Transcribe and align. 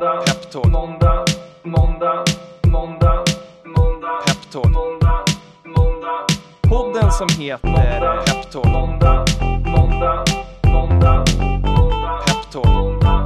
måndag, 0.00 0.22
Peptalk. 0.26 0.66
måndag, 0.66 1.24
måndag, 1.62 2.24
måndag, 2.66 3.24
måndag, 3.64 4.20
Peptalk. 4.26 4.64
måndag, 4.64 5.24
måndag, 5.64 6.26
Podden 6.62 7.12
som 7.12 7.28
heter 7.38 8.24
Peptalk. 8.26 8.64
måndag, 8.64 9.24
måndag, 9.66 10.24
måndag, 10.64 11.24
måndag, 11.44 12.22
Peptalk. 12.26 12.66
måndag, 12.66 13.24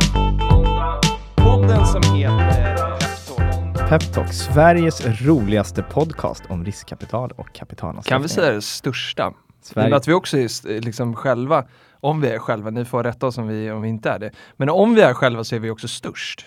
måndag, 0.51 1.01
Podden 1.37 1.87
som 1.87 2.03
heter 2.17 2.99
Peptalk. 2.99 3.89
Peptalk, 3.89 4.33
Sveriges 4.33 5.07
roligaste 5.23 5.83
podcast 5.83 6.43
om 6.49 6.65
riskkapital 6.65 7.31
och 7.37 7.53
kapitalanskaffning. 7.55 8.15
Kan 8.15 8.23
vi 8.23 8.29
säga 8.29 8.53
det 8.53 8.63
största? 8.63 9.33
Sverige- 9.63 9.89
med 9.89 9.97
att 9.97 10.09
vi 10.09 10.13
också 10.13 10.37
är 10.39 10.81
liksom 10.81 11.17
själva, 11.17 11.65
om 12.01 12.21
vi 12.21 12.29
är 12.29 12.39
själva, 12.39 12.71
ni 12.71 12.85
får 12.85 13.05
rätta 13.05 13.27
oss 13.27 13.39
om 13.39 13.49
vi, 13.49 13.71
om 13.71 13.83
vi 13.83 13.89
inte 13.89 14.11
är 14.11 14.19
det. 14.19 14.31
Men 14.57 14.69
om 14.71 14.95
vi 14.95 15.03
är 15.03 15.15
själva 15.15 15.45
så 15.45 15.55
är 15.55 15.61
vi 15.61 15.71
också 15.71 15.89
störst. 15.89 16.47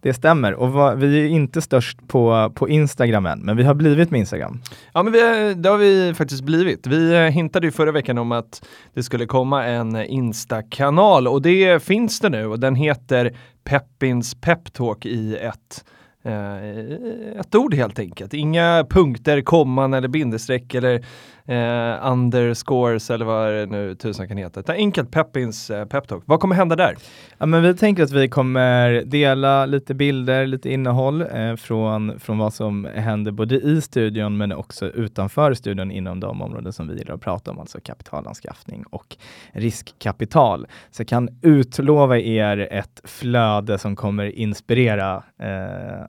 Det 0.00 0.14
stämmer 0.14 0.54
och 0.54 0.72
va, 0.72 0.94
vi 0.94 1.24
är 1.24 1.28
inte 1.28 1.62
störst 1.62 2.08
på, 2.08 2.52
på 2.54 2.68
Instagram 2.68 3.26
än, 3.26 3.40
men 3.40 3.56
vi 3.56 3.62
har 3.62 3.74
blivit 3.74 4.10
med 4.10 4.20
Instagram. 4.20 4.60
Ja 4.92 5.02
men 5.02 5.12
vi, 5.12 5.54
det 5.56 5.68
har 5.68 5.78
vi 5.78 6.14
faktiskt 6.14 6.44
blivit. 6.44 6.86
Vi 6.86 7.14
eh, 7.14 7.20
hintade 7.20 7.66
ju 7.66 7.70
förra 7.70 7.92
veckan 7.92 8.18
om 8.18 8.32
att 8.32 8.66
det 8.94 9.02
skulle 9.02 9.26
komma 9.26 9.64
en 9.64 9.96
Insta-kanal 9.96 11.28
och 11.28 11.42
det 11.42 11.82
finns 11.82 12.20
det 12.20 12.28
nu 12.28 12.46
och 12.46 12.60
den 12.60 12.74
heter 12.74 13.36
Peppins 13.64 14.34
Peptalk 14.34 15.06
i 15.06 15.36
ett 15.36 15.84
eh, 16.24 17.40
ett 17.40 17.54
ord 17.54 17.74
helt 17.74 17.98
enkelt. 17.98 18.34
Inga 18.34 18.86
punkter, 18.90 19.40
komman 19.40 19.94
eller 19.94 20.08
bindestreck 20.08 20.74
eller 20.74 21.04
eh, 21.48 22.10
underscores 22.12 23.10
eller 23.10 23.24
vad 23.24 23.52
det 23.52 23.66
nu 23.66 23.94
tusan 23.94 24.28
kan 24.28 24.36
heta. 24.36 24.60
Utan 24.60 24.76
enkelt 24.76 25.10
Peppins 25.10 25.70
eh, 25.70 25.84
Peptalk. 25.84 26.22
Vad 26.26 26.40
kommer 26.40 26.54
hända 26.54 26.76
där? 26.76 26.96
Ja, 27.38 27.46
men 27.46 27.62
vi 27.62 27.74
tänker 27.74 28.02
att 28.02 28.10
vi 28.10 28.28
kommer 28.28 29.02
dela 29.04 29.66
lite 29.66 29.94
bilder, 29.94 30.46
lite 30.46 30.70
innehåll 30.70 31.22
eh, 31.22 31.56
från, 31.56 32.20
från 32.20 32.38
vad 32.38 32.54
som 32.54 32.88
händer 32.94 33.32
både 33.32 33.54
i 33.54 33.80
studion 33.80 34.36
men 34.36 34.52
också 34.52 34.86
utanför 34.86 35.54
studion 35.54 35.90
inom 35.90 36.20
de 36.20 36.42
områden 36.42 36.72
som 36.72 36.88
vi 36.88 36.98
gillar 36.98 37.14
att 37.14 37.20
prata 37.20 37.50
om, 37.50 37.58
alltså 37.58 37.80
kapitalanskaffning 37.80 38.84
och 38.90 39.16
riskkapital. 39.52 40.66
Så 40.90 41.00
jag 41.00 41.08
kan 41.08 41.28
utlova 41.42 42.18
er 42.18 42.68
ett 42.70 43.00
flöde 43.04 43.78
som 43.78 43.96
kommer 43.96 44.24
inspirera 44.24 45.22
eh, 45.38 46.06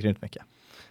grymt 0.00 0.22
mycket. 0.22 0.42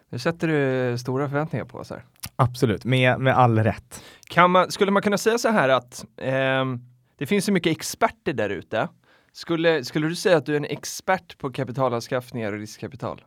Nu 0.09 0.19
sätter 0.19 0.47
du 0.47 0.97
stora 0.97 1.29
förväntningar 1.29 1.65
på 1.65 1.77
oss 1.77 1.89
här. 1.89 2.05
Absolut, 2.35 2.85
med, 2.85 3.19
med 3.19 3.37
all 3.37 3.59
rätt. 3.59 4.03
Kan 4.29 4.51
man, 4.51 4.71
skulle 4.71 4.91
man 4.91 5.01
kunna 5.01 5.17
säga 5.17 5.37
så 5.37 5.49
här 5.49 5.69
att 5.69 6.05
ehm, 6.17 6.79
det 7.17 7.25
finns 7.25 7.45
så 7.45 7.51
mycket 7.51 7.71
experter 7.71 8.33
där 8.33 8.49
ute. 8.49 8.87
Skulle, 9.31 9.83
skulle 9.83 10.07
du 10.07 10.15
säga 10.15 10.37
att 10.37 10.45
du 10.45 10.53
är 10.53 10.57
en 10.57 10.65
expert 10.65 11.37
på 11.37 11.51
kapitalanskaffningar 11.51 12.53
och 12.53 12.59
riskkapital? 12.59 13.21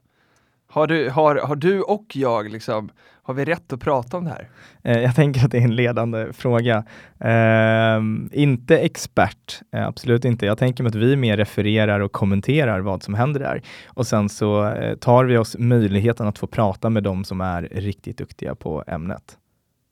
Har 0.72 0.86
du, 0.86 1.10
har, 1.10 1.36
har 1.36 1.56
du 1.56 1.82
och 1.82 2.06
jag, 2.14 2.50
liksom, 2.50 2.90
har 3.22 3.34
vi 3.34 3.44
rätt 3.44 3.72
att 3.72 3.80
prata 3.80 4.16
om 4.16 4.24
det 4.24 4.30
här? 4.30 4.48
Eh, 4.82 5.02
jag 5.02 5.14
tänker 5.14 5.44
att 5.44 5.50
det 5.50 5.58
är 5.58 5.62
en 5.62 5.76
ledande 5.76 6.32
fråga. 6.32 6.84
Ehm, 7.20 8.30
inte 8.32 8.78
expert, 8.78 9.60
eh, 9.72 9.86
absolut 9.86 10.24
inte. 10.24 10.46
Jag 10.46 10.58
tänker 10.58 10.82
mig 10.82 10.88
att 10.88 10.94
vi 10.94 11.16
mer 11.16 11.36
refererar 11.36 12.00
och 12.00 12.12
kommenterar 12.12 12.80
vad 12.80 13.02
som 13.02 13.14
händer 13.14 13.40
där. 13.40 13.62
Och 13.86 14.06
sen 14.06 14.28
så 14.28 14.66
eh, 14.66 14.96
tar 14.96 15.24
vi 15.24 15.36
oss 15.36 15.56
möjligheten 15.58 16.26
att 16.26 16.38
få 16.38 16.46
prata 16.46 16.90
med 16.90 17.02
de 17.02 17.24
som 17.24 17.40
är 17.40 17.62
riktigt 17.62 18.18
duktiga 18.18 18.54
på 18.54 18.84
ämnet. 18.86 19.36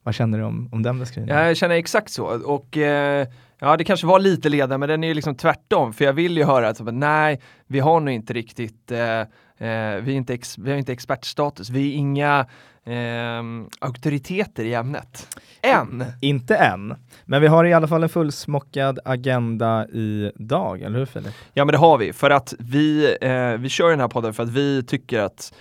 Vad 0.03 0.15
känner 0.15 0.39
du 0.39 0.45
om, 0.45 0.69
om 0.73 0.83
den 0.83 0.99
beskrivningen? 0.99 1.47
Jag 1.47 1.57
känner 1.57 1.75
exakt 1.75 2.11
så 2.11 2.25
och 2.45 2.77
eh, 2.77 3.27
ja, 3.59 3.77
det 3.77 3.85
kanske 3.85 4.07
var 4.07 4.19
lite 4.19 4.49
ledande, 4.49 4.79
men 4.79 4.89
den 4.89 5.05
är 5.05 5.09
ju 5.09 5.15
liksom 5.15 5.35
tvärtom, 5.35 5.93
för 5.93 6.05
jag 6.05 6.13
vill 6.13 6.37
ju 6.37 6.45
höra 6.45 6.69
att 6.69 6.95
nej, 6.95 7.41
vi 7.67 7.81
har 7.81 8.01
nog 8.01 8.15
inte 8.15 8.33
riktigt, 8.33 8.93
eh, 8.93 9.01
eh, 9.01 9.27
vi, 9.59 9.67
är 9.67 10.11
inte 10.11 10.35
ex, 10.35 10.59
vi 10.59 10.71
har 10.71 10.79
inte 10.79 10.93
expertstatus, 10.93 11.71
vi 11.71 11.93
är 11.93 11.97
inga 11.97 12.47
eh, 12.85 13.43
auktoriteter 13.79 14.65
i 14.65 14.75
ämnet. 14.75 15.39
Än! 15.63 16.05
Inte 16.21 16.57
än, 16.57 16.95
men 17.25 17.41
vi 17.41 17.47
har 17.47 17.65
i 17.65 17.73
alla 17.73 17.89
fall 17.89 18.03
en 18.03 18.09
fullsmockad 18.09 18.99
agenda 19.05 19.87
idag, 19.89 20.83
eller 20.83 20.99
hur 20.99 21.07
Filip? 21.07 21.35
Ja 21.53 21.65
men 21.65 21.73
det 21.73 21.79
har 21.79 21.99
vi, 21.99 22.13
för 22.13 22.31
att 22.31 22.55
vi, 22.59 23.17
eh, 23.21 23.53
vi 23.53 23.69
kör 23.69 23.91
den 23.91 24.01
här 24.01 24.09
podden 24.09 24.35
för 24.35 24.43
att 24.43 24.49
vi 24.49 24.83
tycker 24.83 25.21
att 25.21 25.53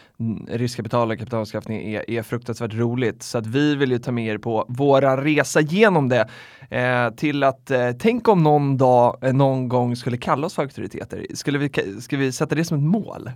riskkapital 0.47 1.11
och 1.11 1.17
kapitalanskaffning 1.17 1.93
är, 1.93 2.09
är 2.09 2.21
fruktansvärt 2.21 2.73
roligt. 2.73 3.23
Så 3.23 3.37
att 3.37 3.47
vi 3.47 3.75
vill 3.75 3.91
ju 3.91 3.99
ta 3.99 4.11
med 4.11 4.27
er 4.27 4.37
på 4.37 4.65
våra 4.67 5.23
resa 5.23 5.61
genom 5.61 6.09
det 6.09 6.27
eh, 6.69 7.09
till 7.15 7.43
att 7.43 7.71
eh, 7.71 7.91
tänk 7.99 8.27
om 8.27 8.43
någon 8.43 8.77
dag, 8.77 9.17
eh, 9.21 9.33
någon 9.33 9.69
gång 9.69 9.95
skulle 9.95 10.17
kalla 10.17 10.47
oss 10.47 10.53
för 10.53 10.61
auktoriteter. 10.61 11.25
Skulle 11.33 11.57
vi, 11.57 11.67
ka- 11.67 11.99
ska 11.99 12.17
vi 12.17 12.31
sätta 12.31 12.55
det 12.55 12.65
som 12.65 12.77
ett 12.77 12.83
mål? 12.83 13.31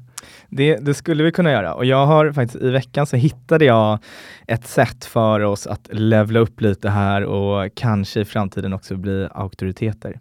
Det, 0.49 0.75
det 0.75 0.93
skulle 0.93 1.23
vi 1.23 1.31
kunna 1.31 1.51
göra 1.51 1.73
och 1.73 1.85
jag 1.85 2.05
har 2.05 2.31
faktiskt 2.31 2.63
i 2.63 2.69
veckan 2.69 3.05
så 3.05 3.15
hittade 3.15 3.65
jag 3.65 3.99
ett 4.47 4.67
sätt 4.67 5.05
för 5.05 5.39
oss 5.39 5.67
att 5.67 5.89
levla 5.91 6.39
upp 6.39 6.61
lite 6.61 6.89
här 6.89 7.23
och 7.25 7.71
kanske 7.75 8.19
i 8.21 8.25
framtiden 8.25 8.73
också 8.73 8.95
bli 8.95 9.27
auktoriteter. 9.31 10.19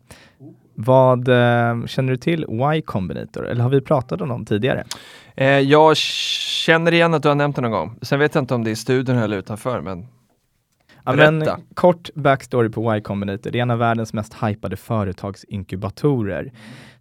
Vad 0.82 1.28
eh, 1.28 1.86
känner 1.86 2.10
du 2.10 2.16
till 2.16 2.46
Y 2.76 2.82
Combinator 2.82 3.46
eller 3.46 3.62
har 3.62 3.70
vi 3.70 3.80
pratat 3.80 4.20
om 4.20 4.28
dem 4.28 4.44
tidigare? 4.44 4.84
Eh, 5.34 5.46
jag 5.46 5.96
känner 5.96 6.92
igen 6.92 7.14
att 7.14 7.22
du 7.22 7.28
har 7.28 7.34
nämnt 7.34 7.56
det 7.56 7.62
någon 7.62 7.70
gång. 7.70 7.98
Sen 8.02 8.18
vet 8.18 8.34
jag 8.34 8.42
inte 8.42 8.54
om 8.54 8.64
det 8.64 8.70
är 8.70 8.72
i 8.72 8.76
studion 8.76 9.18
eller 9.18 9.36
utanför, 9.36 9.80
men 9.80 10.06
Ja, 11.04 11.12
men, 11.12 11.44
kort 11.74 12.10
backstory 12.14 12.68
på 12.68 12.96
Y 12.96 13.00
Combinator. 13.00 13.50
Det 13.50 13.58
är 13.58 13.62
en 13.62 13.70
av 13.70 13.78
världens 13.78 14.12
mest 14.12 14.34
hypade 14.42 14.76
företagsinkubatorer. 14.76 16.52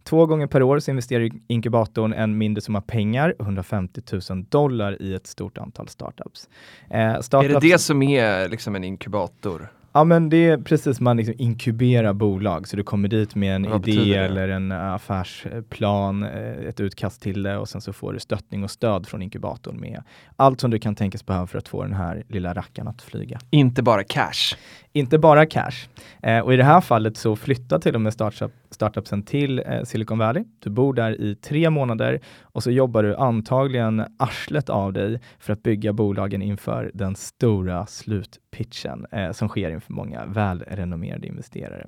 Två 0.04 0.26
gånger 0.26 0.48
per 0.48 0.64
år 0.64 0.80
så 0.80 0.92
investerar 0.92 1.30
inkubatorn 1.48 2.14
en 2.14 2.38
mindre 2.38 2.62
summa 2.62 2.82
pengar, 2.82 3.36
150 3.40 4.02
000 4.30 4.46
dollar 4.50 5.02
i 5.02 5.14
ett 5.14 5.28
stort 5.28 5.58
antal 5.58 5.88
startups. 5.88 6.50
Eh, 6.90 7.00
är 7.00 7.18
det 7.18 7.24
startups 7.24 7.62
det 7.62 7.82
som 7.82 8.02
är 8.02 8.50
liksom 8.50 8.76
en 8.76 8.84
inkubator? 8.84 9.72
Ja 10.00 10.04
men 10.04 10.30
det 10.30 10.48
är 10.48 10.58
precis, 10.58 11.00
man 11.00 11.18
liksom 11.18 11.36
inkuberar 11.38 12.14
bolag, 12.14 12.68
så 12.68 12.76
du 12.78 12.84
kommer 12.84 13.08
dit 13.08 13.36
med 13.36 13.56
en 13.56 13.70
Vad 13.70 13.88
idé 13.88 14.16
eller 14.16 14.50
en 14.50 14.72
affärsplan, 14.72 16.24
eh, 16.24 16.68
ett 16.68 16.80
utkast 16.80 17.22
till 17.22 17.44
det 17.44 17.58
och 17.58 17.70
sen 17.70 17.82
så 17.82 17.94
får 17.94 18.14
du 18.14 18.20
stöttning 18.20 18.64
och 18.64 18.72
stöd 18.72 19.08
från 19.08 19.22
inkubatorn 19.22 19.80
med 19.80 20.04
allt 20.36 20.62
som 20.62 20.72
du 20.72 20.80
kan 20.80 20.96
tänkas 20.96 21.26
behöva 21.26 21.48
för 21.48 21.58
att 21.58 21.68
få 21.68 21.84
den 21.84 21.94
här 21.94 22.24
lilla 22.28 22.54
rackaren 22.54 22.88
att 22.88 23.02
flyga. 23.02 23.40
Inte 23.50 23.84
bara 23.84 24.04
cash. 24.04 24.56
Inte 24.94 25.18
bara 25.18 25.46
cash. 25.46 25.88
Eh, 26.24 26.40
och 26.40 26.54
i 26.54 26.58
det 26.58 26.64
här 26.64 26.82
fallet 26.82 27.18
så 27.18 27.36
flyttar 27.36 27.80
till 27.80 27.96
och 27.96 28.02
med 28.02 28.14
startup, 28.14 28.52
startupsen 28.72 29.24
till 29.24 29.60
eh, 29.66 29.84
Silicon 29.84 30.18
Valley. 30.18 30.44
Du 30.60 30.70
bor 30.70 30.94
där 30.94 31.22
i 31.22 31.36
tre 31.36 31.70
månader 31.70 32.20
och 32.42 32.64
så 32.64 32.72
jobbar 32.72 33.04
du 33.04 33.16
antagligen 33.16 34.06
arslet 34.18 34.70
av 34.70 34.94
dig 34.94 35.20
för 35.40 35.54
att 35.54 35.64
bygga 35.64 35.94
bolagen 35.94 36.42
inför 36.42 36.92
den 36.94 37.16
stora 37.16 37.86
slutpitchen 37.86 39.06
eh, 39.12 39.32
som 39.32 39.48
sker 39.48 39.72
inför 39.72 39.89
många 39.90 40.26
välrenommerade 40.26 41.28
investerare. 41.28 41.88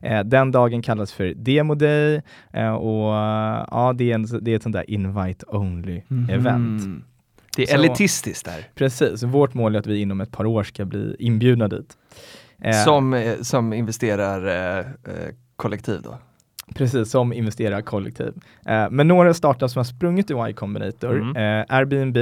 Eh, 0.00 0.20
den 0.24 0.52
dagen 0.52 0.82
kallas 0.82 1.12
för 1.12 1.34
Demo 1.36 1.74
Day 1.74 2.22
eh, 2.52 2.74
och 2.74 3.14
eh, 3.16 3.66
ja, 3.70 3.92
det 3.98 4.10
är, 4.10 4.14
en, 4.14 4.26
det 4.40 4.50
är 4.52 4.56
ett 4.56 4.62
sånt 4.62 4.72
där 4.72 4.90
invite 4.90 5.44
only 5.48 6.02
event. 6.30 6.84
Mm. 6.84 7.02
Det 7.56 7.62
är 7.62 7.66
Så- 7.66 7.74
elitistiskt 7.74 8.44
där. 8.44 8.66
Precis, 8.74 9.22
vårt 9.22 9.54
mål 9.54 9.74
är 9.74 9.78
att 9.78 9.86
vi 9.86 10.00
inom 10.00 10.20
ett 10.20 10.30
par 10.30 10.46
år 10.46 10.62
ska 10.62 10.84
bli 10.84 11.16
inbjudna 11.18 11.68
dit. 11.68 11.96
Eh, 12.62 12.72
Som, 12.84 13.14
eh, 13.14 13.34
som 13.40 13.72
investerar 13.72 14.78
eh, 14.78 14.84
kollektiv 15.56 16.02
då. 16.02 16.18
Precis, 16.74 17.10
som 17.10 17.32
investerar 17.32 17.80
kollektiv. 17.80 18.32
Eh, 18.66 18.86
men 18.90 19.08
några 19.08 19.34
startups 19.34 19.72
som 19.72 19.80
har 19.80 19.84
sprungit 19.84 20.30
i 20.30 20.34
Y 20.34 20.52
Combinator, 20.52 21.16
Mm. 21.20 21.36
eh, 21.60 21.64
Airbnb, 21.68 22.16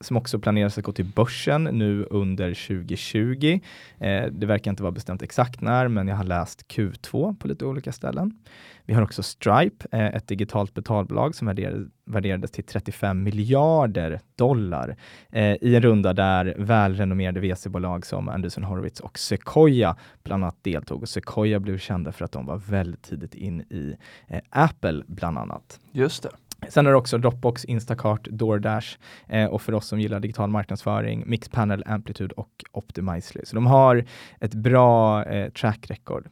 som 0.00 0.16
också 0.16 0.38
planeras 0.38 0.78
att 0.78 0.84
gå 0.84 0.92
till 0.92 1.04
börsen 1.04 1.64
nu 1.64 2.06
under 2.10 2.54
2020. 2.54 3.60
Eh, 3.98 4.26
det 4.30 4.46
verkar 4.46 4.70
inte 4.70 4.82
vara 4.82 4.92
bestämt 4.92 5.22
exakt 5.22 5.60
när, 5.60 5.88
men 5.88 6.08
jag 6.08 6.16
har 6.16 6.24
läst 6.24 6.66
Q2 6.68 7.36
på 7.36 7.48
lite 7.48 7.64
olika 7.64 7.92
ställen. 7.92 8.38
Vi 8.84 8.94
har 8.94 9.02
också 9.02 9.22
Stripe, 9.22 9.86
eh, 9.92 10.06
ett 10.06 10.28
digitalt 10.28 10.74
betalbolag 10.74 11.34
som 11.34 11.46
värderades, 11.46 11.88
värderades 12.04 12.50
till 12.50 12.64
35 12.64 13.22
miljarder 13.22 14.20
dollar 14.36 14.96
eh, 15.30 15.54
i 15.60 15.74
en 15.76 15.82
runda 15.82 16.12
där 16.12 16.54
välrenommerade 16.58 17.40
VC-bolag 17.40 18.06
som 18.06 18.28
Anderson 18.28 18.64
Horowitz 18.64 19.00
och 19.00 19.18
Sequoia 19.18 19.96
bland 20.22 20.44
annat 20.44 20.56
deltog. 20.62 21.02
Och 21.02 21.08
Sequoia 21.08 21.60
blev 21.60 21.78
kända 21.78 22.12
för 22.12 22.24
att 22.24 22.32
de 22.32 22.46
var 22.46 22.56
väldigt 22.56 23.02
tidigt 23.02 23.34
in 23.34 23.60
i 23.60 23.96
eh, 24.28 24.40
Apple 24.50 25.02
bland 25.06 25.38
annat. 25.38 25.80
Just 25.92 26.22
det. 26.22 26.30
Sen 26.68 26.86
är 26.86 26.90
det 26.90 26.96
också 26.96 27.18
Dropbox, 27.18 27.64
Instacart, 27.64 28.28
DoorDash 28.30 28.86
eh, 29.28 29.46
och 29.46 29.62
för 29.62 29.74
oss 29.74 29.86
som 29.86 30.00
gillar 30.00 30.20
digital 30.20 30.50
marknadsföring, 30.50 31.24
Mixpanel, 31.26 31.82
Amplitude 31.86 32.34
och 32.34 32.64
Optimizely. 32.72 33.44
Så 33.44 33.54
de 33.54 33.66
har 33.66 34.04
ett 34.40 34.54
bra 34.54 35.24
eh, 35.24 35.50
track 35.50 35.86
record. 35.90 36.28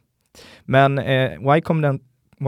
Men 0.63 0.99
eh, 0.99 1.57
Y 1.57 1.61
Combinator 1.61 1.99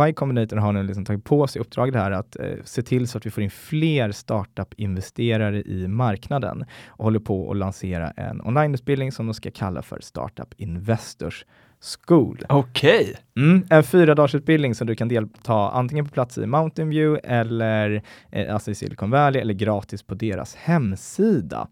Y 0.08 0.14
Combinator 0.14 0.58
har 0.58 0.74
nu 0.74 0.84
liksom 0.84 1.06
tagit 1.06 1.24
på 1.24 1.48
sig 1.48 1.62
uppdraget 1.62 1.96
här 1.96 2.12
att 2.12 2.36
eh, 2.36 2.56
se 2.64 2.82
till 2.82 3.08
så 3.08 3.18
att 3.18 3.26
vi 3.26 3.32
får 3.32 3.44
in 3.44 3.50
fler 3.50 4.12
startup-investerare 4.12 5.62
i 5.62 5.88
marknaden 5.88 6.66
och 6.88 7.04
håller 7.04 7.20
på 7.20 7.52
att 7.52 7.58
lansera 7.58 8.12
en 8.12 8.42
onlineutbildning 8.42 9.12
som 9.12 9.26
de 9.26 9.34
ska 9.34 9.52
kalla 9.52 9.82
för 9.82 10.00
Startup 10.02 10.54
Investors 10.58 11.46
School. 11.82 12.46
Okej, 12.50 13.16
Mm, 13.36 13.64
en 13.70 13.84
fyra 13.84 14.28
utbildning 14.34 14.76
som 14.76 14.88
du 14.88 14.96
kan 14.96 15.08
delta 15.08 15.70
antingen 15.70 16.06
på 16.06 16.12
plats 16.12 16.38
i 16.38 16.46
Mountain 16.46 16.90
View 16.90 17.28
eller 17.34 18.02
eh, 18.32 18.54
alltså 18.54 18.72
i 18.72 18.76
Silicon 18.76 19.10
Valley 19.10 19.42
eller 19.42 19.54
gratis 19.54 20.04
på 20.04 20.16
deras 20.16 20.56
hemsida. 20.56 21.68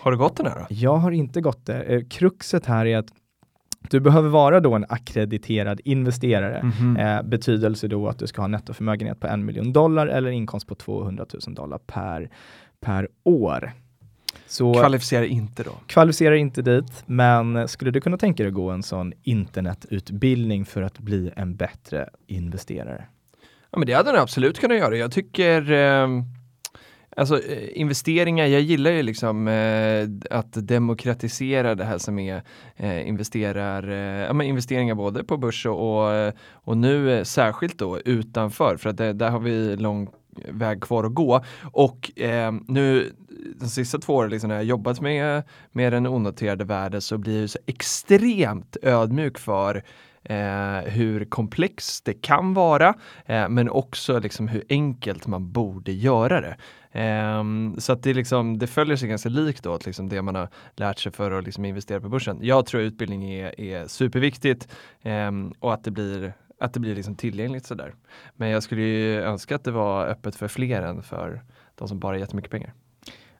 har 0.00 0.10
du 0.10 0.16
gått 0.18 0.36
den 0.36 0.46
här 0.46 0.58
då? 0.58 0.66
Jag 0.68 0.96
har 0.96 1.10
inte 1.10 1.40
gått 1.40 1.66
det. 1.66 1.82
Eh, 1.82 2.02
Kruxet 2.10 2.66
här 2.66 2.86
är 2.86 2.98
att 2.98 3.08
du 3.90 4.00
behöver 4.00 4.28
vara 4.28 4.60
då 4.60 4.74
en 4.74 4.86
akkrediterad 4.88 5.80
investerare. 5.84 6.62
Mhm. 6.62 6.96
Eh, 6.96 7.22
betydelse 7.22 7.88
då 7.88 8.08
att 8.08 8.18
du 8.18 8.26
ska 8.26 8.42
ha 8.42 8.48
nettoförmögenhet 8.48 9.20
på 9.20 9.26
en 9.26 9.44
miljon 9.44 9.72
dollar 9.72 10.06
eller 10.06 10.30
inkomst 10.30 10.66
på 10.66 10.74
200 10.74 11.26
000 11.46 11.54
dollar 11.54 11.78
per, 11.78 12.30
per 12.80 13.08
år. 13.24 13.72
Så 14.50 14.74
Kvalificerar 14.74 15.24
inte 15.24 15.62
då? 15.62 15.70
kvalificerar 15.86 16.34
inte 16.34 16.62
dit, 16.62 17.02
men 17.06 17.68
skulle 17.68 17.90
du 17.90 18.00
kunna 18.00 18.16
tänka 18.16 18.42
dig 18.42 18.48
att 18.48 18.54
gå 18.54 18.70
en 18.70 18.82
sån 18.82 19.12
internetutbildning 19.22 20.64
för 20.64 20.82
att 20.82 20.98
bli 20.98 21.30
en 21.36 21.56
bättre 21.56 22.08
investerare? 22.26 23.04
Ja, 23.70 23.78
men 23.78 23.86
det 23.86 23.92
hade 23.92 24.12
den 24.12 24.20
absolut 24.20 24.58
kunnat 24.58 24.78
göra. 24.78 24.96
Jag 24.96 25.12
tycker 25.12 25.72
eh, 25.72 26.08
Alltså 27.16 27.42
eh, 27.42 27.80
investeringar, 27.80 28.46
jag 28.46 28.60
gillar 28.60 28.90
ju 28.90 29.02
liksom 29.02 29.48
eh, 29.48 30.08
att 30.30 30.68
demokratisera 30.68 31.74
det 31.74 31.84
här 31.84 31.98
som 31.98 32.18
är 32.18 32.42
eh, 32.76 33.08
investerar, 33.08 33.88
eh, 33.88 34.26
ja, 34.26 34.32
men 34.32 34.46
investeringar 34.46 34.94
både 34.94 35.24
på 35.24 35.36
börs 35.36 35.66
och, 35.66 36.06
och, 36.06 36.32
och 36.52 36.76
nu 36.76 37.18
eh, 37.18 37.24
särskilt 37.24 37.78
då 37.78 38.00
utanför 38.00 38.76
för 38.76 38.90
att 38.90 38.96
det, 38.96 39.12
där 39.12 39.30
har 39.30 39.40
vi 39.40 39.76
lång 39.76 40.08
väg 40.48 40.80
kvar 40.80 41.04
att 41.04 41.14
gå. 41.14 41.44
Och 41.72 42.20
eh, 42.20 42.52
nu 42.68 43.12
de 43.60 43.68
sista 43.68 43.98
två 43.98 44.14
åren 44.14 44.30
liksom, 44.30 44.48
när 44.48 44.56
jag 44.56 44.64
jobbat 44.64 45.00
med, 45.00 45.42
med 45.72 45.92
den 45.92 46.06
onoterade 46.06 46.64
världen 46.64 47.00
så 47.00 47.18
blir 47.18 47.40
jag 47.40 47.50
så 47.50 47.58
extremt 47.66 48.76
ödmjuk 48.82 49.38
för 49.38 49.82
eh, 50.22 50.78
hur 50.78 51.24
komplext 51.24 52.04
det 52.04 52.14
kan 52.14 52.54
vara, 52.54 52.94
eh, 53.26 53.48
men 53.48 53.70
också 53.70 54.18
liksom 54.18 54.48
hur 54.48 54.64
enkelt 54.68 55.26
man 55.26 55.52
borde 55.52 55.92
göra 55.92 56.40
det. 56.40 56.56
Eh, 57.00 57.44
så 57.78 57.92
att 57.92 58.02
det, 58.02 58.14
liksom, 58.14 58.58
det 58.58 58.66
följer 58.66 58.96
sig 58.96 59.08
ganska 59.08 59.28
likt 59.28 59.66
åt 59.66 59.86
liksom 59.86 60.08
det 60.08 60.22
man 60.22 60.34
har 60.34 60.48
lärt 60.76 60.98
sig 60.98 61.12
för 61.12 61.30
att 61.30 61.44
liksom 61.44 61.64
investera 61.64 62.00
på 62.00 62.08
börsen. 62.08 62.38
Jag 62.42 62.66
tror 62.66 62.82
utbildning 62.82 63.24
är, 63.24 63.60
är 63.60 63.86
superviktigt 63.86 64.68
ehm, 65.02 65.52
och 65.60 65.74
att 65.74 65.84
det 65.84 65.90
blir 65.90 66.32
att 66.60 66.74
det 66.74 66.80
blir 66.80 66.94
liksom 66.94 67.14
tillgängligt 67.14 67.66
sådär. 67.66 67.94
Men 68.36 68.48
jag 68.48 68.62
skulle 68.62 68.82
ju 68.82 69.20
önska 69.20 69.54
att 69.54 69.64
det 69.64 69.70
var 69.70 70.06
öppet 70.06 70.36
för 70.36 70.48
fler 70.48 70.82
än 70.82 71.02
för 71.02 71.42
de 71.74 71.88
som 71.88 71.98
bara 71.98 72.12
har 72.12 72.20
jättemycket 72.20 72.50
pengar. 72.50 72.74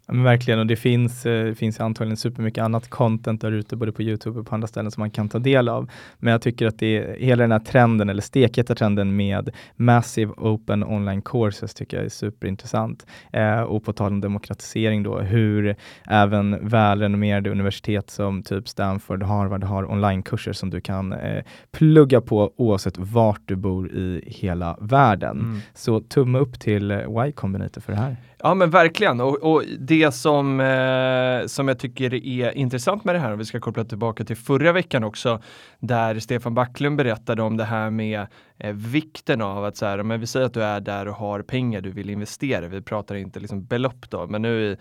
Men 0.06 0.23
verkligen, 0.23 0.61
och 0.61 0.67
det 0.67 0.76
finns, 0.76 1.26
eh, 1.26 1.55
finns 1.55 1.81
antagligen 1.81 2.17
supermycket 2.17 2.64
annat 2.64 2.88
content 2.88 3.41
där 3.41 3.52
ute, 3.52 3.76
både 3.76 3.93
på 3.93 4.02
Youtube 4.02 4.41
och 4.41 4.47
på 4.47 4.55
andra 4.55 4.69
ställen 4.69 4.91
som 4.91 5.00
man 5.00 5.11
kan 5.11 5.29
ta 5.29 5.38
del 5.38 5.69
av. 5.69 5.91
Men 6.19 6.32
jag 6.32 6.43
tycker 6.43 6.67
att 6.67 6.79
det 6.79 6.97
är, 6.97 7.17
hela 7.20 7.43
den 7.43 7.52
här 7.52 7.58
trenden, 7.58 8.08
eller 8.08 8.23
stekheta 8.23 8.75
trenden 8.75 9.17
med 9.17 9.50
massive 9.76 10.32
open 10.37 10.85
online 10.85 11.23
courses 11.23 11.75
tycker 11.75 11.97
jag 11.97 12.06
är 12.06 12.11
superintressant. 12.11 13.06
Eh, 13.32 13.61
och 13.61 13.85
på 13.85 13.93
tal 13.93 14.12
om 14.12 14.20
demokratisering 14.20 15.02
då, 15.02 15.19
hur 15.19 15.76
även 16.06 16.69
välrenommerade 16.69 17.50
universitet 17.50 18.11
som 18.11 18.43
typ 18.43 18.69
Stanford, 18.69 19.23
Harvard 19.23 19.64
har 19.64 19.91
onlinekurser 19.91 20.53
som 20.53 20.70
du 20.70 20.81
kan 20.81 21.12
eh, 21.12 21.44
plugga 21.70 22.20
på 22.20 22.53
oavsett 22.56 22.99
vart 22.99 23.43
du 23.44 23.56
bor 23.56 23.93
i 23.93 24.25
hela 24.26 24.76
världen. 24.81 25.41
Mm. 25.41 25.61
Så 25.75 26.00
tumme 26.00 26.38
upp 26.38 26.61
till 26.61 26.91
eh, 26.91 27.26
Y 27.26 27.32
Combinator 27.32 27.81
för 27.81 27.93
det 27.93 27.99
här. 27.99 28.17
Ja 28.43 28.55
men 28.55 28.71
verkligen. 28.71 29.21
Och, 29.21 29.37
och 29.37 29.65
det 29.79 30.13
som, 30.13 30.61
eh, 30.61 31.47
som 31.47 31.69
jag 31.69 31.79
tycker 31.79 32.15
är 32.15 32.59
intressant 32.59 33.05
med 33.05 33.15
det 33.15 33.19
här, 33.19 33.33
om 33.33 33.39
vi 33.39 33.45
ska 33.45 33.61
koppla 33.61 33.85
tillbaka 33.85 34.25
till 34.25 34.37
förra 34.37 34.73
veckan 34.73 35.05
också, 35.05 35.43
där 35.79 36.19
Stefan 36.19 36.55
Backlund 36.55 36.97
berättade 36.97 37.43
om 37.43 37.57
det 37.57 37.65
här 37.65 37.91
med 37.91 38.27
eh, 38.61 38.73
vikten 38.73 39.41
av 39.41 39.65
att 39.65 39.77
så 39.77 39.87
här, 39.87 40.03
men 40.03 40.21
vi 40.21 40.27
säger 40.27 40.47
att 40.47 40.55
du 40.55 40.62
är 40.62 40.81
där 40.81 41.09
och 41.09 41.15
har 41.15 41.43
pengar 41.43 41.81
du 41.81 41.91
vill 41.91 42.11
investera, 42.11 42.69
vi 42.69 42.83
pratar 42.83 43.15
inte 43.15 43.41
liksom 43.41 43.65
belopp 43.65 44.11
då, 44.11 44.27
men 44.27 44.43
nu 44.43 44.62
i, 44.62 44.77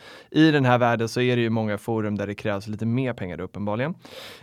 i 0.47 0.51
den 0.51 0.65
här 0.65 0.77
världen 0.77 1.09
så 1.09 1.21
är 1.21 1.35
det 1.35 1.41
ju 1.41 1.49
många 1.49 1.77
forum 1.77 2.17
där 2.17 2.27
det 2.27 2.35
krävs 2.35 2.67
lite 2.67 2.85
mer 2.85 3.13
pengar 3.13 3.41
uppenbarligen. 3.41 3.95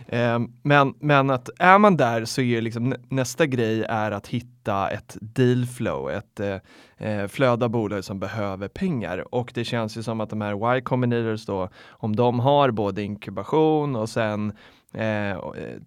Eh, 0.07 0.39
men, 0.61 0.93
men 0.99 1.29
att 1.29 1.49
är 1.59 1.79
man 1.79 1.97
där 1.97 2.25
så 2.25 2.41
är 2.41 2.61
liksom 2.61 2.95
nästa 3.09 3.45
grej 3.45 3.83
är 3.83 4.11
att 4.11 4.27
hitta 4.27 4.89
ett 4.89 5.17
deal 5.21 5.65
flow, 5.65 6.11
ett 6.11 6.39
eh, 6.39 6.57
eh, 6.97 7.27
flöde 7.27 7.65
av 7.65 7.71
bolag 7.71 8.03
som 8.03 8.19
behöver 8.19 8.67
pengar. 8.67 9.35
Och 9.35 9.51
det 9.55 9.63
känns 9.63 9.97
ju 9.97 10.03
som 10.03 10.21
att 10.21 10.29
de 10.29 10.41
här 10.41 10.77
Y 10.77 10.81
Combinators 10.81 11.45
då, 11.45 11.69
om 11.89 12.15
de 12.15 12.39
har 12.39 12.71
både 12.71 13.03
inkubation 13.03 13.95
och 13.95 14.09
sen 14.09 14.53
Eh, 14.93 15.31
eh, 15.31 15.37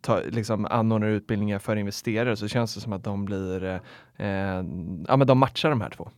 ta, 0.01 0.21
liksom 0.21 0.67
anordnar 0.71 1.09
utbildningar 1.09 1.59
för 1.59 1.77
investerare 1.77 2.37
så 2.37 2.49
känns 2.49 2.75
det 2.75 2.81
som 2.81 2.93
att 2.93 3.05
de 3.05 3.25
blir, 3.25 3.65
eh, 3.65 4.27
eh, 4.27 4.65
ja 5.09 5.17
men 5.17 5.27
de 5.27 5.39
matchar 5.39 5.71
de 5.71 5.81
här 5.81 5.91
två. 5.91 6.11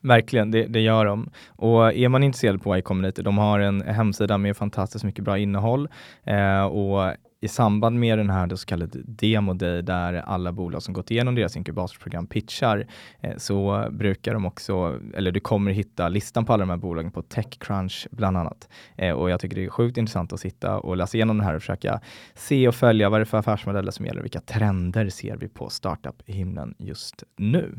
Verkligen, 0.00 0.50
det, 0.50 0.66
det 0.66 0.80
gör 0.80 1.04
de. 1.04 1.30
Och 1.48 1.94
är 1.94 2.08
man 2.08 2.22
intresserad 2.22 2.62
på 2.62 2.76
Y 2.76 2.82
de 3.14 3.38
har 3.38 3.60
en 3.60 3.80
hemsida 3.80 4.38
med 4.38 4.56
fantastiskt 4.56 5.04
mycket 5.04 5.24
bra 5.24 5.38
innehåll 5.38 5.88
eh, 6.24 6.64
och 6.64 7.12
i 7.44 7.48
samband 7.48 8.00
med 8.00 8.18
den 8.18 8.30
här 8.30 8.56
så 8.56 8.66
kallade 8.66 8.98
Demo 9.04 9.54
Day 9.54 9.82
där 9.82 10.14
alla 10.14 10.52
bolag 10.52 10.82
som 10.82 10.94
gått 10.94 11.10
igenom 11.10 11.34
deras 11.34 11.56
inkubatorprogram 11.56 12.26
pitchar 12.26 12.86
eh, 13.20 13.36
så 13.36 13.88
brukar 13.90 14.34
de 14.34 14.46
också, 14.46 15.00
eller 15.14 15.32
du 15.32 15.40
kommer 15.40 15.70
hitta 15.70 16.08
listan 16.08 16.44
på 16.44 16.52
alla 16.52 16.60
de 16.60 16.70
här 16.70 16.76
bolagen 16.76 17.12
på 17.12 17.22
Techcrunch 17.22 18.08
bland 18.10 18.36
annat. 18.36 18.68
Eh, 18.96 19.12
och 19.12 19.30
jag 19.30 19.40
tycker 19.40 19.56
det 19.56 19.64
är 19.64 19.68
sjukt 19.68 19.96
intressant 19.96 20.32
att 20.32 20.40
sitta 20.40 20.78
och 20.78 20.96
läsa 20.96 21.16
igenom 21.16 21.38
det 21.38 21.44
här 21.44 21.54
och 21.54 21.62
försöka 21.62 22.00
se 22.34 22.68
och 22.68 22.74
följa 22.74 23.08
vad 23.08 23.20
det 23.20 23.22
är 23.22 23.24
för 23.24 23.38
affärsmodeller 23.38 23.90
som 23.90 24.06
gäller, 24.06 24.22
vilka 24.22 24.40
trender 24.40 25.08
ser 25.08 25.36
vi 25.36 25.48
på 25.48 25.70
startup-himlen 25.70 26.74
just 26.78 27.22
nu. 27.36 27.78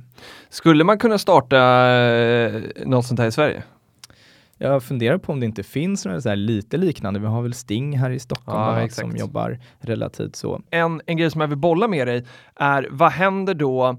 Skulle 0.49 0.83
man 0.83 0.97
kunna 0.97 1.17
starta 1.17 1.57
eh, 1.91 2.61
något 2.85 3.05
sånt 3.05 3.19
här 3.19 3.27
i 3.27 3.31
Sverige? 3.31 3.63
Jag 4.57 4.83
funderar 4.83 5.17
på 5.17 5.31
om 5.31 5.39
det 5.39 5.45
inte 5.45 5.63
finns 5.63 6.05
några 6.05 6.21
så 6.21 6.29
här 6.29 6.35
lite 6.35 6.77
liknande. 6.77 7.19
Vi 7.19 7.25
har 7.25 7.41
väl 7.41 7.53
Sting 7.53 7.97
här 7.97 8.11
i 8.11 8.19
Stockholm 8.19 8.59
Ja, 8.59 8.75
annat, 8.75 8.93
som 8.93 9.15
jobbar 9.15 9.59
relativt 9.79 10.35
så. 10.35 10.61
en, 10.69 11.01
en 11.05 11.17
grej 11.17 11.31
som 11.31 11.41
jag 11.41 11.47
vill 11.47 11.57
bolla 11.57 11.87
med 11.87 12.07
dig 12.07 12.25
är 12.55 12.87
vad 12.91 13.11
händer 13.11 13.53
då 13.53 13.97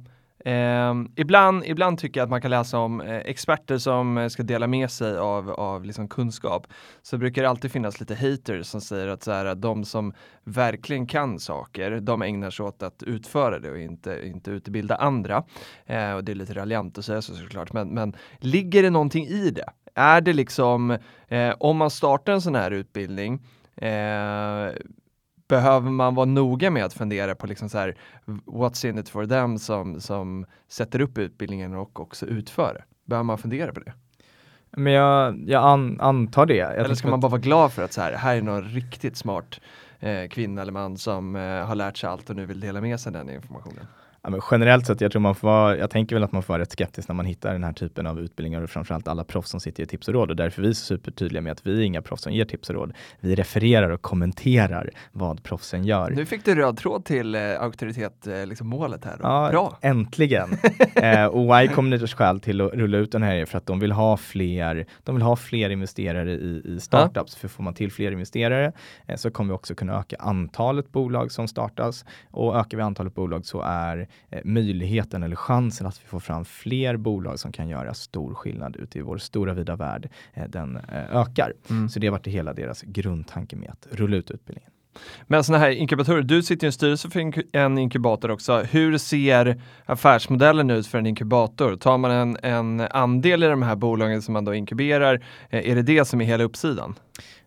Ehm, 0.49 1.09
ibland, 1.17 1.65
ibland 1.67 1.99
tycker 1.99 2.21
jag 2.21 2.25
att 2.25 2.31
man 2.31 2.41
kan 2.41 2.51
läsa 2.51 2.79
om 2.79 3.01
eh, 3.01 3.17
experter 3.17 3.79
som 3.79 4.19
eh, 4.19 4.29
ska 4.29 4.43
dela 4.43 4.67
med 4.67 4.91
sig 4.91 5.19
av, 5.19 5.51
av 5.51 5.85
liksom 5.85 6.09
kunskap. 6.09 6.67
Så 7.03 7.19
brukar 7.19 7.43
det 7.43 7.49
alltid 7.49 7.73
finnas 7.73 8.01
lite 8.01 8.15
haters 8.15 8.67
som 8.67 8.81
säger 8.81 9.09
att, 9.09 9.23
så 9.23 9.33
här, 9.33 9.47
att 9.47 9.63
de 9.63 9.85
som 9.85 10.13
verkligen 10.45 11.07
kan 11.07 11.39
saker, 11.39 12.01
de 12.01 12.23
ägnar 12.23 12.51
sig 12.51 12.67
åt 12.67 12.83
att 12.83 13.03
utföra 13.03 13.59
det 13.59 13.71
och 13.71 13.79
inte, 13.79 14.21
inte 14.25 14.51
utbilda 14.51 14.97
andra. 14.97 15.45
Eh, 15.87 16.13
och 16.13 16.25
det 16.25 16.33
är 16.33 16.37
lite 16.37 16.55
raljant 16.55 16.99
att 16.99 17.05
säga 17.05 17.23
så 17.23 17.35
såklart, 17.35 17.73
men, 17.73 17.89
men 17.89 18.17
ligger 18.39 18.83
det 18.83 18.91
någonting 18.91 19.27
i 19.27 19.51
det? 19.51 19.71
Är 19.99 20.21
det 20.21 20.33
liksom, 20.33 20.99
eh, 21.29 21.55
om 21.59 21.77
man 21.77 21.91
startar 21.91 22.33
en 22.33 22.41
sån 22.41 22.55
här 22.55 22.71
utbildning, 22.71 23.35
eh, 23.77 24.73
behöver 25.49 25.91
man 25.91 26.15
vara 26.15 26.27
noga 26.27 26.71
med 26.71 26.85
att 26.85 26.93
fundera 26.93 27.35
på 27.35 27.47
liksom 27.47 27.69
så 27.69 27.79
här, 27.79 27.97
what's 28.47 28.87
in 28.87 28.99
it 28.99 29.09
for 29.09 29.27
them 29.27 29.59
som, 29.59 30.01
som 30.01 30.47
sätter 30.69 31.01
upp 31.01 31.19
utbildningen 31.19 31.75
och 31.75 32.01
också 32.01 32.27
utför 32.27 32.75
det? 32.75 32.85
Behöver 33.05 33.25
man 33.25 33.39
fundera 33.39 33.73
på 33.73 33.81
det? 33.81 33.93
Men 34.71 34.93
jag, 34.93 35.43
jag 35.47 35.65
an, 35.65 36.01
antar 36.01 36.47
det. 36.47 36.57
Jag 36.57 36.77
Eller 36.77 36.95
ska 36.95 37.09
man 37.09 37.21
bara 37.21 37.31
vara 37.31 37.41
glad 37.41 37.73
för 37.73 37.83
att 37.83 37.93
så 37.93 38.01
här, 38.01 38.13
här 38.13 38.37
är 38.37 38.43
någon 38.43 38.65
riktigt 38.65 39.17
smart 39.17 39.61
eh, 40.01 40.29
kvinna 40.29 40.63
eller 40.63 40.73
man 40.73 40.97
som 40.97 41.37
eh, 41.37 41.67
har 41.67 41.75
lärt 41.75 41.97
sig 41.97 42.11
allt 42.11 42.31
och 42.31 42.37
nu 42.37 42.47
vill 42.47 42.61
dela 42.61 42.81
med 42.81 43.01
sig 43.01 43.13
den 43.13 43.31
informationen? 43.31 43.87
Ja, 44.27 44.41
generellt 44.51 44.87
sett, 44.87 45.01
jag 45.01 45.13
tror 45.13 45.21
man 45.23 45.35
får 45.35 45.49
vara, 45.49 45.77
jag 45.77 45.91
tänker 45.91 46.17
väl 46.17 46.23
att 46.23 46.33
man 46.33 46.43
får 46.43 46.55
vara 46.55 46.63
rätt 46.63 46.73
skeptisk 46.73 47.09
när 47.09 47.15
man 47.15 47.27
hittar 47.27 47.53
den 47.53 47.65
här 47.65 47.73
typen 47.73 48.07
av 48.07 48.21
utbildningar 48.21 48.63
och 48.63 48.71
framförallt 48.71 49.09
alla 49.09 49.25
proffs 49.25 49.51
som 49.51 49.61
sitter 49.61 49.83
i 49.83 49.87
tips 49.87 50.09
och 50.09 50.15
råd 50.15 50.31
och 50.31 50.37
därför 50.37 50.63
är 50.63 50.67
vi 50.67 50.75
supertydliga 50.75 51.43
med 51.43 51.53
att 51.53 51.67
vi 51.67 51.81
är 51.81 51.85
inga 51.85 52.03
proffs 52.03 52.23
som 52.23 52.33
ger 52.33 52.45
tips 52.45 52.71
och 52.71 52.75
råd. 52.75 52.93
Vi 53.21 53.35
refererar 53.35 53.91
och 53.91 54.03
kommenterar 54.03 54.91
vad 55.13 55.43
proffsen 55.43 55.85
gör. 55.85 56.11
Nu 56.11 56.27
fick 56.27 56.45
du 56.45 56.55
röd 56.55 56.77
tråd 56.77 57.05
till 57.05 57.35
eh, 57.35 57.41
auktoritet, 57.61 58.27
eh, 58.27 58.47
liksom 58.47 58.69
målet 58.69 59.05
här. 59.05 59.17
Då. 59.17 59.23
Ja, 59.23 59.49
Bra! 59.51 59.79
äntligen. 59.83 60.49
eh, 60.95 61.25
och 61.25 61.63
Y 61.63 61.69
Combinators 61.69 62.15
skäl 62.15 62.41
till 62.41 62.61
att 62.61 62.73
rulla 62.73 62.99
ut 62.99 63.13
den 63.13 63.23
här 63.23 63.35
är 63.35 63.47
för 63.47 63.59
att 63.59 63.67
de 63.67 63.79
vill 63.79 63.93
ha 63.93 64.17
fler, 64.17 64.87
de 65.05 65.15
vill 65.15 65.23
ha 65.23 65.37
fler 65.37 65.71
investerare 65.71 66.33
i, 66.33 66.63
i 66.65 66.81
startups. 66.81 67.37
För 67.37 67.49
får 67.49 67.63
man 67.63 67.75
till 67.75 67.93
fler 67.93 68.13
investerare 68.13 68.73
eh, 69.07 69.17
så 69.17 69.31
kommer 69.31 69.53
vi 69.53 69.57
också 69.57 69.75
kunna 69.75 69.99
öka 69.99 70.17
antalet 70.19 70.93
bolag 70.93 71.33
som 71.33 71.49
startas. 71.49 72.05
Och 72.31 72.57
ökar 72.57 72.77
vi 72.77 72.83
antalet 72.83 73.15
bolag 73.15 73.47
så 73.47 73.61
är 73.61 74.09
möjligheten 74.45 75.23
eller 75.23 75.37
chansen 75.37 75.87
att 75.87 76.03
vi 76.05 76.09
får 76.09 76.21
fram 76.21 76.45
fler 76.45 76.97
bolag 76.97 77.39
som 77.39 77.53
kan 77.53 77.69
göra 77.69 77.95
stor 77.95 78.35
skillnad 78.35 78.77
ute 78.77 78.99
i 78.99 79.03
vår 79.03 79.19
stora 79.19 79.55
vida 79.55 79.77
värld, 79.77 80.09
eh, 80.35 80.49
den 80.49 80.77
eh, 80.77 81.17
ökar. 81.17 81.53
Mm. 81.71 81.89
Så 81.89 81.99
det 81.99 82.07
har 82.07 82.13
varit 82.13 82.27
hela 82.27 82.53
deras 82.53 82.83
grundtanke 82.83 83.57
med 83.57 83.71
att 83.71 83.87
rulla 83.91 84.17
ut 84.17 84.31
utbildningen. 84.31 84.71
Men 85.27 85.45
sådana 85.45 85.65
här 85.65 85.71
inkubatorer, 85.71 86.23
du 86.23 86.43
sitter 86.43 86.67
i 86.67 86.69
en 86.69 86.73
styrelse 86.73 87.11
för 87.11 87.33
en 87.57 87.79
inkubator 87.79 88.31
också. 88.31 88.59
Hur 88.59 88.99
ser 88.99 89.61
affärsmodellen 89.87 90.71
ut 90.71 90.87
för 90.87 90.99
en 90.99 91.07
inkubator? 91.07 91.77
Tar 91.77 91.99
man 91.99 92.11
en, 92.11 92.37
en 92.43 92.81
andel 92.81 93.43
i 93.43 93.47
de 93.47 93.63
här 93.63 93.77
bolagen 93.77 94.23
som 94.23 94.33
man 94.33 94.45
då 94.45 94.55
inkuberar? 94.55 95.25
Eh, 95.51 95.71
är 95.71 95.75
det 95.75 95.83
det 95.83 96.05
som 96.05 96.21
är 96.21 96.25
hela 96.25 96.45
uppsidan? 96.45 96.95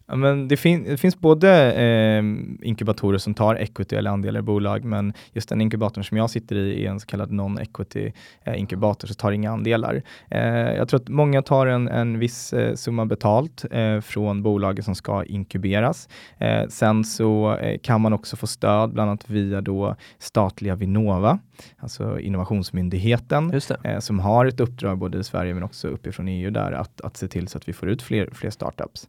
Ja, 0.10 0.16
men 0.16 0.48
det, 0.48 0.58
fin 0.58 0.84
det 0.84 0.98
finns 0.98 1.20
både 1.20 1.74
eh, 1.74 2.24
inkubatorer 2.62 3.18
som 3.18 3.34
tar 3.34 3.56
equity 3.56 3.96
eller 3.96 4.12
andelar 4.12 4.39
i 4.39 4.44
bolag, 4.44 4.84
men 4.84 5.13
just 5.34 5.50
den 5.50 5.62
inkubatorn 5.62 6.04
som 6.04 6.18
jag 6.18 6.30
sitter 6.30 6.56
i 6.56 6.86
är 6.86 6.89
en 6.89 7.00
så 7.00 7.08
kallad 7.08 7.32
non-equity 7.32 8.12
eh, 8.44 8.60
inkubator, 8.60 9.08
så 9.08 9.13
tar 9.13 9.32
inga 9.32 9.51
andelar. 9.51 10.01
Eh, 10.32 10.42
jag 10.50 10.89
tror 10.89 11.00
att 11.00 11.10
många 11.10 11.42
tar 11.42 11.68
en, 11.68 11.88
en 11.88 12.20
viss 12.20 12.54
eh, 12.54 12.75
summa 12.75 13.06
betalt 13.06 13.66
eh, 13.72 14.00
från 14.01 14.44
bolaget 14.44 14.86
som 14.86 14.96
ska 14.96 15.24
inkuberas. 15.24 16.10
Eh, 16.38 16.68
sen 16.68 17.04
så 17.04 17.60
kan 17.84 18.01
man 18.01 18.13
också 18.13 18.36
få 18.36 18.48
stöd, 18.48 18.94
bland 18.94 19.10
annat 19.10 19.30
via 19.30 19.62
då 19.62 19.96
statliga 20.18 20.75
Vinnova, 20.75 21.39
alltså 21.78 22.20
Innovationsmyndigheten, 22.20 23.62
som 24.00 24.20
har 24.20 24.46
ett 24.46 24.60
uppdrag 24.60 24.98
både 24.98 25.20
i 25.20 25.24
Sverige 25.24 25.54
men 25.54 25.63
också 25.63 25.88
uppifrån 25.88 26.28
EU 26.28 26.51
där 26.51 26.72
att, 26.72 27.01
att 27.01 27.18
se 27.18 27.28
till 27.28 27.48
så 27.48 27.58
att 27.58 27.70
vi 27.70 27.74
får 27.74 27.89
ut 27.89 28.01
fler, 28.01 28.30
fler 28.34 28.50
startups. 28.50 29.08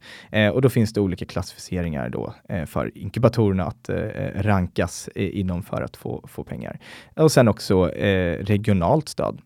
Och 0.52 0.62
då 0.62 0.68
finns 0.68 0.89
det 0.92 1.00
olika 1.00 1.24
klassificeringar 1.24 2.08
då 2.08 2.34
eh, 2.48 2.64
för 2.64 2.98
inkubatorerna 2.98 3.64
att 3.64 3.88
eh, 3.88 3.96
eh, 3.96 4.42
rankas 4.42 5.08
eh, 5.14 5.38
inom 5.38 5.62
för 5.62 5.82
att 5.82 5.96
få, 5.96 6.24
få 6.28 6.44
pengar. 6.44 6.80
Och 7.16 7.32
sen 7.32 7.48
också 7.48 7.92
eh, 7.92 8.44
regionalt 8.44 9.08
stöd. 9.08 9.40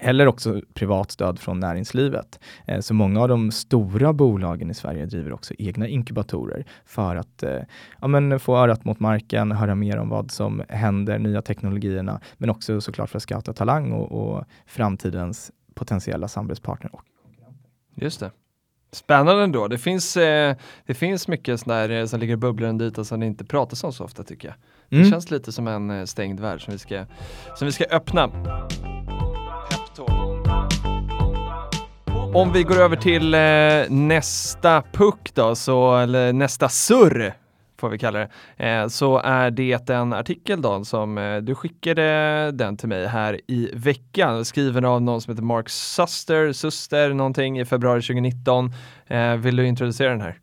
Eller 0.00 0.26
också 0.26 0.62
privat 0.74 1.10
stöd 1.10 1.38
från 1.38 1.60
näringslivet. 1.60 2.40
Eh, 2.66 2.80
så 2.80 2.94
många 2.94 3.20
av 3.20 3.28
de 3.28 3.50
stora 3.50 4.12
bolagen 4.12 4.70
i 4.70 4.74
Sverige 4.74 5.06
driver 5.06 5.32
också 5.32 5.54
egna 5.58 5.88
inkubatorer 5.88 6.64
för 6.84 7.16
att 7.16 7.42
eh, 7.42 7.58
ja, 8.00 8.08
men 8.08 8.40
få 8.40 8.56
örat 8.56 8.84
mot 8.84 9.00
marken, 9.00 9.52
höra 9.52 9.74
mer 9.74 9.98
om 9.98 10.08
vad 10.08 10.30
som 10.30 10.62
händer, 10.68 11.18
nya 11.18 11.42
teknologierna, 11.42 12.20
men 12.36 12.50
också 12.50 12.80
såklart 12.80 13.10
för 13.10 13.16
att 13.16 13.22
scouta 13.22 13.52
talang 13.52 13.92
och, 13.92 14.12
och 14.12 14.44
framtidens 14.66 15.52
potentiella 15.74 16.28
samarbetspartner. 16.28 16.92
Just 17.94 18.20
det. 18.20 18.30
Spännande 18.92 19.42
ändå. 19.42 19.68
Det 19.68 19.78
finns, 19.78 20.16
eh, 20.16 20.56
det 20.86 20.94
finns 20.94 21.28
mycket 21.28 21.60
sånt 21.60 21.68
där, 21.68 21.90
eh, 21.90 22.06
som 22.06 22.20
ligger 22.20 22.34
och 22.34 22.40
bubblar 22.40 22.68
under 22.68 22.86
ytan 22.86 23.04
som 23.04 23.20
det 23.20 23.26
inte 23.26 23.44
pratas 23.44 23.84
om 23.84 23.92
så 23.92 24.04
ofta 24.04 24.22
tycker 24.22 24.48
jag. 24.48 24.54
Det 24.88 24.96
Mm. 24.96 25.10
känns 25.10 25.30
lite 25.30 25.52
som 25.52 25.68
en 25.68 25.90
eh, 25.90 26.04
stängd 26.04 26.40
värld 26.40 26.64
som 26.64 26.72
vi 26.72 26.78
ska, 26.78 27.04
som 27.56 27.66
vi 27.66 27.72
ska 27.72 27.84
öppna. 27.84 28.30
Om 32.34 32.52
vi 32.52 32.62
går 32.62 32.80
över 32.80 32.96
till 32.96 33.34
eh, 33.34 33.90
nästa 33.96 34.82
puck 34.92 35.30
då, 35.34 35.54
så, 35.54 35.96
eller 35.96 36.32
nästa 36.32 36.68
surr 36.68 37.34
får 37.80 37.88
vi 37.88 37.98
kalla 37.98 38.18
det, 38.18 38.28
eh, 38.66 38.88
så 38.88 39.18
är 39.18 39.50
det 39.50 39.90
en 39.90 40.12
artikel 40.12 40.62
då 40.62 40.84
som 40.84 41.18
eh, 41.18 41.36
du 41.36 41.54
skickade 41.54 42.02
den 42.54 42.76
till 42.76 42.88
mig 42.88 43.06
här 43.06 43.40
i 43.46 43.70
veckan, 43.74 44.44
skriven 44.44 44.84
av 44.84 45.02
någon 45.02 45.20
som 45.20 45.32
heter 45.32 45.42
Mark 45.42 45.68
Suster, 45.68 46.52
Suster 46.52 47.14
någonting 47.14 47.60
i 47.60 47.64
februari 47.64 48.02
2019. 48.02 48.72
Eh, 49.06 49.34
vill 49.34 49.56
du 49.56 49.66
introducera 49.66 50.10
den 50.10 50.20
här? 50.20 50.38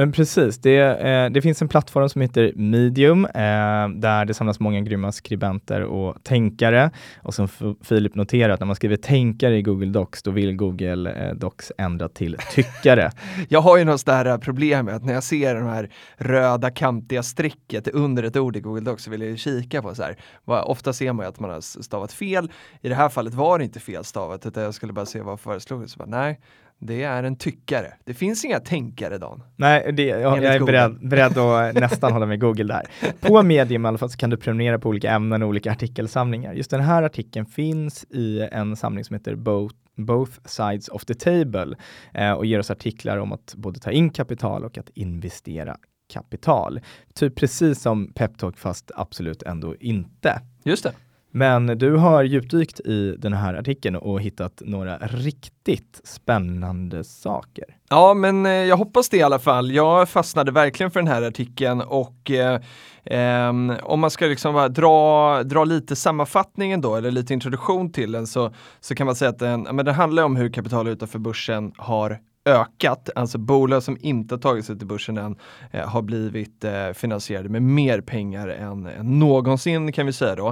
Men 0.00 0.12
precis, 0.12 0.58
det, 0.58 0.78
eh, 0.78 1.30
det 1.30 1.42
finns 1.42 1.62
en 1.62 1.68
plattform 1.68 2.08
som 2.08 2.20
heter 2.20 2.52
Medium 2.56 3.24
eh, 3.24 3.88
där 3.94 4.24
det 4.24 4.34
samlas 4.34 4.60
många 4.60 4.80
grymma 4.80 5.12
skribenter 5.12 5.82
och 5.82 6.24
tänkare. 6.24 6.90
Och 7.22 7.34
som 7.34 7.48
Filip 7.48 7.84
Filip 7.86 8.16
att 8.50 8.60
när 8.60 8.64
man 8.64 8.76
skriver 8.76 8.96
tänkare 8.96 9.56
i 9.56 9.62
Google 9.62 9.90
Docs, 9.90 10.22
då 10.22 10.30
vill 10.30 10.56
Google 10.56 11.12
eh, 11.12 11.34
Docs 11.34 11.72
ändra 11.78 12.08
till 12.08 12.36
tyckare. 12.54 13.10
Jag 13.48 13.60
har 13.60 13.78
ju 13.78 13.84
något 13.84 14.06
där 14.06 14.26
eh, 14.26 14.38
problem 14.38 14.86
med 14.86 14.94
att 14.94 15.04
när 15.04 15.14
jag 15.14 15.24
ser 15.24 15.54
de 15.54 15.66
här 15.66 15.90
röda 16.16 16.70
kantiga 16.70 17.22
strecket 17.22 17.88
under 17.88 18.22
ett 18.22 18.36
ord 18.36 18.56
i 18.56 18.60
Google 18.60 18.80
Docs 18.80 19.04
så 19.04 19.10
vill 19.10 19.20
jag 19.20 19.30
ju 19.30 19.36
kika 19.36 19.82
på 19.82 19.94
så 19.94 20.02
här. 20.02 20.16
Ofta 20.44 20.92
ser 20.92 21.12
man 21.12 21.24
ju 21.24 21.28
att 21.28 21.40
man 21.40 21.50
har 21.50 21.60
stavat 21.60 22.12
fel. 22.12 22.52
I 22.80 22.88
det 22.88 22.94
här 22.94 23.08
fallet 23.08 23.34
var 23.34 23.58
det 23.58 23.64
inte 23.64 23.80
fel 23.80 24.04
stavat 24.04 24.46
utan 24.46 24.62
jag 24.62 24.74
skulle 24.74 24.92
bara 24.92 25.06
se 25.06 25.20
vad 25.20 25.40
föreslog. 25.40 25.90
Så 25.90 25.98
bara, 25.98 26.08
nej, 26.08 26.40
det 26.80 27.02
är 27.02 27.22
en 27.22 27.36
tyckare. 27.36 27.94
Det 28.04 28.14
finns 28.14 28.44
inga 28.44 28.60
tänkare 28.60 29.18
Dan. 29.18 29.42
Nej, 29.56 29.92
det, 29.92 30.04
jag, 30.04 30.42
jag 30.42 30.54
är 30.54 30.60
beredd, 30.60 31.08
beredd 31.08 31.38
att 31.38 31.74
nästan 31.80 32.12
hålla 32.12 32.26
med 32.26 32.40
Google 32.40 32.64
där. 32.64 33.12
På 33.20 33.42
Medium 33.42 33.84
i 33.84 33.88
alla 33.88 33.98
fall 33.98 34.10
så 34.10 34.16
kan 34.16 34.30
du 34.30 34.36
prenumerera 34.36 34.78
på 34.78 34.88
olika 34.88 35.10
ämnen 35.10 35.42
och 35.42 35.48
olika 35.48 35.72
artikelsamlingar. 35.72 36.52
Just 36.52 36.70
den 36.70 36.80
här 36.80 37.02
artikeln 37.02 37.46
finns 37.46 38.04
i 38.04 38.48
en 38.52 38.76
samling 38.76 39.04
som 39.04 39.14
heter 39.14 39.34
Both 39.34 39.74
Both 39.96 40.32
Sides 40.44 40.88
of 40.88 41.04
the 41.04 41.14
Table 41.14 41.76
eh, 42.14 42.32
och 42.32 42.46
ger 42.46 42.58
oss 42.58 42.70
artiklar 42.70 43.16
om 43.16 43.32
att 43.32 43.54
både 43.56 43.80
ta 43.80 43.90
in 43.90 44.10
kapital 44.10 44.64
och 44.64 44.78
att 44.78 44.90
investera 44.94 45.76
kapital. 46.12 46.80
Typ 47.14 47.36
precis 47.36 47.80
som 47.80 48.12
Peptalk 48.12 48.58
fast 48.58 48.90
absolut 48.94 49.42
ändå 49.42 49.76
inte. 49.80 50.40
Just 50.64 50.84
det. 50.84 50.92
Men 51.30 51.66
du 51.66 51.96
har 51.96 52.22
djupdykt 52.22 52.80
i 52.80 53.16
den 53.18 53.32
här 53.32 53.54
artikeln 53.54 53.96
och 53.96 54.20
hittat 54.20 54.62
några 54.64 54.98
riktigt 54.98 56.00
spännande 56.04 57.04
saker. 57.04 57.64
Ja, 57.88 58.14
men 58.14 58.46
eh, 58.46 58.52
jag 58.52 58.76
hoppas 58.76 59.08
det 59.08 59.16
i 59.16 59.22
alla 59.22 59.38
fall. 59.38 59.72
Jag 59.72 60.08
fastnade 60.08 60.52
verkligen 60.52 60.90
för 60.90 61.00
den 61.00 61.08
här 61.08 61.22
artikeln 61.22 61.80
och 61.80 62.30
eh, 62.30 62.60
ehm, 63.04 63.72
om 63.82 64.00
man 64.00 64.10
ska 64.10 64.26
liksom 64.26 64.54
bara 64.54 64.68
dra, 64.68 65.42
dra 65.42 65.64
lite 65.64 65.96
sammanfattningen 65.96 66.80
då, 66.80 66.96
eller 66.96 67.10
lite 67.10 67.34
introduktion 67.34 67.92
till 67.92 68.12
den, 68.12 68.26
så, 68.26 68.54
så 68.80 68.94
kan 68.94 69.06
man 69.06 69.16
säga 69.16 69.28
att 69.28 69.38
den, 69.38 69.62
men 69.62 69.84
den 69.84 69.94
handlar 69.94 70.22
om 70.22 70.36
hur 70.36 70.52
kapital 70.52 70.88
utanför 70.88 71.18
börsen 71.18 71.72
har 71.76 72.18
ökat, 72.44 73.10
alltså 73.14 73.38
bolag 73.38 73.82
som 73.82 73.96
inte 74.00 74.34
har 74.34 74.40
tagit 74.40 74.64
sig 74.64 74.78
till 74.78 74.86
börsen 74.86 75.18
än 75.18 75.36
eh, 75.70 75.88
har 75.88 76.02
blivit 76.02 76.64
eh, 76.64 76.90
finansierade 76.92 77.48
med 77.48 77.62
mer 77.62 78.00
pengar 78.00 78.48
än, 78.48 78.86
än 78.86 79.18
någonsin 79.18 79.92
kan 79.92 80.06
vi 80.06 80.12
säga 80.12 80.34
då. 80.34 80.48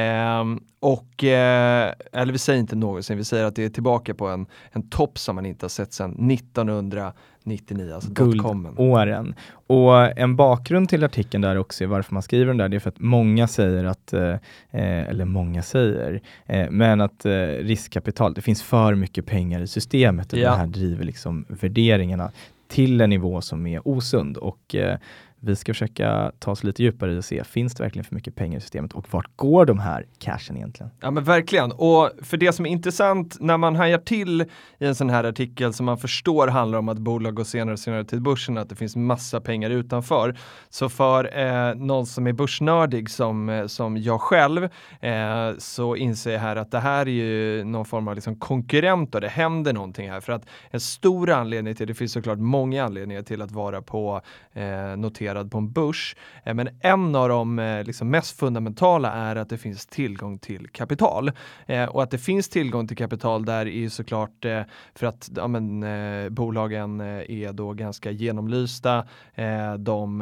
Eh, 0.00 0.44
och, 0.80 1.24
eh, 1.24 1.92
eller 2.12 2.32
vi 2.32 2.38
säger 2.38 2.60
inte 2.60 2.76
någonsin, 2.76 3.16
vi 3.16 3.24
säger 3.24 3.44
att 3.44 3.56
det 3.56 3.64
är 3.64 3.68
tillbaka 3.68 4.14
på 4.14 4.26
en, 4.26 4.46
en 4.70 4.88
topp 4.88 5.18
som 5.18 5.34
man 5.34 5.46
inte 5.46 5.64
har 5.64 5.70
sett 5.70 5.92
sedan 5.92 6.30
1900. 6.30 7.12
1999, 7.46 7.94
alltså. 7.94 8.10
Guldåren. 8.10 9.34
Och 9.66 10.18
en 10.18 10.36
bakgrund 10.36 10.88
till 10.88 11.04
artikeln 11.04 11.42
där 11.42 11.56
också, 11.56 11.86
varför 11.86 12.14
man 12.14 12.22
skriver 12.22 12.46
den 12.46 12.56
där, 12.56 12.68
det 12.68 12.76
är 12.76 12.80
för 12.80 12.88
att 12.88 13.00
många 13.00 13.48
säger 13.48 13.84
att, 13.84 14.12
eh, 14.12 14.30
eh, 14.70 15.08
eller 15.08 15.24
många 15.24 15.62
säger, 15.62 16.20
eh, 16.46 16.70
men 16.70 17.00
att 17.00 17.26
eh, 17.26 17.32
riskkapital, 17.46 18.34
det 18.34 18.42
finns 18.42 18.62
för 18.62 18.94
mycket 18.94 19.26
pengar 19.26 19.60
i 19.60 19.66
systemet 19.66 20.32
och 20.32 20.38
Ja. 20.38 20.50
det 20.50 20.56
här 20.56 20.66
driver 20.66 21.04
liksom 21.04 21.44
värderingarna 21.48 22.30
till 22.68 23.00
en 23.00 23.10
nivå 23.10 23.40
som 23.40 23.66
är 23.66 23.88
osund. 23.88 24.36
Och 24.36 24.74
eh, 24.74 24.98
vi 25.44 25.56
ska 25.56 25.74
försöka 25.74 26.32
ta 26.38 26.50
oss 26.50 26.64
lite 26.64 26.82
djupare 26.82 27.12
i 27.12 27.18
och 27.18 27.24
se, 27.24 27.44
finns 27.44 27.74
det 27.74 27.82
verkligen 27.82 28.04
för 28.04 28.14
mycket 28.14 28.34
pengar 28.34 28.58
i 28.58 28.60
systemet 28.60 28.92
och 28.92 29.06
vart 29.10 29.36
går 29.36 29.66
de 29.66 29.78
här 29.78 30.06
cashen 30.18 30.56
egentligen? 30.56 30.90
Ja 31.00 31.10
men 31.10 31.24
verkligen. 31.24 31.72
Och 31.72 32.10
för 32.22 32.36
det 32.36 32.52
som 32.52 32.66
är 32.66 32.70
intressant 32.70 33.36
när 33.40 33.56
man 33.56 33.76
hajar 33.76 33.98
till 33.98 34.40
i 34.78 34.86
en 34.86 34.94
sån 34.94 35.10
här 35.10 35.24
artikel 35.24 35.72
som 35.72 35.86
man 35.86 35.98
förstår 35.98 36.48
handlar 36.48 36.78
om 36.78 36.88
att 36.88 36.98
bolag 36.98 37.34
går 37.34 37.44
senare 37.44 37.72
och 37.72 37.78
senare 37.78 38.04
till 38.04 38.20
börsen, 38.20 38.58
att 38.58 38.68
det 38.68 38.74
finns 38.74 38.96
massa 38.96 39.40
pengar 39.40 39.70
utanför. 39.70 40.36
Så 40.70 40.88
för 40.88 41.38
eh, 41.38 41.74
någon 41.74 42.06
som 42.06 42.26
är 42.26 42.32
börsnördig 42.32 43.10
som, 43.10 43.48
eh, 43.48 43.66
som 43.66 43.96
jag 43.96 44.20
själv 44.20 44.64
eh, 45.00 45.50
så 45.58 45.96
inser 45.96 46.32
jag 46.32 46.40
här 46.40 46.56
att 46.56 46.70
det 46.70 46.80
här 46.80 47.08
är 47.08 47.12
ju 47.12 47.64
någon 47.64 47.84
form 47.84 48.08
av 48.08 48.14
liksom 48.14 48.36
konkurrent 48.36 49.14
och 49.14 49.20
det 49.20 49.28
händer 49.28 49.72
någonting 49.72 50.10
här. 50.10 50.20
För 50.20 50.32
att 50.32 50.46
en 50.70 50.80
stor 50.80 51.30
anledning 51.30 51.74
till, 51.74 51.86
det 51.86 51.94
finns 51.94 52.12
såklart 52.12 52.38
många 52.38 52.84
anledningar 52.84 53.22
till 53.22 53.42
att 53.42 53.52
vara 53.52 53.82
på 53.82 54.20
eh, 54.52 54.96
noterad 55.32 55.50
på 55.50 55.58
en 55.58 55.72
börs. 55.72 56.16
Eh, 56.44 56.54
men 56.54 56.68
en 56.80 57.14
av 57.14 57.28
de 57.28 57.58
eh, 57.58 57.84
liksom 57.84 58.10
mest 58.10 58.38
fundamentala 58.38 59.12
är 59.12 59.36
att 59.36 59.48
det 59.48 59.58
finns 59.58 59.86
tillgång 59.86 60.38
till 60.38 60.68
kapital. 60.68 61.32
Eh, 61.66 61.84
och 61.84 62.02
att 62.02 62.10
det 62.10 62.18
finns 62.18 62.48
tillgång 62.48 62.88
till 62.88 62.96
kapital 62.96 63.44
där 63.44 63.66
är 63.66 63.70
ju 63.70 63.90
såklart 63.90 64.46
för 64.94 65.06
att 65.06 65.30
ja, 65.36 65.48
men, 65.48 65.84
bolagen 66.34 67.00
är 67.00 67.52
då 67.52 67.72
ganska 67.72 68.10
genomlysta. 68.10 69.06
De, 69.78 70.18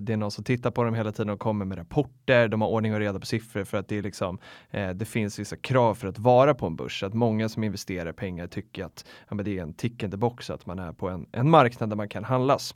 det 0.00 0.12
är 0.12 0.16
någon 0.16 0.30
som 0.30 0.44
tittar 0.44 0.70
på 0.70 0.84
dem 0.84 0.94
hela 0.94 1.12
tiden 1.12 1.30
och 1.30 1.40
kommer 1.40 1.64
med 1.64 1.78
rapporter. 1.78 2.48
De 2.48 2.60
har 2.60 2.68
ordning 2.68 2.94
och 2.94 3.00
reda 3.00 3.20
på 3.20 3.26
siffror 3.26 3.64
för 3.64 3.78
att 3.78 3.88
det, 3.88 3.98
är 3.98 4.02
liksom, 4.02 4.38
det 4.70 5.08
finns 5.08 5.38
vissa 5.38 5.56
krav 5.56 5.94
för 5.94 6.08
att 6.08 6.18
vara 6.18 6.54
på 6.54 6.66
en 6.66 6.76
börs. 6.76 7.02
Att 7.02 7.14
många 7.14 7.48
som 7.48 7.64
investerar 7.64 8.12
pengar 8.12 8.46
tycker 8.46 8.84
att 8.84 9.04
ja, 9.28 9.34
men 9.34 9.44
det 9.44 9.58
är 9.58 9.62
en 9.62 9.74
tick 9.74 10.00
the 10.00 10.08
box 10.08 10.50
att 10.50 10.66
man 10.66 10.78
är 10.78 10.92
på 10.92 11.08
en, 11.08 11.26
en 11.32 11.50
marknad 11.50 11.88
där 11.88 11.96
man 11.96 12.08
kan 12.08 12.24
handlas. 12.24 12.74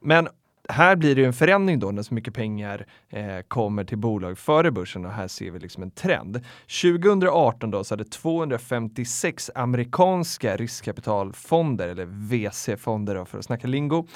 Men 0.00 0.28
här 0.68 0.96
blir 0.96 1.14
det 1.14 1.20
ju 1.20 1.26
en 1.26 1.32
förändring 1.32 1.78
då 1.78 1.90
när 1.90 2.02
så 2.02 2.14
mycket 2.14 2.34
pengar 2.34 2.86
eh, 3.10 3.40
kommer 3.48 3.84
till 3.84 3.98
bolag 3.98 4.38
före 4.38 4.70
börsen 4.70 5.04
och 5.04 5.12
här 5.12 5.28
ser 5.28 5.50
vi 5.50 5.58
liksom 5.58 5.82
en 5.82 5.90
trend. 5.90 6.40
2018 6.82 7.70
då 7.70 7.84
så 7.84 7.94
hade 7.94 8.04
256 8.04 9.50
amerikanska 9.54 10.56
riskkapitalfonder 10.56 11.88
eller 11.88 12.04
VC-fonder 12.04 13.24
för 13.24 13.38
att 13.38 13.44
snacka 13.44 13.66
lingo 13.66 14.06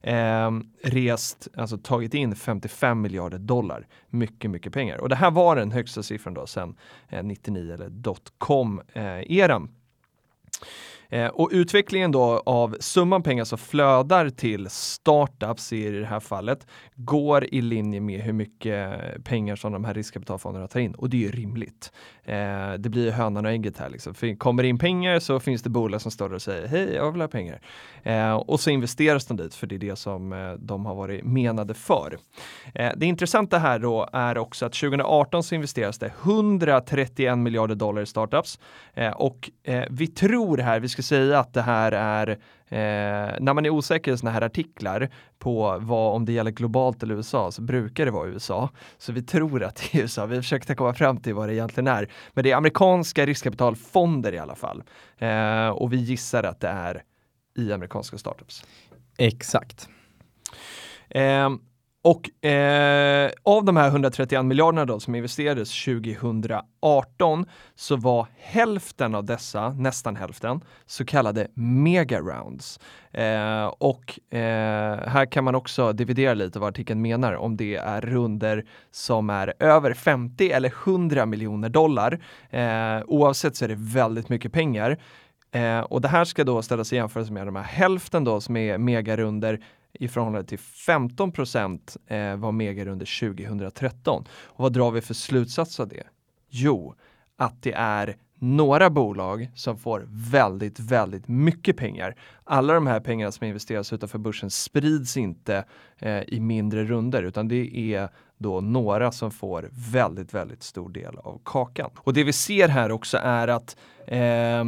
eh, 0.00 0.50
rest, 0.82 1.48
alltså 1.56 1.78
tagit 1.78 2.14
in 2.14 2.36
55 2.36 3.00
miljarder 3.00 3.38
dollar. 3.38 3.86
Mycket, 4.10 4.50
mycket 4.50 4.72
pengar. 4.72 4.98
Och 4.98 5.08
det 5.08 5.16
här 5.16 5.30
var 5.30 5.56
den 5.56 5.72
högsta 5.72 6.02
siffran 6.02 6.34
då 6.34 6.46
sedan 6.46 6.76
eh, 7.08 7.22
99 7.22 7.74
eller 7.74 7.88
dotcom 7.88 8.80
eh, 8.92 9.32
eran. 9.32 9.68
Eh, 11.14 11.26
och 11.26 11.48
utvecklingen 11.52 12.12
då 12.12 12.42
av 12.46 12.76
summan 12.80 13.22
pengar 13.22 13.44
som 13.44 13.58
flödar 13.58 14.30
till 14.30 14.70
startups 14.70 15.72
i 15.72 15.90
det 15.90 16.06
här 16.06 16.20
fallet 16.20 16.66
går 16.94 17.44
i 17.44 17.60
linje 17.60 18.00
med 18.00 18.20
hur 18.20 18.32
mycket 18.32 18.94
pengar 19.24 19.56
som 19.56 19.72
de 19.72 19.84
här 19.84 19.94
riskkapitalfonderna 19.94 20.68
tar 20.68 20.80
in 20.80 20.94
och 20.94 21.10
det 21.10 21.16
är 21.16 21.18
ju 21.18 21.30
rimligt. 21.30 21.92
Eh, 22.24 22.72
det 22.72 22.88
blir 22.88 23.10
hönan 23.10 23.44
och 23.44 23.50
ägget 23.50 23.78
här 23.78 23.88
liksom. 23.88 24.14
För 24.14 24.36
kommer 24.36 24.62
det 24.62 24.68
in 24.68 24.78
pengar 24.78 25.18
så 25.18 25.40
finns 25.40 25.62
det 25.62 25.70
bolag 25.70 26.00
som 26.00 26.10
står 26.10 26.28
där 26.28 26.36
och 26.36 26.42
säger 26.42 26.68
hej, 26.68 26.94
jag 26.94 27.12
vill 27.12 27.20
ha 27.20 27.28
pengar. 27.28 27.60
Eh, 28.02 28.32
och 28.34 28.60
så 28.60 28.70
investeras 28.70 29.26
de 29.26 29.36
dit 29.36 29.54
för 29.54 29.66
det 29.66 29.74
är 29.74 29.78
det 29.78 29.96
som 29.96 30.32
eh, 30.32 30.52
de 30.52 30.86
har 30.86 30.94
varit 30.94 31.24
menade 31.24 31.74
för. 31.74 32.18
Eh, 32.74 32.92
det 32.96 33.06
intressanta 33.06 33.58
här 33.58 33.78
då 33.78 34.08
är 34.12 34.38
också 34.38 34.66
att 34.66 34.72
2018 34.72 35.42
så 35.42 35.54
investeras 35.54 35.98
det 35.98 36.12
131 36.22 37.38
miljarder 37.38 37.74
dollar 37.74 38.02
i 38.02 38.06
startups 38.06 38.58
eh, 38.94 39.10
och 39.10 39.50
eh, 39.62 39.84
vi 39.90 40.06
tror 40.06 40.58
här, 40.58 40.80
vi 40.80 40.88
ska 40.88 41.02
säga 41.02 41.38
att 41.38 41.52
det 41.54 41.62
här 41.62 41.92
är 41.92 42.38
Eh, 42.68 42.78
när 43.40 43.54
man 43.54 43.66
är 43.66 43.70
osäker 43.70 44.12
i 44.12 44.18
sådana 44.18 44.34
här 44.34 44.42
artiklar 44.42 45.10
på 45.38 45.78
vad, 45.80 46.14
om 46.16 46.24
det 46.24 46.32
gäller 46.32 46.50
globalt 46.50 47.02
eller 47.02 47.14
USA, 47.14 47.50
så 47.50 47.62
brukar 47.62 48.04
det 48.04 48.10
vara 48.10 48.28
USA. 48.28 48.70
Så 48.98 49.12
vi 49.12 49.22
tror 49.22 49.62
att 49.62 49.76
det 49.76 49.98
är 49.98 50.02
USA. 50.02 50.26
Vi 50.26 50.36
försökte 50.36 50.74
komma 50.74 50.94
fram 50.94 51.16
till 51.16 51.34
vad 51.34 51.48
det 51.48 51.54
egentligen 51.54 51.86
är. 51.86 52.10
Men 52.32 52.44
det 52.44 52.50
är 52.50 52.56
amerikanska 52.56 53.26
riskkapitalfonder 53.26 54.32
i 54.32 54.38
alla 54.38 54.54
fall. 54.54 54.82
Eh, 55.18 55.68
och 55.68 55.92
vi 55.92 55.96
gissar 55.96 56.42
att 56.42 56.60
det 56.60 56.68
är 56.68 57.02
i 57.56 57.72
amerikanska 57.72 58.18
startups. 58.18 58.64
Exakt. 59.18 59.88
Eh, 61.08 61.50
och 62.04 62.44
eh, 62.46 63.30
av 63.42 63.64
de 63.64 63.76
här 63.76 63.88
131 63.88 64.44
miljarderna 64.44 64.84
då 64.84 65.00
som 65.00 65.14
investerades 65.14 65.84
2018 65.84 67.46
så 67.74 67.96
var 67.96 68.26
hälften 68.38 69.14
av 69.14 69.24
dessa, 69.24 69.68
nästan 69.68 70.16
hälften, 70.16 70.60
så 70.86 71.04
kallade 71.04 71.48
mega 71.54 72.20
rounds. 72.20 72.80
Eh, 73.12 73.66
och 73.66 74.34
eh, 74.34 75.08
här 75.08 75.26
kan 75.26 75.44
man 75.44 75.54
också 75.54 75.92
dividera 75.92 76.34
lite 76.34 76.58
vad 76.58 76.68
artikeln 76.68 77.02
menar 77.02 77.34
om 77.34 77.56
det 77.56 77.76
är 77.76 78.00
runder 78.00 78.64
som 78.90 79.30
är 79.30 79.54
över 79.58 79.94
50 79.94 80.50
eller 80.50 80.72
100 80.86 81.26
miljoner 81.26 81.68
dollar. 81.68 82.20
Eh, 82.50 83.02
oavsett 83.06 83.56
så 83.56 83.64
är 83.64 83.68
det 83.68 83.78
väldigt 83.78 84.28
mycket 84.28 84.52
pengar. 84.52 84.98
Eh, 85.52 85.80
och 85.80 86.00
det 86.00 86.08
här 86.08 86.24
ska 86.24 86.44
då 86.44 86.62
ställas 86.62 86.92
i 86.92 86.96
jämförelse 86.96 87.32
med 87.32 87.46
de 87.46 87.56
här 87.56 87.62
hälften 87.62 88.24
då 88.24 88.40
som 88.40 88.56
är 88.56 88.78
megarunder 88.78 89.60
i 89.94 90.08
förhållande 90.08 90.48
till 90.48 90.58
15 90.58 91.32
procent 91.32 91.96
eh, 92.06 92.36
var 92.36 92.52
megar 92.52 92.88
under 92.88 93.36
2013. 93.36 94.24
Och 94.30 94.62
vad 94.62 94.72
drar 94.72 94.90
vi 94.90 95.00
för 95.00 95.14
slutsats 95.14 95.80
av 95.80 95.88
det? 95.88 96.02
Jo, 96.48 96.94
att 97.36 97.62
det 97.62 97.72
är 97.72 98.16
några 98.38 98.90
bolag 98.90 99.50
som 99.54 99.78
får 99.78 100.06
väldigt, 100.08 100.80
väldigt 100.80 101.28
mycket 101.28 101.76
pengar. 101.76 102.16
Alla 102.44 102.74
de 102.74 102.86
här 102.86 103.00
pengarna 103.00 103.32
som 103.32 103.46
investeras 103.46 103.92
utanför 103.92 104.18
börsen 104.18 104.50
sprids 104.50 105.16
inte 105.16 105.64
eh, 105.98 106.22
i 106.22 106.40
mindre 106.40 106.84
runder 106.84 107.22
utan 107.22 107.48
det 107.48 107.94
är 107.94 108.08
då 108.38 108.60
några 108.60 109.12
som 109.12 109.30
får 109.30 109.68
väldigt, 109.92 110.34
väldigt 110.34 110.62
stor 110.62 110.88
del 110.88 111.18
av 111.18 111.40
kakan. 111.44 111.90
Och 111.96 112.12
det 112.12 112.24
vi 112.24 112.32
ser 112.32 112.68
här 112.68 112.92
också 112.92 113.18
är 113.22 113.48
att 113.48 113.76
eh, 114.06 114.64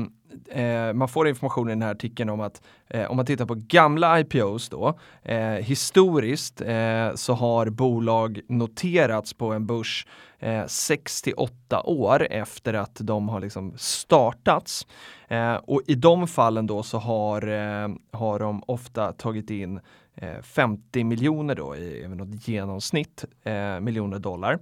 eh, 0.49 0.93
man 0.93 1.09
får 1.09 1.29
information 1.29 1.69
i 1.69 1.73
den 1.73 1.83
här 1.83 1.91
artikeln 1.91 2.31
om 2.31 2.41
att 2.41 2.63
eh, 2.89 3.11
om 3.11 3.17
man 3.17 3.27
tittar 3.27 3.47
på 3.47 3.55
gamla 3.55 4.21
IPOs 4.21 4.69
då, 4.69 4.99
eh, 5.23 5.39
historiskt 5.39 6.61
eh, 6.61 7.15
så 7.15 7.33
har 7.33 7.71
bolag 7.71 8.41
noterats 8.49 9.35
på 9.35 9.53
en 9.53 9.67
börs 9.67 10.07
eh, 10.39 10.67
6 10.67 11.23
till 11.23 11.35
8 11.37 11.83
år 11.83 12.27
efter 12.31 12.75
att 12.75 12.97
de 13.01 13.29
har 13.29 13.41
liksom 13.41 13.73
startats. 13.77 14.87
Eh, 15.29 15.55
och 15.55 15.83
i 15.87 15.95
de 15.95 16.29
fallen 16.29 16.67
då 16.67 16.83
så 16.83 16.99
har, 16.99 17.47
eh, 17.47 17.89
har 18.13 18.39
de 18.39 18.63
ofta 18.67 19.13
tagit 19.13 19.51
in 19.51 19.81
eh, 20.15 20.43
50 20.43 21.05
miljoner 21.05 21.55
då 21.55 21.77
i 21.77 22.09
något 22.09 22.49
genomsnitt 22.49 23.25
eh, 23.45 23.81
miljoner 23.81 24.19
dollar. 24.19 24.59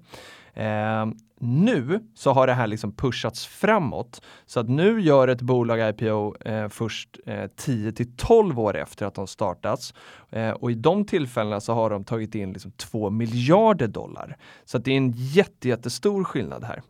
Eh, 0.55 1.07
nu 1.45 2.01
så 2.15 2.33
har 2.33 2.47
det 2.47 2.55
här 2.55 2.67
liksom 2.67 2.93
pushats 2.93 3.47
framåt 3.47 4.23
så 4.47 4.61
att 4.61 4.69
nu 4.69 5.01
gör 5.01 5.29
ett 5.29 5.43
bolag 5.43 5.89
IPO 5.89 6.37
eh, 6.41 6.69
först 6.69 7.19
eh, 7.27 7.47
10 7.57 7.93
till 7.93 8.17
12 8.17 8.61
år 8.61 8.77
efter 8.77 9.07
att 9.07 9.15
de 9.15 9.27
startats 9.27 9.95
eh, 10.31 10.51
och 10.51 10.71
i 10.71 10.75
de 10.75 11.05
tillfällena 11.07 11.61
så 11.61 11.73
har 11.75 11.91
de 11.91 12.05
tagit 12.05 12.35
in 12.35 12.53
liksom 12.53 12.73
2 12.73 13.11
miljarder 13.11 13.89
dollar. 13.89 14.37
Så 14.65 14.77
att 14.77 14.85
det 14.85 14.91
är 14.93 14.97
en 14.97 15.13
jätte, 15.17 15.69
jättestor 15.69 16.25
skillnad 16.25 16.65
här. 16.65 16.83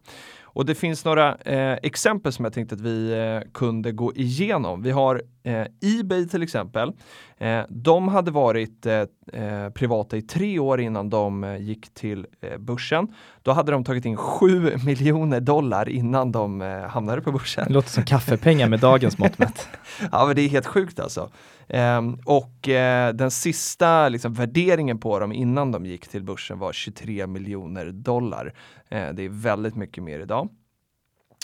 Och 0.54 0.66
det 0.66 0.74
finns 0.74 1.04
några 1.04 1.34
eh, 1.34 1.78
exempel 1.82 2.32
som 2.32 2.44
jag 2.44 2.54
tänkte 2.54 2.74
att 2.74 2.80
vi 2.80 3.12
eh, 3.12 3.50
kunde 3.52 3.92
gå 3.92 4.12
igenom. 4.14 4.82
Vi 4.82 4.90
har 4.90 5.22
eh, 5.42 5.66
Ebay 6.00 6.28
till 6.28 6.42
exempel. 6.42 6.92
Eh, 7.38 7.62
de 7.68 8.08
hade 8.08 8.30
varit 8.30 8.86
eh, 8.86 8.94
eh, 9.32 9.70
privata 9.74 10.16
i 10.16 10.22
tre 10.22 10.58
år 10.58 10.80
innan 10.80 11.10
de 11.10 11.56
gick 11.60 11.94
till 11.94 12.26
börsen. 12.58 13.08
Då 13.42 13.52
hade 13.52 13.72
de 13.72 13.84
tagit 13.84 14.04
in 14.04 14.16
7 14.16 14.76
miljoner 14.86 15.40
dollar 15.40 15.88
innan 15.88 16.32
de 16.32 16.60
hamnade 16.90 17.20
på 17.20 17.32
börsen. 17.32 17.64
Det 17.68 17.74
låter 17.74 17.90
som 17.90 18.04
kaffepengar 18.04 18.68
med 18.68 18.80
dagens 18.80 19.18
mått 19.18 19.38
mätt. 19.38 19.68
ja, 20.12 20.26
men 20.26 20.36
det 20.36 20.42
är 20.42 20.48
helt 20.48 20.66
sjukt 20.66 21.00
alltså. 21.00 21.30
Um, 21.68 22.18
och 22.24 22.68
eh, 22.68 23.14
den 23.14 23.30
sista 23.30 24.08
liksom, 24.08 24.32
värderingen 24.34 24.98
på 24.98 25.18
dem 25.18 25.32
innan 25.32 25.72
de 25.72 25.86
gick 25.86 26.08
till 26.08 26.22
börsen 26.22 26.58
var 26.58 26.72
23 26.72 27.26
miljoner 27.26 27.86
dollar. 27.86 28.46
Uh, 28.92 29.08
det 29.14 29.22
är 29.22 29.28
väldigt 29.28 29.76
mycket 29.76 30.04
mer 30.04 30.20
idag. 30.20 30.48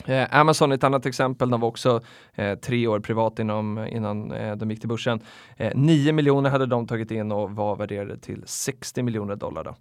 Eh, 0.07 0.27
Amazon 0.31 0.73
är 0.73 0.77
ett 0.77 0.85
annat 0.85 1.07
exempel, 1.07 1.51
de 1.51 1.61
var 1.61 1.69
också 1.69 2.01
eh, 2.35 2.59
tre 2.59 2.87
år 2.87 3.01
privat 3.01 3.39
inom, 3.39 3.87
innan 3.87 4.33
eh, 4.33 4.57
de 4.57 4.71
gick 4.71 4.81
till 4.81 4.89
börsen. 4.89 5.21
Eh, 5.57 5.73
9 5.75 6.13
miljoner 6.13 6.51
hade 6.51 6.67
de 6.67 6.87
tagit 6.87 7.11
in 7.11 7.33
och 7.33 7.51
var 7.51 7.77
värderade 7.77 8.19
till 8.19 8.43
60 8.47 9.03
miljoner 9.03 9.37
dollar. 9.37 9.65
Då. 9.65 9.75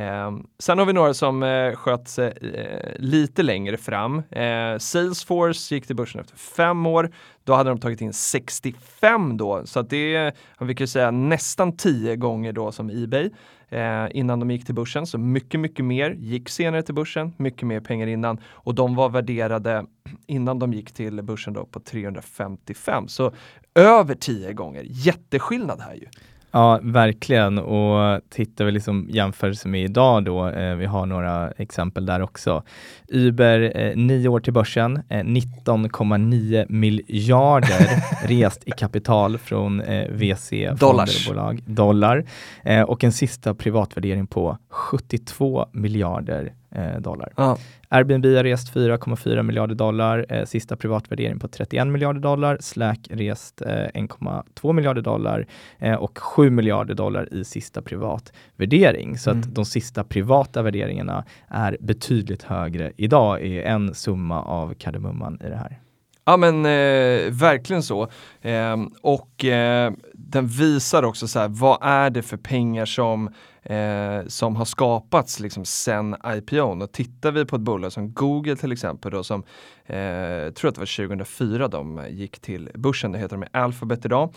Eh, 0.00 0.30
sen 0.58 0.78
har 0.78 0.86
vi 0.86 0.92
några 0.92 1.14
som 1.14 1.42
eh, 1.42 1.74
sköt 1.74 2.08
sig 2.08 2.32
eh, 2.54 2.92
lite 2.96 3.42
längre 3.42 3.76
fram. 3.76 4.22
Eh, 4.30 4.78
Salesforce 4.78 5.74
gick 5.74 5.86
till 5.86 5.96
börsen 5.96 6.20
efter 6.20 6.36
fem 6.36 6.86
år. 6.86 7.10
Då 7.44 7.54
hade 7.54 7.70
de 7.70 7.78
tagit 7.78 8.00
in 8.00 8.12
65 8.12 9.36
då, 9.36 9.62
så 9.64 9.80
att 9.80 9.90
det 9.90 10.14
är, 10.14 10.32
vi 10.58 10.74
kan 10.74 10.86
säga 10.86 11.10
nästan 11.10 11.76
10 11.76 12.16
gånger 12.16 12.52
då 12.52 12.72
som 12.72 12.90
Ebay 12.90 13.30
eh, 13.70 14.06
innan 14.10 14.40
de 14.40 14.50
gick 14.50 14.66
till 14.66 14.74
börsen. 14.74 15.06
Så 15.06 15.18
mycket, 15.18 15.60
mycket 15.60 15.84
mer 15.84 16.10
gick 16.10 16.48
senare 16.48 16.82
till 16.82 16.94
börsen, 16.94 17.32
mycket 17.36 17.62
mer 17.62 17.80
pengar 17.80 18.06
innan 18.06 18.40
och 18.44 18.74
de 18.74 18.94
var 18.94 19.08
värderade 19.08 19.86
innan 20.26 20.58
de 20.58 20.72
gick 20.72 20.92
till 20.92 21.22
börsen 21.22 21.52
då 21.52 21.64
på 21.64 21.80
355. 21.80 23.08
Så 23.08 23.32
över 23.74 24.14
10 24.14 24.52
gånger, 24.52 24.84
jätteskillnad 24.86 25.80
här 25.80 25.94
ju. 25.94 26.06
Ja, 26.52 26.80
verkligen. 26.82 27.58
Och 27.58 28.20
tittar 28.28 28.64
vi 28.64 28.72
liksom 28.72 29.06
jämförelse 29.10 29.68
med 29.68 29.84
idag 29.84 30.24
då, 30.24 30.48
eh, 30.48 30.74
vi 30.74 30.86
har 30.86 31.06
några 31.06 31.50
exempel 31.50 32.06
där 32.06 32.22
också. 32.22 32.62
Uber, 33.08 33.72
eh, 33.74 33.96
nio 33.96 34.28
år 34.28 34.40
till 34.40 34.52
börsen, 34.52 35.02
eh, 35.08 35.24
19,9 35.24 36.66
miljarder 36.68 37.88
rest 38.28 38.62
i 38.66 38.70
kapital 38.70 39.38
från 39.38 39.80
eh, 39.80 40.08
VC, 40.08 40.52
bolag, 40.80 41.62
dollar. 41.66 42.24
Eh, 42.64 42.82
och 42.82 43.04
en 43.04 43.12
sista 43.12 43.54
privatvärdering 43.54 44.26
på 44.26 44.58
72 44.68 45.66
miljarder 45.72 46.52
eh, 46.70 47.00
dollar. 47.00 47.32
Ja. 47.36 47.56
Airbnb 47.88 48.36
har 48.36 48.44
rest 48.44 48.74
4,4 48.74 49.42
miljarder 49.42 49.74
dollar, 49.74 50.26
eh, 50.28 50.44
sista 50.44 50.76
privatvärdering 50.76 51.38
på 51.38 51.48
31 51.48 51.88
miljarder 51.88 52.20
dollar. 52.20 52.58
Slack 52.60 53.08
rest 53.10 53.62
eh, 53.62 53.68
1,2 53.68 54.72
miljarder 54.72 55.02
dollar 55.02 55.46
eh, 55.78 55.94
och 55.94 56.18
7 56.18 56.50
miljarder 56.50 56.94
dollar 56.94 57.34
i 57.34 57.44
sista 57.44 57.82
privatvärdering. 57.82 59.18
Så 59.18 59.30
mm. 59.30 59.40
att 59.40 59.54
de 59.54 59.64
sista 59.64 60.04
privata 60.04 60.62
värderingarna 60.62 61.24
är 61.48 61.76
betydligt 61.80 62.42
högre 62.42 62.92
idag, 62.96 63.42
är 63.42 63.62
en 63.62 63.94
summa 63.94 64.42
av 64.42 64.74
kardemumman 64.74 65.40
i 65.44 65.48
det 65.48 65.56
här. 65.56 65.80
Ja 66.24 66.36
men 66.36 66.66
eh, 66.66 67.32
verkligen 67.32 67.82
så. 67.82 68.08
Eh, 68.40 68.76
och 69.02 69.44
eh, 69.44 69.92
den 70.14 70.46
visar 70.46 71.02
också 71.02 71.28
så 71.28 71.38
här, 71.38 71.48
vad 71.48 71.78
är 71.82 72.10
det 72.10 72.22
för 72.22 72.36
pengar 72.36 72.86
som, 72.86 73.30
eh, 73.62 74.26
som 74.26 74.56
har 74.56 74.64
skapats 74.64 75.40
liksom 75.40 75.64
sen 75.64 76.16
IPOn? 76.26 76.82
Och 76.82 76.92
tittar 76.92 77.32
vi 77.32 77.44
på 77.44 77.56
ett 77.56 77.62
bolag 77.62 77.92
som 77.92 78.12
Google 78.12 78.56
till 78.56 78.72
exempel 78.72 79.12
då 79.12 79.22
som, 79.22 79.42
eh, 79.86 80.50
tror 80.52 80.68
att 80.68 80.74
det 80.74 80.78
var 80.78 81.06
2004 81.06 81.68
de 81.68 82.06
gick 82.10 82.40
till 82.40 82.70
börsen, 82.74 83.12
det 83.12 83.18
heter 83.18 83.36
de 83.36 83.46
Alphabet 83.52 84.04
idag. 84.04 84.34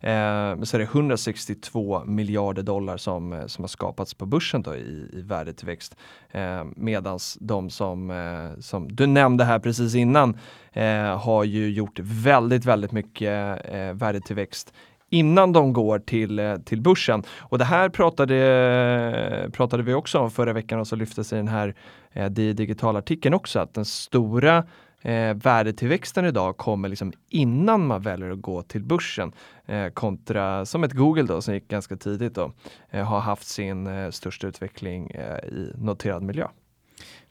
Eh, 0.00 0.62
så 0.62 0.76
är 0.76 0.78
det 0.78 0.84
162 0.84 2.04
miljarder 2.04 2.62
dollar 2.62 2.96
som, 2.96 3.32
eh, 3.32 3.46
som 3.46 3.62
har 3.62 3.68
skapats 3.68 4.14
på 4.14 4.26
börsen 4.26 4.62
då 4.62 4.74
i, 4.76 5.10
i 5.12 5.22
värdetillväxt. 5.22 5.96
Eh, 6.30 6.64
medans 6.76 7.38
de 7.40 7.70
som, 7.70 8.10
eh, 8.10 8.60
som 8.60 8.96
du 8.96 9.06
nämnde 9.06 9.44
här 9.44 9.58
precis 9.58 9.94
innan 9.94 10.38
eh, 10.72 11.18
har 11.18 11.44
ju 11.44 11.70
gjort 11.70 11.98
väldigt, 12.02 12.64
väldigt 12.64 12.92
mycket 12.92 13.60
eh, 13.64 13.92
värdetillväxt 13.92 14.72
innan 15.10 15.52
de 15.52 15.72
går 15.72 15.98
till, 15.98 16.38
eh, 16.38 16.56
till 16.56 16.80
börsen. 16.80 17.22
Och 17.38 17.58
det 17.58 17.64
här 17.64 17.88
pratade, 17.88 19.50
pratade 19.52 19.82
vi 19.82 19.94
också 19.94 20.18
om 20.18 20.30
förra 20.30 20.52
veckan 20.52 20.80
och 20.80 20.86
så 20.86 20.96
lyftes 20.96 21.32
i 21.32 21.36
den 21.36 21.48
här 21.48 21.74
eh, 22.12 22.30
digitalartikeln 22.30 23.34
också 23.34 23.58
att 23.58 23.74
den 23.74 23.84
stora 23.84 24.64
eh, 25.02 25.34
värdetillväxten 25.34 26.24
idag 26.24 26.56
kommer 26.56 26.88
liksom 26.88 27.12
innan 27.28 27.86
man 27.86 28.02
väljer 28.02 28.30
att 28.30 28.40
gå 28.40 28.62
till 28.62 28.84
börsen 28.84 29.32
eh, 29.66 29.88
kontra 29.88 30.66
som 30.66 30.84
ett 30.84 30.92
Google 30.92 31.22
då 31.22 31.42
som 31.42 31.54
gick 31.54 31.68
ganska 31.68 31.96
tidigt 31.96 32.34
då 32.34 32.52
eh, 32.90 33.04
har 33.04 33.20
haft 33.20 33.46
sin 33.46 33.86
eh, 33.86 34.10
största 34.10 34.46
utveckling 34.46 35.10
eh, 35.10 35.48
i 35.48 35.72
noterad 35.74 36.22
miljö. 36.22 36.48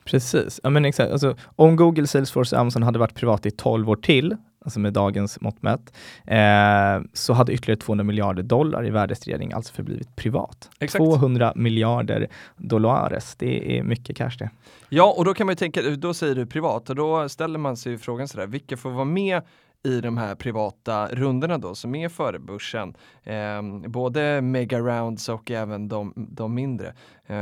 Precis, 0.05 0.59
ja, 0.63 0.69
men 0.69 0.85
exakt. 0.85 1.11
Alltså, 1.11 1.35
om 1.55 1.75
Google, 1.75 2.07
Salesforce 2.07 2.55
och 2.55 2.61
Amazon 2.61 2.83
hade 2.83 2.99
varit 2.99 3.15
privat 3.15 3.45
i 3.45 3.51
12 3.51 3.89
år 3.89 3.95
till, 3.95 4.37
alltså 4.65 4.79
med 4.79 4.93
dagens 4.93 5.41
mått 5.41 5.61
mätt, 5.61 5.93
eh, 6.25 7.09
så 7.13 7.33
hade 7.33 7.53
ytterligare 7.53 7.79
200 7.79 8.03
miljarder 8.03 8.43
dollar 8.43 8.87
i 8.87 8.89
värdestegring 8.89 9.53
alltså 9.53 9.73
förblivit 9.73 10.15
privat. 10.15 10.69
Exakt. 10.79 11.05
200 11.05 11.53
miljarder 11.55 12.27
dollares, 12.57 13.35
det 13.35 13.77
är 13.77 13.83
mycket 13.83 14.17
cash 14.17 14.37
det. 14.39 14.49
Ja, 14.89 15.13
och 15.17 15.25
då 15.25 15.33
kan 15.33 15.45
man 15.47 15.51
ju 15.51 15.57
tänka, 15.57 15.81
då 15.81 16.13
säger 16.13 16.35
du 16.35 16.45
privat 16.45 16.89
och 16.89 16.95
då 16.95 17.29
ställer 17.29 17.59
man 17.59 17.77
sig 17.77 17.91
ju 17.91 17.97
frågan 17.97 18.27
sådär, 18.27 18.47
vilka 18.47 18.77
får 18.77 18.89
vara 18.89 19.05
med 19.05 19.41
i 19.83 20.01
de 20.01 20.17
här 20.17 20.35
privata 20.35 21.07
rundorna 21.07 21.57
då 21.57 21.75
som 21.75 21.95
är 21.95 22.09
före 22.09 22.39
börsen. 22.39 22.95
Eh, 23.23 23.61
både 23.87 24.41
mega 24.41 24.79
rounds 24.79 25.29
och 25.29 25.51
även 25.51 25.87
de, 25.87 26.13
de 26.15 26.53
mindre. 26.53 26.87
Eh, 27.27 27.35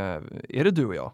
är 0.50 0.64
det 0.64 0.72
du 0.72 0.86
och 0.86 0.96
jag? 0.96 1.12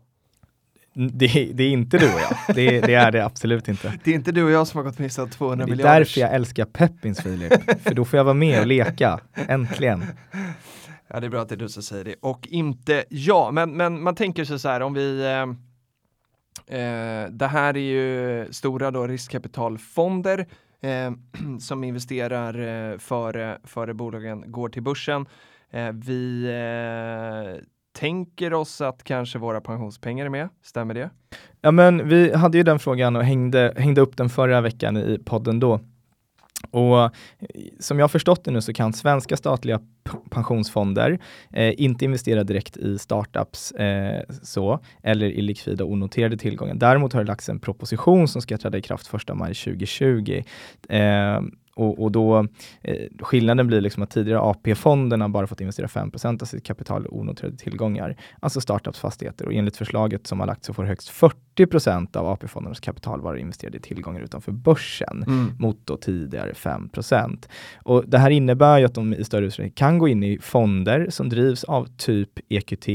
Det, 0.94 1.52
det 1.54 1.64
är 1.64 1.70
inte 1.70 1.98
du 1.98 2.06
och 2.14 2.20
jag, 2.20 2.56
det, 2.56 2.82
det 2.82 2.94
är 2.94 3.12
det 3.12 3.26
absolut 3.26 3.68
inte. 3.68 3.94
Det 4.04 4.12
är 4.12 4.16
inte 4.16 4.32
du 4.32 4.44
och 4.44 4.52
jag 4.52 4.68
som 4.68 4.78
har 4.78 4.84
gått 4.84 5.00
miste 5.00 5.22
om 5.22 5.30
200 5.30 5.66
Det 5.66 5.70
är 5.70 5.76
miljarder. 5.76 6.00
därför 6.00 6.22
jag 6.22 6.34
älskar 6.34 6.66
Peppins 6.66 7.22
Filip, 7.22 7.82
för 7.84 7.94
då 7.94 8.06
får 8.06 8.18
jag 8.18 8.24
vara 8.24 8.34
med 8.34 8.60
och 8.60 8.68
leka, 8.68 9.20
äntligen. 9.34 10.06
Ja, 11.08 11.20
det 11.20 11.26
är 11.28 11.30
bra 11.30 11.42
att 11.42 11.50
det 11.50 11.56
är 11.56 11.58
du 11.58 11.70
som 11.70 11.84
säger 11.84 12.04
det 12.06 12.16
och 12.22 12.48
inte 12.48 13.04
jag. 13.10 13.54
Men, 13.54 13.78
men 13.78 14.04
man 14.04 14.16
tänker 14.16 14.46
sig 14.46 14.60
så 14.60 14.70
här 14.70 14.82
om 14.82 14.94
vi 14.94 15.22
eh, 15.26 16.80
eh, 16.80 17.30
det 17.30 17.48
här 17.48 17.78
är 17.78 17.82
ju 17.82 18.48
stora 18.54 18.92
då 18.92 19.08
riskkapitalfonder 19.08 20.48
eh, 20.82 21.12
som 21.60 21.84
investerar 21.84 22.60
eh, 22.92 22.98
före, 22.98 23.58
före 23.64 23.94
bolagen 23.94 24.52
går 24.52 24.70
till 24.70 24.84
börsen. 24.84 25.26
Eh, 25.72 25.92
vi 25.92 26.44
eh, 26.44 27.66
tänker 28.00 28.54
oss 28.54 28.82
att 28.82 29.04
kanske 29.04 29.40
våra 29.40 29.62
pensionspengar 29.62 30.26
är 30.26 30.30
med, 30.30 30.50
stämmer 30.64 30.94
det? 30.94 31.10
Ja 31.62 31.72
men 31.72 32.10
vi 32.10 32.36
hade 32.36 32.58
ju 32.58 32.64
den 32.64 32.80
frågan 32.80 33.16
och 33.16 33.24
hängde, 33.24 33.74
hängde 33.78 34.02
upp 34.02 34.18
den 34.18 34.30
förra 34.30 34.62
veckan 34.62 34.98
i 34.98 35.20
podden 35.26 35.60
då. 35.60 35.80
Och 36.72 37.04
eh, 37.04 37.10
som 37.80 38.00
jag 38.00 38.04
har 38.04 38.10
förstått 38.10 38.44
det 38.44 38.52
nu 38.52 38.62
så 38.62 38.74
kan 38.74 38.94
svenska 38.94 39.38
statliga 39.38 39.80
pensionsfonder 40.30 41.20
eh, 41.54 41.82
inte 41.82 42.06
investera 42.06 42.44
direkt 42.44 42.78
i 42.78 42.98
startups 42.98 43.72
eh, 43.72 44.24
så, 44.42 44.80
eller 45.04 45.26
i 45.26 45.42
likvida 45.42 45.84
onoterade 45.84 46.38
tillgångar. 46.38 46.76
Däremot 46.76 47.14
har 47.14 47.22
det 47.22 47.28
lagts 47.28 47.50
en 47.50 47.60
proposition 47.60 48.28
som 48.28 48.42
ska 48.42 48.58
träda 48.58 48.78
i 48.78 48.82
kraft 48.82 49.14
1 49.14 49.38
maj 49.38 49.54
2020. 49.54 50.44
Eh, 50.90 51.42
och, 51.80 52.04
och 52.04 52.12
då, 52.12 52.48
eh, 52.82 53.08
skillnaden 53.20 53.68
blir 53.68 53.82
liksom 53.82 54.04
att 54.04 54.10
tidigare 54.10 54.40
AP-fonderna 54.40 55.30
bara 55.30 55.48
fått 55.48 55.62
investera 55.62 55.88
5% 55.88 56.42
av 56.42 56.46
sitt 56.46 56.64
kapital 56.64 57.06
i 57.06 57.08
onoterade 57.12 57.58
tillgångar, 57.58 58.16
alltså 58.40 58.62
startups 58.62 59.00
fastigheter. 59.00 59.46
Och 59.46 59.54
enligt 59.54 59.78
förslaget 59.78 60.28
som 60.28 60.40
har 60.40 60.48
lagts 60.48 60.68
så 60.68 60.74
får 60.74 60.84
högst 60.84 61.12
40% 61.58 62.18
av 62.18 62.28
AP-fondernas 62.28 62.80
kapital 62.80 63.22
vara 63.22 63.40
investerade 63.40 63.78
i 63.78 63.82
tillgångar 63.82 64.22
utanför 64.22 64.52
börsen 64.52 65.26
mot 65.60 65.78
då 65.86 65.98
tidigare 65.98 66.54
5 66.54 66.90
Och 67.84 68.04
Det 68.08 68.18
här 68.18 68.30
innebär 68.30 68.80
ju 68.80 68.86
att 68.86 68.94
de 68.94 69.14
i 69.14 69.24
större 69.24 69.46
utsträckning 69.46 69.74
kan 69.74 69.98
gå 69.98 70.08
in 70.08 70.24
i 70.24 70.40
fonder 70.42 71.08
som 71.10 71.30
drivs 71.30 71.64
av 71.64 71.88
typ 71.98 72.30
EQT, 72.50 72.88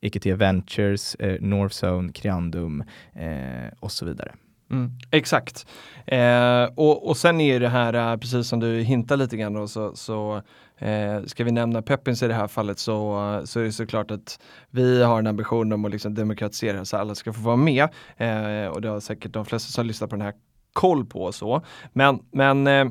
EQT 0.00 0.26
Ventures, 0.26 1.14
eh, 1.14 1.40
Northzone, 1.40 2.12
Creandum 2.12 2.84
eh, 3.12 3.72
och 3.80 3.92
så 3.92 4.06
vidare. 4.06 4.32
Mm, 4.70 4.90
exakt. 5.10 5.66
Eh, 6.06 6.64
och, 6.74 7.08
och 7.08 7.16
sen 7.16 7.40
är 7.40 7.60
det 7.60 7.68
här, 7.68 8.12
eh, 8.12 8.16
precis 8.16 8.48
som 8.48 8.60
du 8.60 8.80
hintar 8.80 9.16
lite 9.16 9.36
grann 9.36 9.52
då, 9.52 9.68
så, 9.68 9.96
så 9.96 10.42
eh, 10.78 11.22
ska 11.26 11.44
vi 11.44 11.52
nämna 11.52 11.82
Peppins 11.82 12.22
i 12.22 12.28
det 12.28 12.34
här 12.34 12.48
fallet 12.48 12.78
så, 12.78 13.32
eh, 13.34 13.44
så 13.44 13.60
är 13.60 13.64
det 13.64 13.72
såklart 13.72 14.10
att 14.10 14.40
vi 14.70 15.02
har 15.02 15.18
en 15.18 15.26
ambition 15.26 15.72
om 15.72 15.84
att 15.84 15.90
liksom 15.90 16.14
demokratisera 16.14 16.84
så 16.84 16.96
alla 16.96 17.14
ska 17.14 17.32
få 17.32 17.40
vara 17.40 17.56
med. 17.56 17.88
Eh, 18.16 18.66
och 18.66 18.80
det 18.80 18.88
har 18.88 19.00
säkert 19.00 19.32
de 19.32 19.44
flesta 19.44 19.72
som 19.72 19.86
lyssnar 19.86 20.08
på 20.08 20.16
den 20.16 20.24
här 20.24 20.34
koll 20.72 21.06
på 21.06 21.22
och 21.22 21.34
så. 21.34 21.62
Men, 21.92 22.18
men 22.32 22.66
eh, 22.66 22.86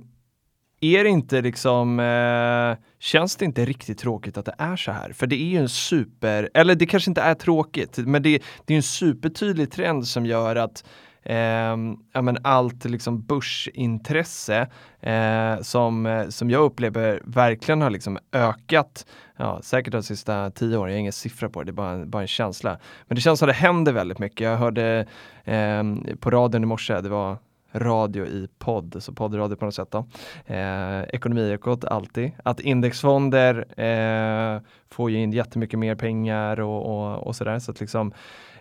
är 0.81 1.03
det 1.03 1.09
inte 1.09 1.41
liksom, 1.41 1.99
eh, 1.99 2.85
känns 2.99 3.35
det 3.35 3.45
inte 3.45 3.65
riktigt 3.65 3.97
tråkigt 3.99 4.37
att 4.37 4.45
det 4.45 4.55
är 4.57 4.75
så 4.75 4.91
här? 4.91 5.13
För 5.13 5.27
det 5.27 5.35
är 5.35 5.45
ju 5.45 5.57
en 5.57 5.69
super, 5.69 6.49
eller 6.53 6.75
det 6.75 6.85
kanske 6.85 7.11
inte 7.11 7.21
är 7.21 7.35
tråkigt, 7.35 7.97
men 7.97 8.23
det, 8.23 8.43
det 8.65 8.73
är 8.73 8.77
en 8.77 8.83
supertydlig 8.83 9.71
trend 9.71 10.07
som 10.07 10.25
gör 10.25 10.55
att 10.55 10.83
eh, 11.23 11.77
ja, 12.13 12.21
men 12.21 12.37
allt 12.41 12.85
liksom 12.85 13.21
börsintresse 13.21 14.67
eh, 15.01 15.61
som, 15.61 16.05
eh, 16.05 16.27
som 16.27 16.49
jag 16.49 16.63
upplever 16.63 17.21
verkligen 17.25 17.81
har 17.81 17.89
liksom 17.89 18.19
ökat 18.31 19.05
Ja, 19.41 19.59
säkert 19.63 19.91
de 19.91 20.03
sista 20.03 20.51
tio 20.51 20.77
åren, 20.77 20.91
jag 20.91 20.95
har 20.95 20.99
ingen 20.99 21.13
siffra 21.13 21.49
på 21.49 21.59
det, 21.59 21.65
det 21.65 21.71
är 21.71 21.73
bara, 21.73 22.05
bara 22.05 22.21
en 22.21 22.27
känsla. 22.27 22.77
Men 23.07 23.15
det 23.15 23.21
känns 23.21 23.39
som 23.39 23.49
att 23.49 23.55
det 23.55 23.59
händer 23.59 23.91
väldigt 23.91 24.19
mycket. 24.19 24.41
Jag 24.41 24.57
hörde 24.57 25.05
eh, 25.43 25.83
på 26.19 26.29
radion 26.31 26.63
i 26.63 26.65
morse, 26.65 27.01
det 27.01 27.09
var 27.09 27.37
radio 27.73 28.25
i 28.25 28.47
podd, 28.57 28.95
så 28.99 29.13
poddradio 29.13 29.55
på 29.55 29.65
något 29.65 29.75
sätt 29.75 29.91
då. 29.91 30.05
Eh, 30.45 31.01
Ekonomiekot 31.03 31.85
alltid. 31.85 32.31
Att 32.43 32.59
indexfonder 32.59 33.79
eh, 33.79 34.61
får 34.89 35.11
ju 35.11 35.17
in 35.17 35.31
jättemycket 35.31 35.79
mer 35.79 35.95
pengar 35.95 36.59
och, 36.59 36.85
och, 36.85 37.27
och 37.27 37.35
sådär. 37.35 37.59
Så 37.59 37.71
att 37.71 37.79
liksom 37.79 38.13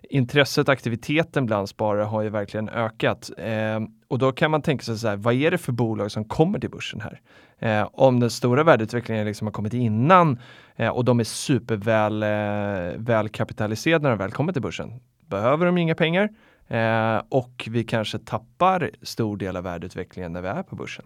intresset 0.02 0.68
och 0.68 0.72
aktiviteten 0.72 1.46
bland 1.46 1.68
sparare 1.68 2.04
har 2.04 2.22
ju 2.22 2.28
verkligen 2.28 2.68
ökat. 2.68 3.30
Eh, 3.38 3.80
och 4.08 4.18
då 4.18 4.32
kan 4.32 4.50
man 4.50 4.62
tänka 4.62 4.84
sig 4.84 4.98
så 4.98 5.08
här, 5.08 5.16
vad 5.16 5.34
är 5.34 5.50
det 5.50 5.58
för 5.58 5.72
bolag 5.72 6.10
som 6.10 6.24
kommer 6.24 6.58
till 6.58 6.70
börsen 6.70 7.00
här? 7.00 7.20
Eh, 7.58 7.88
om 7.92 8.20
den 8.20 8.30
stora 8.30 8.64
värdeutvecklingen 8.64 9.26
liksom 9.26 9.46
har 9.46 9.52
kommit 9.52 9.74
innan 9.74 10.38
eh, 10.76 10.88
och 10.88 11.04
de 11.04 11.20
är 11.20 11.24
superväl 11.24 12.22
eh, 12.22 12.28
välkapitaliserade 12.96 14.02
när 14.02 14.10
de 14.10 14.18
väl 14.18 14.30
kommer 14.30 14.52
till 14.52 14.62
börsen. 14.62 15.00
Behöver 15.26 15.66
de 15.66 15.78
inga 15.78 15.94
pengar? 15.94 16.28
Eh, 16.68 17.22
och 17.28 17.68
vi 17.70 17.84
kanske 17.84 18.18
tappar 18.18 18.90
stor 19.02 19.36
del 19.36 19.56
av 19.56 19.64
värdeutvecklingen 19.64 20.32
när 20.32 20.42
vi 20.42 20.48
är 20.48 20.62
på 20.62 20.76
börsen. 20.76 21.04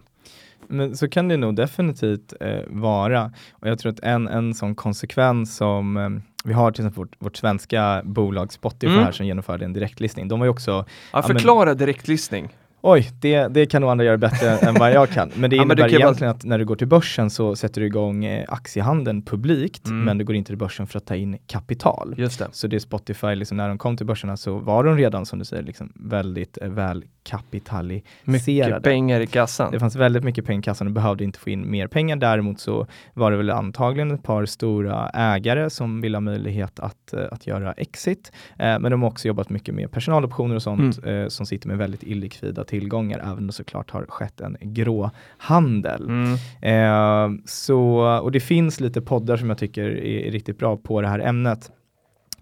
Men 0.67 0.97
så 0.97 1.09
kan 1.09 1.27
det 1.27 1.37
nog 1.37 1.55
definitivt 1.55 2.33
eh, 2.39 2.59
vara. 2.67 3.33
Och 3.51 3.67
jag 3.67 3.79
tror 3.79 3.91
att 3.91 3.99
en, 3.99 4.27
en 4.27 4.53
sån 4.53 4.75
konsekvens 4.75 5.55
som 5.55 5.97
eh, 5.97 6.09
vi 6.45 6.53
har 6.53 6.71
till 6.71 6.81
exempel 6.81 6.97
vårt, 7.03 7.15
vårt 7.19 7.35
svenska 7.37 8.01
bolag 8.05 8.53
Spotify 8.53 8.93
Mm. 8.93 9.03
här 9.05 9.11
som 9.11 9.25
genomförde 9.25 9.65
en 9.65 9.73
direktlistning. 9.73 10.27
De 10.27 10.39
var 10.39 10.45
ju 10.45 10.49
också, 10.49 10.71
Ja, 10.71 10.85
men- 11.13 11.23
förklara 11.23 11.73
direktlistning. 11.73 12.49
Oj, 12.83 13.09
det, 13.19 13.47
det 13.47 13.65
kan 13.65 13.81
nog 13.81 13.91
andra 13.91 14.05
göra 14.05 14.17
bättre 14.17 14.49
än 14.67 14.73
vad 14.73 14.91
jag 14.91 15.09
kan. 15.09 15.31
Men 15.35 15.49
det 15.49 15.55
Ja, 15.55 15.65
men 15.65 15.77
innebär 15.77 15.83
kan 15.83 15.91
ju 15.91 15.97
bara- 15.97 16.03
egentligen 16.03 16.31
att 16.31 16.43
när 16.43 16.59
du 16.59 16.65
går 16.65 16.75
till 16.75 16.87
börsen 16.87 17.29
så 17.29 17.55
sätter 17.55 17.81
du 17.81 17.87
igång 17.87 18.25
eh, 18.25 18.45
aktiehandeln 18.47 19.21
publikt, 19.21 19.87
Mm. 19.87 20.03
men 20.05 20.17
du 20.17 20.25
går 20.25 20.35
inte 20.35 20.47
till 20.47 20.57
börsen 20.57 20.87
för 20.87 20.97
att 20.97 21.05
ta 21.05 21.15
in 21.15 21.37
kapital. 21.47 22.15
Just 22.17 22.39
det. 22.39 22.47
Så 22.51 22.67
det 22.67 22.75
är 22.75 22.79
Spotify, 22.79 23.35
liksom, 23.35 23.57
när 23.57 23.67
de 23.67 23.77
kom 23.77 23.97
till 23.97 24.05
börserna 24.05 24.37
så 24.37 24.57
var 24.57 24.83
de 24.83 24.97
redan 24.97 25.25
som 25.25 25.39
du 25.39 25.45
säger 25.45 25.63
liksom, 25.63 25.91
väldigt 25.95 26.57
eh, 26.61 26.69
väl 26.69 26.97
Mycket 26.97 27.09
kapitaliserade. 27.23 28.81
pengar 28.81 29.19
i 29.19 29.27
kassan. 29.27 29.71
Det 29.71 29.79
fanns 29.79 29.95
väldigt 29.95 30.23
mycket 30.23 30.45
pengar 30.45 30.59
i 30.59 30.63
kassan 30.63 30.87
och 30.87 30.93
behövde 30.93 31.23
inte 31.23 31.39
få 31.39 31.49
in 31.49 31.71
mer 31.71 31.87
pengar. 31.87 32.15
Däremot 32.15 32.59
så 32.59 32.87
var 33.13 33.31
det 33.31 33.37
väl 33.37 33.49
antagligen 33.49 34.11
ett 34.11 34.23
par 34.23 34.45
stora 34.45 35.09
ägare 35.09 35.69
som 35.69 36.01
ville 36.01 36.15
ha 36.17 36.21
möjlighet 36.21 36.79
att, 36.79 37.13
eh, 37.13 37.19
att 37.31 37.47
göra 37.47 37.71
exit. 37.73 38.31
Eh, 38.59 38.79
men 38.79 38.91
de 38.91 39.01
har 39.01 39.09
också 39.09 39.27
jobbat 39.27 39.49
mycket 39.49 39.75
med 39.75 39.91
personaloptioner 39.91 40.55
och 40.55 40.61
sånt 40.61 40.99
eh, 41.05 41.27
som 41.27 41.45
sitter 41.45 41.67
med 41.67 41.77
väldigt 41.77 42.03
illikvida 42.03 42.63
tillgångar, 42.73 43.19
även 43.19 43.37
om 43.37 43.47
det 43.47 43.53
såklart 43.53 43.91
har 43.91 44.05
skett 44.05 44.41
en 44.41 44.57
grå 44.61 45.11
handel. 45.37 46.07
Mm. 46.09 46.33
Eh, 46.61 47.41
så, 47.45 47.79
och 48.21 48.31
det 48.31 48.39
finns 48.39 48.79
lite 48.79 49.01
poddar 49.01 49.37
som 49.37 49.49
jag 49.49 49.57
tycker 49.57 49.83
är, 49.83 50.27
är 50.27 50.31
riktigt 50.31 50.57
bra 50.57 50.77
på 50.77 51.01
det 51.01 51.07
här 51.07 51.19
ämnet. 51.19 51.71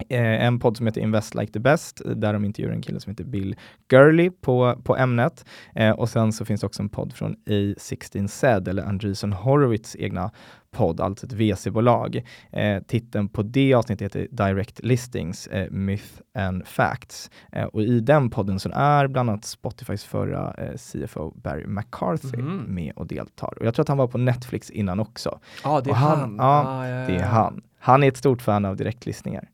Eh, 0.08 0.44
en 0.46 0.58
podd 0.58 0.76
som 0.76 0.86
heter 0.86 1.00
Invest 1.00 1.34
Like 1.34 1.52
the 1.52 1.60
Best, 1.60 2.02
där 2.16 2.32
de 2.32 2.44
intervjuar 2.44 2.72
en 2.74 2.82
kille 2.82 3.00
som 3.00 3.10
heter 3.10 3.24
Bill 3.24 3.56
Gurley 3.88 4.30
på, 4.30 4.76
på 4.84 4.96
ämnet. 4.96 5.44
Eh, 5.74 5.90
och 5.90 6.08
sen 6.08 6.32
så 6.32 6.44
finns 6.44 6.60
det 6.60 6.66
också 6.66 6.82
en 6.82 6.88
podd 6.88 7.12
från 7.12 7.36
A16 7.46 8.26
Said, 8.26 8.68
eller 8.68 8.82
Andreessen 8.82 9.32
Horowitz 9.32 9.96
egna 9.98 10.30
podd, 10.70 11.00
alltså 11.00 11.26
ett 11.26 11.32
VC-bolag. 11.32 12.22
Eh, 12.52 12.82
titeln 12.82 13.28
på 13.28 13.42
det 13.42 13.74
avsnittet 13.74 14.04
heter 14.16 14.28
Direct 14.30 14.80
Listings, 14.84 15.46
eh, 15.46 15.70
Myth 15.70 16.04
and 16.38 16.66
Facts. 16.66 17.30
Eh, 17.52 17.64
och 17.64 17.82
i 17.82 18.00
den 18.00 18.30
podden 18.30 18.58
så 18.60 18.70
är 18.74 19.06
bland 19.08 19.30
annat 19.30 19.44
Spotifys 19.44 20.04
förra 20.04 20.54
eh, 20.58 20.76
CFO 20.76 21.30
Barry 21.42 21.66
McCarthy 21.66 22.36
Mhm. 22.42 22.64
med 22.74 22.92
och 22.96 23.06
deltar. 23.06 23.58
Och 23.60 23.66
jag 23.66 23.74
tror 23.74 23.82
att 23.82 23.88
han 23.88 23.98
var 23.98 24.06
på 24.08 24.18
Netflix 24.18 24.70
innan 24.70 25.00
också. 25.00 25.38
Ja, 25.64 25.80
det 25.80 25.90
är 25.90 25.92
Och 25.92 25.96
han- 25.96 26.18
han. 26.20 26.36
ja, 26.38 26.44
Ah, 26.66 26.86
ja, 26.88 27.06
Det 27.06 27.14
är 27.14 27.20
ja. 27.20 27.26
han. 27.26 27.62
Han 27.78 28.02
är 28.02 28.08
ett 28.08 28.16
stort 28.16 28.42
fan 28.42 28.64
av 28.64 28.76
direktlistningar. 28.76 29.48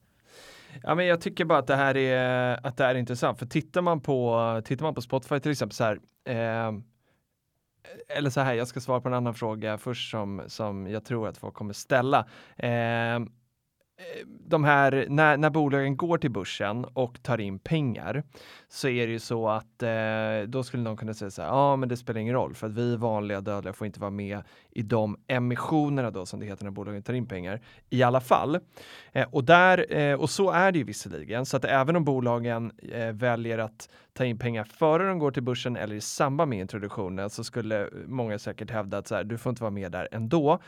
Ja, 0.88 0.94
men 0.94 1.06
jag 1.06 1.20
tycker 1.20 1.44
bara 1.44 1.58
att 1.58 1.66
det 1.66 1.76
här 1.76 1.96
är, 1.96 2.66
att 2.66 2.76
det 2.76 2.84
här 2.84 2.94
är 2.94 2.98
intressant. 2.98 3.38
För 3.38 3.46
tittar 3.46 3.82
man 3.82 4.00
på, 4.00 4.62
tittar 4.64 4.84
man 4.84 4.94
på 4.94 5.02
Spotify 5.02 5.40
till 5.40 5.50
exempel 5.50 5.74
så 5.74 5.84
här. 5.84 6.00
Eh, 6.24 6.72
eller 8.08 8.30
så 8.30 8.40
här, 8.40 8.54
jag 8.54 8.68
ska 8.68 8.80
svara 8.80 9.00
på 9.00 9.08
en 9.08 9.14
annan 9.14 9.34
fråga 9.34 9.78
först 9.78 10.10
som, 10.10 10.42
som 10.46 10.86
jag 10.86 11.04
tror 11.04 11.28
att 11.28 11.38
folk 11.38 11.54
kommer 11.54 11.72
ställa. 11.72 12.18
Eh, 12.56 13.20
Eh, 13.98 14.26
de 14.26 14.64
här, 14.64 15.06
när, 15.08 15.36
när 15.36 15.50
bolagen 15.50 15.96
går 15.96 16.18
till 16.18 16.30
börsen 16.30 16.84
och 16.84 17.22
tar 17.22 17.40
in 17.40 17.58
pengar 17.58 18.22
så 18.68 18.88
är 18.88 19.06
det 19.06 19.12
ju 19.12 19.18
så 19.18 19.48
att 19.48 19.82
eh, 19.82 20.48
då 20.48 20.62
skulle 20.62 20.82
någon 20.82 20.96
kunna 20.96 21.14
säga 21.14 21.30
så 21.30 21.42
här, 21.42 21.48
ja 21.48 21.54
ah, 21.54 21.76
men 21.76 21.88
det 21.88 21.96
spelar 21.96 22.20
ingen 22.20 22.34
roll 22.34 22.54
för 22.54 22.66
att 22.66 22.72
vi 22.72 22.96
vanliga 22.96 23.40
dödliga 23.40 23.72
får 23.72 23.86
inte 23.86 24.00
vara 24.00 24.10
med 24.10 24.42
i 24.70 24.82
de 24.82 25.18
emissionerna 25.26 26.10
då 26.10 26.26
som 26.26 26.40
det 26.40 26.46
heter 26.46 26.64
när 26.64 26.70
bolagen 26.70 27.02
tar 27.02 27.14
in 27.14 27.26
pengar 27.26 27.60
i 27.90 28.02
alla 28.02 28.20
fall. 28.20 28.58
Eh, 29.12 29.28
och, 29.30 29.44
där, 29.44 29.96
eh, 29.96 30.20
och 30.20 30.30
så 30.30 30.50
är 30.50 30.72
det 30.72 30.78
ju 30.78 30.84
visserligen, 30.84 31.46
så 31.46 31.56
att 31.56 31.64
även 31.64 31.96
om 31.96 32.04
bolagen 32.04 32.72
eh, 32.92 33.12
väljer 33.12 33.58
att 33.58 33.88
ta 34.18 34.24
in 34.24 34.38
pengar 34.38 34.64
före 34.64 35.08
de 35.08 35.18
går 35.18 35.30
till 35.30 35.42
börsen 35.42 35.76
eller 35.76 35.94
i 35.94 36.00
samband 36.00 36.50
med 36.50 36.58
introduktionen 36.58 37.30
så 37.30 37.44
skulle 37.44 37.88
många 38.06 38.38
säkert 38.38 38.70
hävda 38.70 38.98
att 38.98 39.06
så 39.06 39.14
här, 39.14 39.24
du 39.24 39.38
får 39.38 39.50
inte 39.50 39.62
vara 39.62 39.70
med 39.70 39.92
där 39.92 40.08
ändå. 40.12 40.58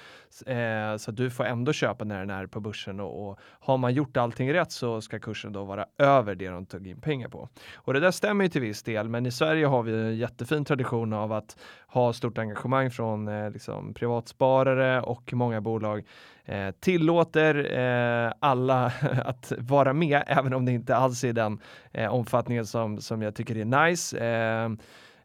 Eh, 0.46 0.96
så 0.96 1.10
du 1.10 1.30
får 1.30 1.44
ändå 1.44 1.72
köpa 1.72 2.04
när 2.04 2.18
den 2.18 2.30
är 2.30 2.46
på 2.46 2.60
börsen 2.60 3.00
och, 3.00 3.28
och 3.28 3.38
har 3.60 3.78
man 3.78 3.94
gjort 3.94 4.16
allting 4.16 4.52
rätt 4.52 4.72
så 4.72 5.00
ska 5.00 5.18
kursen 5.18 5.52
då 5.52 5.64
vara 5.64 5.86
över 5.98 6.34
det 6.34 6.48
de 6.48 6.66
tog 6.66 6.86
in 6.86 7.00
pengar 7.00 7.28
på. 7.28 7.48
Och 7.74 7.94
det 7.94 8.00
där 8.00 8.10
stämmer 8.10 8.44
ju 8.44 8.48
till 8.48 8.60
viss 8.60 8.82
del, 8.82 9.08
men 9.08 9.26
i 9.26 9.30
Sverige 9.30 9.66
har 9.66 9.82
vi 9.82 9.92
en 9.92 10.16
jättefin 10.16 10.64
tradition 10.64 11.12
av 11.12 11.32
att 11.32 11.56
har 11.90 12.12
stort 12.12 12.38
engagemang 12.38 12.90
från 12.90 13.28
eh, 13.28 13.50
liksom, 13.50 13.94
privatsparare 13.94 15.00
och 15.00 15.32
många 15.32 15.60
bolag 15.60 16.04
eh, 16.44 16.70
tillåter 16.70 17.78
eh, 17.78 18.32
alla 18.38 18.86
att 19.24 19.52
vara 19.58 19.92
med, 19.92 20.22
även 20.26 20.54
om 20.54 20.64
det 20.64 20.72
inte 20.72 20.96
alls 20.96 21.24
är 21.24 21.32
den 21.32 21.60
eh, 21.92 22.14
omfattningen 22.14 22.66
som, 22.66 23.00
som 23.00 23.22
jag 23.22 23.34
tycker 23.34 23.56
är 23.56 23.88
nice. 23.88 24.18
Eh, 24.18 24.68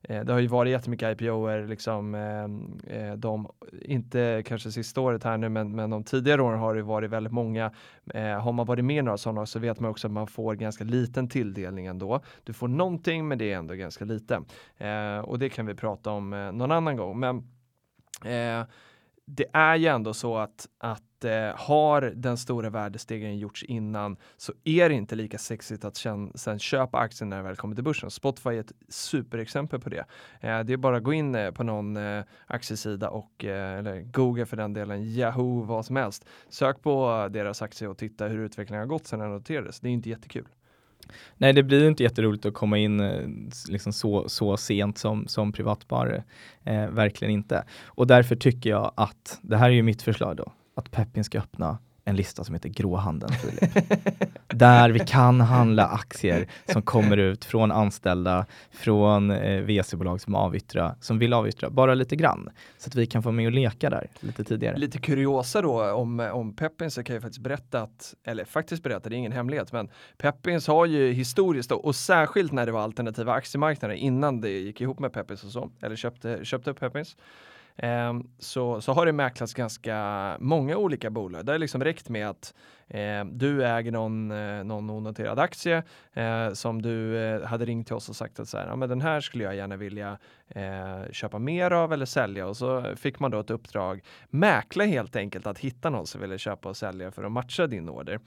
Eh, 0.10 0.24
det 0.24 0.34
har 0.34 0.40
ju 0.40 0.48
varit 0.48 0.72
jättemycket 0.72 1.22
IPOer, 1.22 1.68
liksom, 1.68 2.16
ehm, 2.16 2.80
eh, 2.88 3.14
de, 3.14 3.48
inte 3.82 4.44
kanske 4.46 4.72
sista 4.72 5.02
året 5.02 5.24
här 5.24 5.38
nu, 5.38 5.50
men, 5.50 5.76
men 5.76 5.90
de 5.90 6.04
tidigare 6.04 6.42
åren 6.42 6.60
har 6.60 6.76
det 6.76 6.82
varit 6.82 7.10
väldigt 7.10 7.34
många. 7.34 7.72
Eh, 8.14 8.40
har 8.40 8.52
man 8.52 8.66
varit 8.66 8.86
med 8.86 8.98
i 8.98 9.02
några 9.02 9.18
sådana 9.18 9.46
så 9.46 9.60
vet 9.60 9.80
man 9.80 9.92
också 9.92 10.08
att 10.08 10.14
man 10.14 10.28
får 10.28 10.56
ganska 10.56 10.84
liten 10.84 11.30
tilldelning 11.30 11.86
ändå. 11.86 12.22
Du 12.44 12.54
får 12.54 12.68
någonting, 12.68 13.28
men 13.28 13.38
det 13.38 13.54
är 13.54 13.58
ändå 13.58 13.74
ganska 13.74 14.06
lite. 14.06 14.42
Eh, 14.78 15.20
och 15.20 15.40
det 15.40 15.50
kan 15.50 15.66
vi 15.66 15.76
prata 15.76 16.12
om 16.12 16.34
eh, 16.34 16.52
någon 16.52 16.72
annan 16.72 16.98
gång. 16.98 17.20
Men 17.20 17.38
eh, 18.26 18.68
det 19.26 19.46
är 19.54 19.76
ju 19.76 19.88
ändå 19.88 20.14
så 20.14 20.38
att, 20.38 20.68
att 20.78 21.04
eh, 21.24 21.56
har 21.56 22.02
den 22.02 22.38
stora 22.38 22.70
värdestegringen 22.70 23.38
gjorts 23.38 23.64
innan 23.64 24.18
så 24.38 24.54
är 24.64 24.90
det 24.90 24.96
inte 24.96 25.16
lika 25.16 25.38
sexigt 25.38 25.86
att 25.86 25.96
sen, 25.96 26.32
sen 26.36 26.60
köpa 26.60 26.98
aktien 26.98 27.30
när 27.30 27.38
det 27.38 27.44
väl 27.44 27.56
kommer 27.56 27.76
till 27.76 27.84
börsen. 27.84 28.12
Spotify 28.12 28.50
är 28.50 28.60
ett 28.60 28.72
superexempel 28.90 29.80
på 29.80 29.90
det. 29.90 30.06
Eh, 30.40 30.60
det 30.60 30.74
är 30.74 30.78
bara 30.78 30.98
att 30.98 31.04
gå 31.04 31.14
in 31.14 31.36
eh, 31.36 31.52
på 31.52 31.64
någon 31.64 31.98
eh, 31.98 32.24
aktiesida 32.48 33.10
och 33.10 33.46
eh, 33.46 33.80
eller 33.80 34.02
Google 34.02 34.46
för 34.46 34.58
den 34.58 34.74
delen, 34.74 35.04
Yahoo, 35.04 35.64
vad 35.64 35.86
som 35.86 35.96
helst. 35.96 36.26
Sök 36.50 36.82
på 36.82 37.28
deras 37.32 37.62
aktie 37.62 37.88
och 37.88 37.98
titta 37.98 38.28
hur 38.28 38.40
utvecklingen 38.40 38.80
har 38.80 38.88
gått 38.88 39.08
sedan 39.08 39.20
den 39.20 39.32
noterades. 39.32 39.80
Det 39.80 39.88
är 39.88 39.92
inte 39.92 40.10
jättekul. 40.10 40.48
Nej, 41.38 41.54
det 41.54 41.64
blir 41.64 41.88
inte 41.88 42.04
jätteroligt 42.04 42.46
att 42.46 42.54
komma 42.54 42.78
in 42.78 43.00
eh, 43.00 43.28
liksom 43.70 43.94
så, 43.94 44.30
så 44.30 44.58
sent 44.58 44.98
som, 44.98 45.28
som 45.28 45.52
privatsparare. 45.52 46.24
Eh, 46.64 46.90
verkligen 46.90 47.34
inte. 47.34 47.64
Och 47.86 48.08
därför 48.08 48.36
tycker 48.36 48.70
jag 48.70 48.92
att, 48.96 49.40
det 49.42 49.58
här 49.58 49.70
är 49.70 49.74
ju 49.74 49.84
mitt 49.84 50.02
förslag 50.02 50.38
då, 50.38 50.52
att 50.76 50.92
Peppin 50.92 51.24
ska 51.24 51.40
öppna 51.40 51.78
en 52.06 52.16
lista 52.16 52.44
som 52.44 52.56
heter 52.56 52.70
gråhandeln, 52.70 53.34
Filip. 53.34 53.88
Där 54.48 54.90
vi 54.90 55.00
kan 55.00 55.42
handla 55.42 55.88
aktier 55.88 56.48
som 56.72 56.82
kommer 56.82 57.18
ut 57.18 57.46
från 57.46 57.72
anställda, 57.72 58.46
från 58.72 59.32
eh, 59.32 59.62
VC-bolag 59.62 60.22
som 60.22 60.36
avyttra, 60.36 60.96
som 61.02 61.20
vill 61.20 61.34
avyttra, 61.34 61.70
bara 61.70 61.94
lite 61.94 62.16
grann. 62.16 62.50
Så 62.78 62.90
att 62.90 62.96
vi 62.96 63.06
kan 63.06 63.24
få 63.24 63.32
med 63.32 63.46
och 63.46 63.52
leka 63.52 63.90
där 63.90 64.08
lite 64.20 64.44
tidigare. 64.44 64.78
Lite 64.78 64.98
kuriosa 65.00 65.62
då 65.62 65.92
om, 65.92 66.20
om 66.20 66.56
Peppins 66.56 66.94
så 66.94 67.04
kan 67.04 67.14
jag 67.14 67.24
faktiskt 67.24 67.44
berätta 67.44 67.82
att, 67.82 68.14
eller 68.24 68.46
faktiskt 68.46 68.84
berätta, 68.84 69.10
det 69.10 69.16
är 69.16 69.18
ingen 69.18 69.32
hemlighet, 69.32 69.72
men 69.72 69.90
Peppins 70.18 70.68
har 70.68 70.86
ju 70.86 71.12
historiskt 71.12 71.70
då, 71.70 71.76
och 71.76 71.96
särskilt 71.96 72.52
när 72.52 72.66
det 72.66 72.72
var 72.72 72.82
alternativa 72.82 73.34
aktiemarknader 73.34 73.96
innan 73.96 74.42
det 74.42 74.50
gick 74.50 74.82
ihop 74.82 75.00
med 75.00 75.14
Peppins 75.14 75.44
och 75.44 75.52
så, 75.52 75.72
eller 75.82 75.96
köpte, 75.96 76.46
köpte 76.46 76.72
upp 76.72 76.80
Peppins 76.80 77.16
eh, 77.76 78.14
så, 78.40 78.82
så 78.82 78.94
har 78.94 79.06
det 79.06 79.12
mäklats 79.12 79.54
ganska 79.54 80.38
många 80.40 80.78
olika 80.78 81.10
bolag. 81.10 81.46
Det 81.46 81.52
har 81.52 81.60
liksom 81.60 81.84
räckt 81.84 82.10
med 82.10 82.30
att 82.30 82.54
eh, 82.88 83.26
du 83.26 83.66
äger 83.66 83.92
någon, 83.92 84.32
eh, 84.32 84.64
någon 84.64 84.90
onoterad 84.90 85.40
aktie 85.40 85.84
eh, 86.14 86.54
som 86.54 86.82
du 86.82 87.18
eh, 87.18 87.42
hade 87.42 87.66
ringt 87.66 87.88
till 87.88 87.96
oss 87.96 88.10
och 88.10 88.16
sagt 88.16 88.40
att 88.40 88.50
så 88.50 88.58
här, 88.58 88.68
ja, 88.68 88.76
men 88.76 88.90
den 88.90 89.02
här 89.02 89.22
skulle 89.22 89.44
jag 89.44 89.56
gärna 89.56 89.76
vilja 89.78 90.18
eh, 90.48 91.12
köpa 91.12 91.40
mer 91.40 91.72
av 91.72 91.94
eller 91.94 92.06
sälja 92.06 92.48
och 92.48 92.58
så 92.58 92.96
fick 92.96 93.20
man 93.20 93.32
då 93.32 93.40
ett 93.40 93.50
uppdrag 93.50 94.02
mäkla 94.30 94.84
helt 94.84 95.16
enkelt 95.16 95.48
att 95.48 95.60
hitta 95.60 95.90
någon 95.90 96.08
som 96.08 96.22
ville 96.22 96.38
köpa 96.38 96.70
och 96.70 96.78
sälja 96.78 97.12
för 97.12 97.24
att 97.24 97.32
matcha 97.32 97.68
din 97.68 97.90
order. 97.90 98.20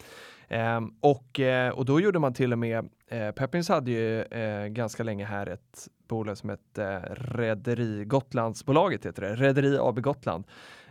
Ehm, 0.48 0.94
och, 1.00 1.40
eh, 1.40 1.70
och 1.70 1.84
då 1.84 2.00
gjorde 2.00 2.18
man 2.18 2.34
till 2.34 2.52
och 2.52 2.58
med, 2.58 2.88
eh, 3.08 3.30
Peppins 3.30 3.68
hade 3.68 3.90
ju 3.90 4.22
eh, 4.22 4.66
ganska 4.66 5.02
länge 5.02 5.24
här 5.24 5.46
ett 5.46 5.88
bolag 6.08 6.38
som 6.38 6.50
hette 6.50 6.84
eh, 6.84 7.14
Rederi 7.14 8.04
Gotlandsbolaget 8.04 9.06
heter 9.06 9.22
det, 9.22 9.34
Rederi 9.34 9.78
AB 9.78 10.00
Gotland. 10.00 10.44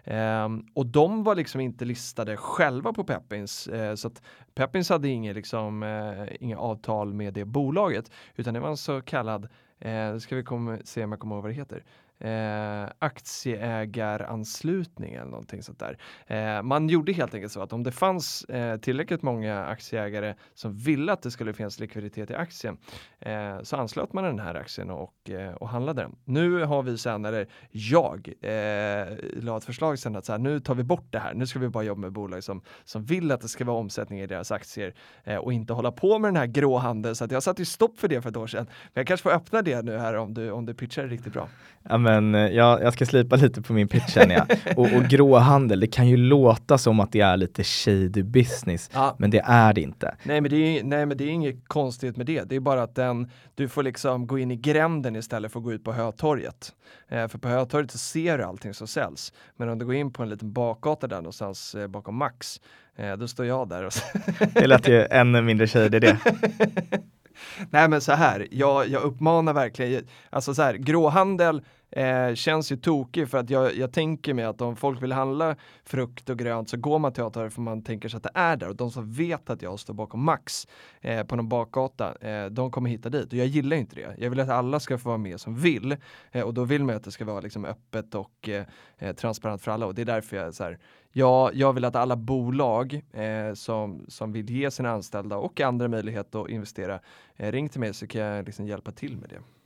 Um, 0.10 0.66
och 0.74 0.86
de 0.86 1.24
var 1.24 1.36
liksom 1.36 1.62
inte 1.62 1.86
listade 1.86 2.38
själva 2.38 2.94
på 2.94 3.04
Peppins. 3.04 3.68
Uh, 3.68 3.96
så 3.96 4.08
att 4.08 4.22
Peppins 4.54 4.90
hade 4.90 5.10
inget 5.10 5.36
liksom, 5.36 5.84
eh, 5.84 6.22
uh, 6.22 6.28
inga 6.40 6.58
avtal 6.58 7.14
med 7.14 7.34
det 7.34 7.46
bolaget 7.46 8.12
utan 8.36 8.54
det 8.54 8.60
var 8.60 8.70
en 8.70 8.78
så 8.78 9.02
kallad, 9.02 9.48
uh, 9.86 10.18
ska 10.18 10.36
vi 10.36 10.44
komma, 10.44 10.78
se 10.84 11.04
om 11.04 11.12
jag 11.12 11.20
kommer 11.20 11.36
ihåg 11.36 11.44
vad 11.44 11.52
det 11.52 11.56
heter, 11.56 11.84
eh, 12.20 12.86
aktieägaranslutning 13.00 15.14
eller 15.14 15.32
någonting 15.32 15.64
sånt 15.64 15.80
där. 15.80 15.98
Eh, 16.28 16.62
man 16.64 16.90
gjorde 16.90 17.14
helt 17.14 17.34
enkelt 17.34 17.54
så 17.54 17.62
att 17.62 17.74
om 17.74 17.84
det 17.84 17.92
fanns 17.92 18.44
eh, 18.44 18.78
tillräckligt 18.78 19.22
många 19.22 19.66
aktieägare 19.66 20.36
som 20.54 20.74
ville 20.74 21.14
att 21.14 21.22
det 21.22 21.32
skulle 21.32 21.54
finnas 21.54 21.80
likviditet 21.80 22.32
i 22.32 22.36
aktien 22.36 22.78
eh, 23.20 23.62
så 23.62 23.76
anslöt 23.76 24.14
man 24.14 24.24
den 24.24 24.40
här 24.40 24.56
aktien 24.56 24.90
och, 24.90 25.30
eh, 25.30 25.54
och 25.54 25.70
handlade 25.70 26.02
den. 26.02 26.16
Nu 26.26 26.64
har 26.64 26.84
vi 26.84 26.98
sen, 26.98 27.26
eller 27.26 27.48
jag, 27.72 28.34
eh, 28.42 29.08
la 29.34 29.58
ett 29.58 29.66
förslag 29.66 30.00
sen 30.00 30.16
att 30.16 30.26
så 30.26 30.32
här, 30.32 30.40
nu 30.40 30.60
tar 30.60 30.76
vi 30.76 30.84
bort 30.84 31.08
det 31.10 31.20
här. 31.20 31.34
Nu 31.34 31.48
ska 31.48 31.60
vi 31.60 31.70
bara 31.70 31.84
jobba 31.84 32.02
med 32.02 32.12
bolag 32.12 32.44
som, 32.44 32.62
som 32.84 33.04
vill 33.04 33.32
att 33.32 33.42
det 33.42 33.48
ska 33.48 33.66
vara 33.66 33.78
omsättning 33.78 34.20
i 34.20 34.28
deras 34.28 34.52
aktier 34.52 34.94
eh, 35.24 35.38
och 35.38 35.54
inte 35.54 35.74
hålla 35.74 35.92
på 35.92 36.20
med 36.20 36.28
den 36.28 36.38
här 36.38 36.48
gråhandeln. 36.48 37.16
Så 37.16 37.26
att 37.26 37.32
jag 37.32 37.44
satte 37.44 37.62
ju 37.62 37.66
stopp 37.66 38.00
för 38.00 38.08
det 38.08 38.22
för 38.22 38.30
ett 38.30 38.38
år 38.38 38.48
sedan. 38.48 38.66
Men 38.66 39.02
jag 39.02 39.08
kanske 39.08 39.24
får 39.24 39.36
öppna 39.36 39.62
det 39.62 39.82
nu 39.82 39.98
här 39.98 40.14
om 40.14 40.34
du, 40.34 40.52
om 40.52 40.66
du 40.66 40.74
pitchar 40.74 41.04
det 41.04 41.10
riktigt 41.10 41.34
bra. 41.34 41.50
Ja, 41.90 41.98
men 42.08 42.36
eh, 42.36 42.56
jag, 42.56 42.82
jag 42.82 42.94
ska 42.94 43.06
slipa 43.06 43.36
lite 43.46 43.62
på 43.62 43.74
min 43.74 43.88
pitch 43.88 44.14
känner 44.14 44.36
jag. 44.36 44.78
och, 44.78 44.94
och 44.96 45.04
gråhandel, 45.04 45.80
det 45.80 45.88
kan 45.88 46.08
ju 46.08 46.18
låta 46.18 46.78
som 46.78 47.00
att 47.00 47.12
det 47.12 47.22
är 47.22 47.38
lite 47.38 47.64
shady 47.64 48.24
business, 48.24 48.90
ja. 48.94 49.16
men 49.20 49.30
det 49.30 49.42
är 49.46 49.74
det 49.74 49.82
inte. 49.82 50.16
Nej 50.24 50.42
men 50.42 50.52
det 50.52 50.58
är, 50.58 50.84
nej, 50.84 51.06
men 51.06 51.18
det 51.18 51.24
är 51.24 51.30
inget 51.30 51.68
konstigt 51.68 52.18
med 52.18 52.26
det. 52.26 52.44
Det 52.44 52.56
är 52.56 52.60
bara 52.60 52.84
att 52.84 52.96
den, 52.96 53.32
du 53.56 53.68
får 53.68 53.84
liksom 53.84 54.28
gå 54.28 54.40
in 54.40 54.52
i 54.52 54.56
gränden 54.56 55.16
istället 55.16 55.52
för 55.52 55.60
att 55.60 55.64
gå 55.64 55.74
ut 55.74 55.84
på 55.84 55.94
Hötorget. 55.94 56.74
Eh, 57.08 57.28
för 57.28 57.38
på 57.38 57.48
Hötorget 57.48 57.92
så 57.92 57.98
ser 57.98 58.38
du 58.38 58.44
allting 58.44 58.74
som 58.74 58.88
säljs. 58.88 59.34
Men 59.56 59.70
om 59.70 59.80
du 59.80 59.86
går 59.86 59.96
in 59.96 60.14
på 60.14 60.24
en 60.24 60.30
liten 60.30 60.54
bakgata 60.54 61.08
där 61.08 61.18
någonstans 61.18 61.76
eh, 61.76 61.88
bakom 61.88 62.16
Max, 62.16 62.62
eh, 62.96 63.14
då 63.14 63.28
står 63.28 63.46
jag 63.46 63.70
där. 63.70 63.84
Och 63.84 63.94
det 64.54 64.68
lät 64.68 64.88
ju 64.88 65.06
ännu 65.12 65.42
mindre 65.42 65.68
shady 65.68 66.00
det. 66.00 66.18
Nej 67.70 67.90
men 67.90 68.02
så 68.02 68.12
här, 68.12 68.48
jag, 68.52 68.88
jag 68.88 69.02
uppmanar 69.02 69.54
verkligen, 69.54 70.08
alltså 70.30 70.54
så 70.54 70.62
här, 70.62 70.74
gråhandel 70.74 71.62
eh, 71.92 72.34
känns 72.34 72.72
ju 72.72 72.78
tokig 72.78 73.30
för 73.30 73.38
att 73.38 73.50
jag, 73.50 73.76
jag 73.76 73.94
tänker 73.94 74.34
mig 74.34 74.46
att 74.46 74.62
om 74.62 74.76
folk 74.76 75.04
vill 75.04 75.12
handla 75.12 75.56
frukt 75.84 76.30
och 76.30 76.38
grönt 76.40 76.70
så 76.70 76.78
går 76.78 77.00
man 77.00 77.14
till 77.14 77.24
Atari 77.24 77.50
för 77.50 77.62
man 77.62 77.84
tänker 77.84 78.10
sig 78.10 78.18
att 78.18 78.24
det 78.24 78.32
är 78.34 78.58
där 78.58 78.70
och 78.70 78.76
de 78.76 78.92
som 78.92 79.12
vet 79.12 79.50
att 79.50 79.62
jag 79.62 79.80
står 79.80 79.94
bakom 79.94 80.24
Max 80.24 80.68
eh, 81.02 81.24
på 81.24 81.36
någon 81.36 81.50
bakgata, 81.50 82.16
eh, 82.22 82.46
de 82.46 82.72
kommer 82.72 82.90
hitta 82.90 83.10
dit 83.10 83.28
och 83.28 83.40
jag 83.40 83.48
gillar 83.48 83.78
inte 83.78 83.96
det. 83.96 84.16
Jag 84.18 84.30
vill 84.30 84.40
att 84.40 84.50
alla 84.50 84.80
ska 84.80 84.98
få 84.98 85.10
vara 85.10 85.18
med 85.18 85.40
som 85.40 85.56
vill 85.56 85.98
eh, 86.32 86.44
och 86.44 86.54
då 86.54 86.64
vill 86.64 86.84
man 86.84 86.96
att 86.96 87.04
det 87.04 87.12
ska 87.12 87.26
vara 87.26 87.42
liksom 87.42 87.66
öppet 87.66 88.16
och 88.16 88.50
eh, 88.50 88.66
eh, 88.98 89.16
transparent 89.16 89.62
för 89.62 89.72
alla 89.72 89.86
och 89.86 89.96
det 89.96 90.02
är 90.02 90.06
därför 90.06 90.38
jag 90.38 90.54
så 90.54 90.64
här, 90.64 90.80
Ja, 91.12 91.52
jag 91.54 91.74
vill 91.74 91.86
att 91.86 91.96
alla 91.96 92.16
bolag 92.16 93.02
eh, 93.14 93.54
som, 93.54 94.06
som 94.08 94.32
vill 94.32 94.50
ge 94.50 94.72
sina 94.72 94.90
anställda 94.90 95.38
och 95.38 95.62
andra 95.62 95.88
möjlighet 95.88 96.36
att 96.36 96.50
investera, 96.50 97.00
eh, 97.36 97.52
ring 97.52 97.70
till 97.70 97.80
mig 97.80 97.94
så 97.94 98.08
kan 98.08 98.22
jag 98.22 98.46
liksom 98.46 98.68
hjälpa 98.68 98.92
till 98.92 99.18
med 99.18 99.30
det. 99.30 99.57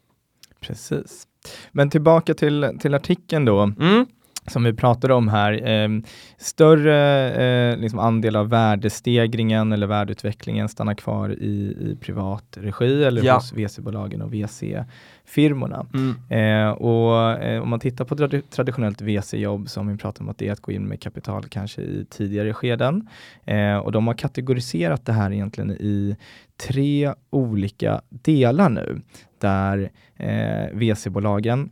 Precis. 0.61 1.27
Men 1.71 1.89
tillbaka 1.89 2.33
till, 2.33 2.77
till 2.79 2.93
artikeln 2.93 3.45
då. 3.45 3.61
Mm 3.61 4.05
som 4.47 4.63
vi 4.63 4.73
pratade 4.73 5.13
om 5.13 5.27
här, 5.27 5.69
eh, 5.69 5.89
större 6.37 7.31
eh, 7.31 7.77
liksom 7.77 7.99
andel 7.99 8.35
av 8.35 8.49
värdestegringen 8.49 9.71
eller 9.71 9.87
värdeutvecklingen 9.87 10.69
stannar 10.69 10.93
kvar 10.93 11.29
i, 11.29 11.75
i 11.79 11.97
privat 12.01 12.57
regi 12.61 13.03
eller 13.03 13.23
ja. 13.23 13.35
hos 13.35 13.53
VC-bolagen 13.53 14.21
och 14.21 14.33
VC-firmorna. 14.33 15.85
Mm. 15.93 16.15
Eh, 16.29 16.71
och 16.71 17.31
eh, 17.31 17.61
om 17.61 17.69
man 17.69 17.79
tittar 17.79 18.05
på 18.05 18.15
trad 18.15 18.41
traditionellt 18.49 19.01
VC-jobb 19.01 19.69
som 19.69 19.87
vi 19.87 19.97
pratar 19.97 20.23
om 20.23 20.29
att 20.29 20.37
det 20.37 20.47
är 20.47 20.51
att 20.51 20.61
gå 20.61 20.71
in 20.71 20.87
med 20.87 21.01
kapital 21.01 21.43
kanske 21.49 21.81
i 21.81 22.05
tidigare 22.09 22.53
skeden. 22.53 23.07
Eh, 23.45 23.77
och 23.77 23.91
de 23.91 24.07
har 24.07 24.13
kategoriserat 24.13 25.05
det 25.05 25.13
här 25.13 25.31
egentligen 25.31 25.71
i 25.71 26.15
tre 26.57 27.13
olika 27.29 28.01
delar 28.09 28.69
nu 28.69 29.01
där 29.41 29.91
eh, 30.17 30.67
VC-bolagen 30.73 31.69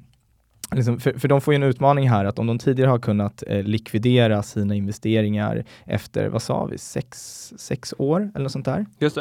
Liksom, 0.75 0.99
för, 0.99 1.13
för 1.13 1.27
de 1.27 1.41
får 1.41 1.53
ju 1.53 1.55
en 1.55 1.63
utmaning 1.63 2.09
här 2.09 2.25
att 2.25 2.39
om 2.39 2.47
de 2.47 2.59
tidigare 2.59 2.89
har 2.89 2.99
kunnat 2.99 3.43
eh, 3.47 3.63
likvidera 3.63 4.43
sina 4.43 4.75
investeringar 4.75 5.65
efter, 5.85 6.27
vad 6.27 6.41
sa 6.41 6.65
vi, 6.65 6.77
sex, 6.77 7.17
sex 7.57 7.93
år 7.97 8.31
eller 8.35 8.43
något 8.43 8.51
sånt 8.51 8.65
där. 8.65 8.85
Just 8.99 9.17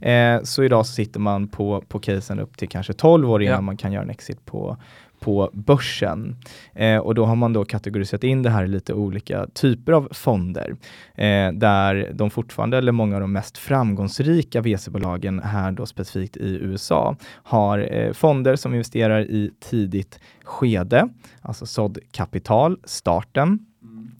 det. 0.00 0.10
Eh, 0.10 0.42
så 0.42 0.62
idag 0.64 0.86
så 0.86 0.92
sitter 0.92 1.20
man 1.20 1.48
på, 1.48 1.84
på 1.88 1.98
casen 1.98 2.40
upp 2.40 2.56
till 2.56 2.68
kanske 2.68 2.92
12 2.92 3.30
år 3.30 3.42
innan 3.42 3.54
Ja. 3.54 3.60
man 3.60 3.76
kan 3.76 3.92
göra 3.92 4.02
en 4.02 4.10
exit 4.10 4.44
på, 4.46 4.76
på 5.24 5.50
börsen. 5.52 6.36
Eh, 6.72 6.98
och 6.98 7.14
då 7.14 7.24
har 7.24 7.36
man 7.36 7.52
då 7.52 7.64
kategoriserat 7.64 8.24
in 8.24 8.42
det 8.42 8.50
här 8.50 8.64
i 8.64 8.68
lite 8.68 8.94
olika 8.94 9.46
typer 9.46 9.92
av 9.92 10.08
fonder. 10.12 10.76
Eh, 11.14 11.52
där 11.52 12.10
de 12.14 12.30
fortfarande, 12.30 12.78
eller 12.78 12.92
många 12.92 13.14
av 13.14 13.20
de 13.20 13.32
mest 13.32 13.58
framgångsrika 13.58 14.60
VC-bolagen 14.60 15.40
här 15.40 15.72
då 15.72 15.86
specifikt 15.86 16.36
i 16.36 16.58
USA, 16.62 17.16
har 17.26 17.88
eh, 17.92 18.12
fonder 18.12 18.56
som 18.56 18.74
investerar 18.74 19.20
i 19.20 19.50
tidigt 19.60 20.20
skede, 20.44 21.08
alltså 21.42 21.66
sådd 21.66 21.98
kapital, 22.12 22.78
starten. 22.84 23.58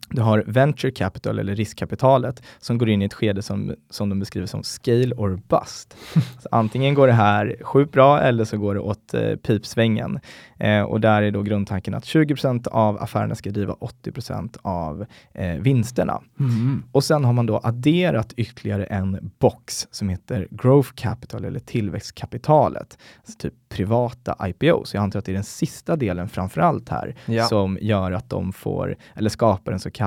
Du 0.09 0.21
har 0.21 0.43
venture 0.47 0.91
capital 0.91 1.39
eller 1.39 1.55
riskkapitalet 1.55 2.43
som 2.59 2.77
går 2.77 2.89
in 2.89 3.01
i 3.01 3.05
ett 3.05 3.13
skede 3.13 3.41
som, 3.41 3.75
som 3.89 4.09
de 4.09 4.19
beskriver 4.19 4.47
som 4.47 4.63
scale 4.63 5.15
or 5.15 5.39
bust. 5.47 5.97
så 6.39 6.49
antingen 6.51 6.93
går 6.93 7.07
det 7.07 7.13
här 7.13 7.55
sjukt 7.61 7.91
bra 7.91 8.21
eller 8.21 8.45
så 8.45 8.57
går 8.57 8.73
det 8.73 8.79
åt 8.79 9.13
eh, 9.13 9.35
pipsvängen. 9.35 10.19
Eh, 10.59 10.81
och 10.81 11.01
där 11.01 11.21
är 11.21 11.31
då 11.31 11.41
grundtanken 11.41 11.93
att 11.93 12.03
20% 12.03 12.67
av 12.67 13.03
affärerna 13.03 13.35
ska 13.35 13.51
driva 13.51 13.73
80% 13.73 14.57
av 14.61 15.05
eh, 15.33 15.55
vinsterna. 15.55 16.21
Och 16.91 17.03
sen 17.03 17.25
har 17.25 17.33
man 17.33 17.45
då 17.45 17.59
adderat 17.63 18.33
ytterligare 18.37 18.85
en 18.85 19.31
box 19.39 19.87
som 19.91 20.09
heter 20.09 20.47
growth 20.51 20.89
capital 20.95 21.45
eller 21.45 21.59
tillväxtkapitalet. 21.59 22.97
Alltså 23.19 23.37
typ 23.37 23.53
privata 23.69 24.47
IPOs. 24.47 24.93
Jag 24.93 25.03
antar 25.03 25.19
att 25.19 25.25
det 25.25 25.31
är 25.31 25.33
den 25.33 25.43
sista 25.43 25.95
delen 25.95 26.29
framförallt 26.29 26.89
här 26.89 27.15
Ja. 27.25 27.43
som 27.45 27.77
gör 27.81 28.11
att 28.11 28.29
de 28.29 28.53
får, 28.53 28.95
eller 29.15 29.29
skapar 29.29 29.71
en 29.71 29.79
så 29.79 29.91
kallad, 29.91 30.04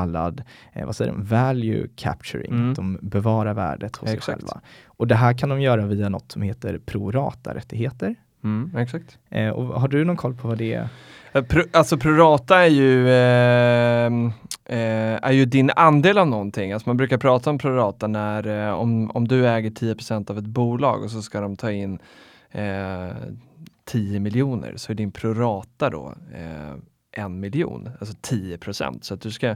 eh, 0.72 0.86
vad 0.86 0.96
säger 0.96 1.12
de, 1.12 1.24
value 1.24 1.88
capturing. 1.96 2.52
Mm. 2.52 2.70
Att 2.70 2.76
de 2.76 2.98
bevarar 3.02 3.54
värdet 3.54 3.96
hos 3.96 4.08
sig 4.08 4.16
Exakt. 4.16 4.38
själva. 4.40 4.60
Och 4.86 5.06
det 5.06 5.14
här 5.14 5.38
kan 5.38 5.48
de 5.48 5.60
göra 5.60 5.86
via 5.86 6.08
något 6.08 6.32
som 6.32 6.42
heter 6.42 6.78
prorata-rättigheter. 6.78 8.14
Mm, 8.44 8.76
exakt. 8.76 9.18
Eh, 9.30 9.48
och 9.48 9.80
har 9.80 9.88
du 9.88 10.04
någon 10.04 10.16
koll 10.16 10.34
på 10.34 10.48
vad 10.48 10.58
det 10.58 10.74
är? 10.74 10.88
Eh, 11.32 11.42
Pro, 11.42 11.62
alltså 11.72 11.96
prorata 11.96 12.64
är 12.64 12.68
ju, 12.68 13.08
eh, 13.08 14.12
eh, 14.64 15.18
är 15.22 15.32
ju 15.32 15.44
din 15.44 15.70
andel 15.76 16.18
av 16.18 16.26
någonting. 16.26 16.72
Alltså 16.72 16.88
man 16.88 16.96
brukar 16.96 17.18
prata 17.18 17.50
om 17.50 17.58
prorata 17.58 18.06
när 18.06 18.66
eh, 18.68 18.74
om, 18.74 19.10
om 19.10 19.28
du 19.28 19.48
äger 19.48 19.70
10% 19.70 20.30
av 20.30 20.38
ett 20.38 20.46
bolag 20.46 21.02
och 21.02 21.10
så 21.10 21.22
ska 21.22 21.40
de 21.40 21.56
ta 21.56 21.72
in 21.72 21.98
eh, 22.50 23.08
10 23.84 24.20
miljoner 24.20 24.72
så 24.76 24.92
är 24.92 24.96
din 24.96 25.10
prorata 25.10 25.90
då 25.90 26.14
eh, 26.34 26.74
en 27.12 27.40
miljon, 27.40 27.90
alltså 28.00 28.16
10 28.20 28.58
Så 29.00 29.14
att 29.14 29.20
du 29.20 29.30
ska, 29.30 29.48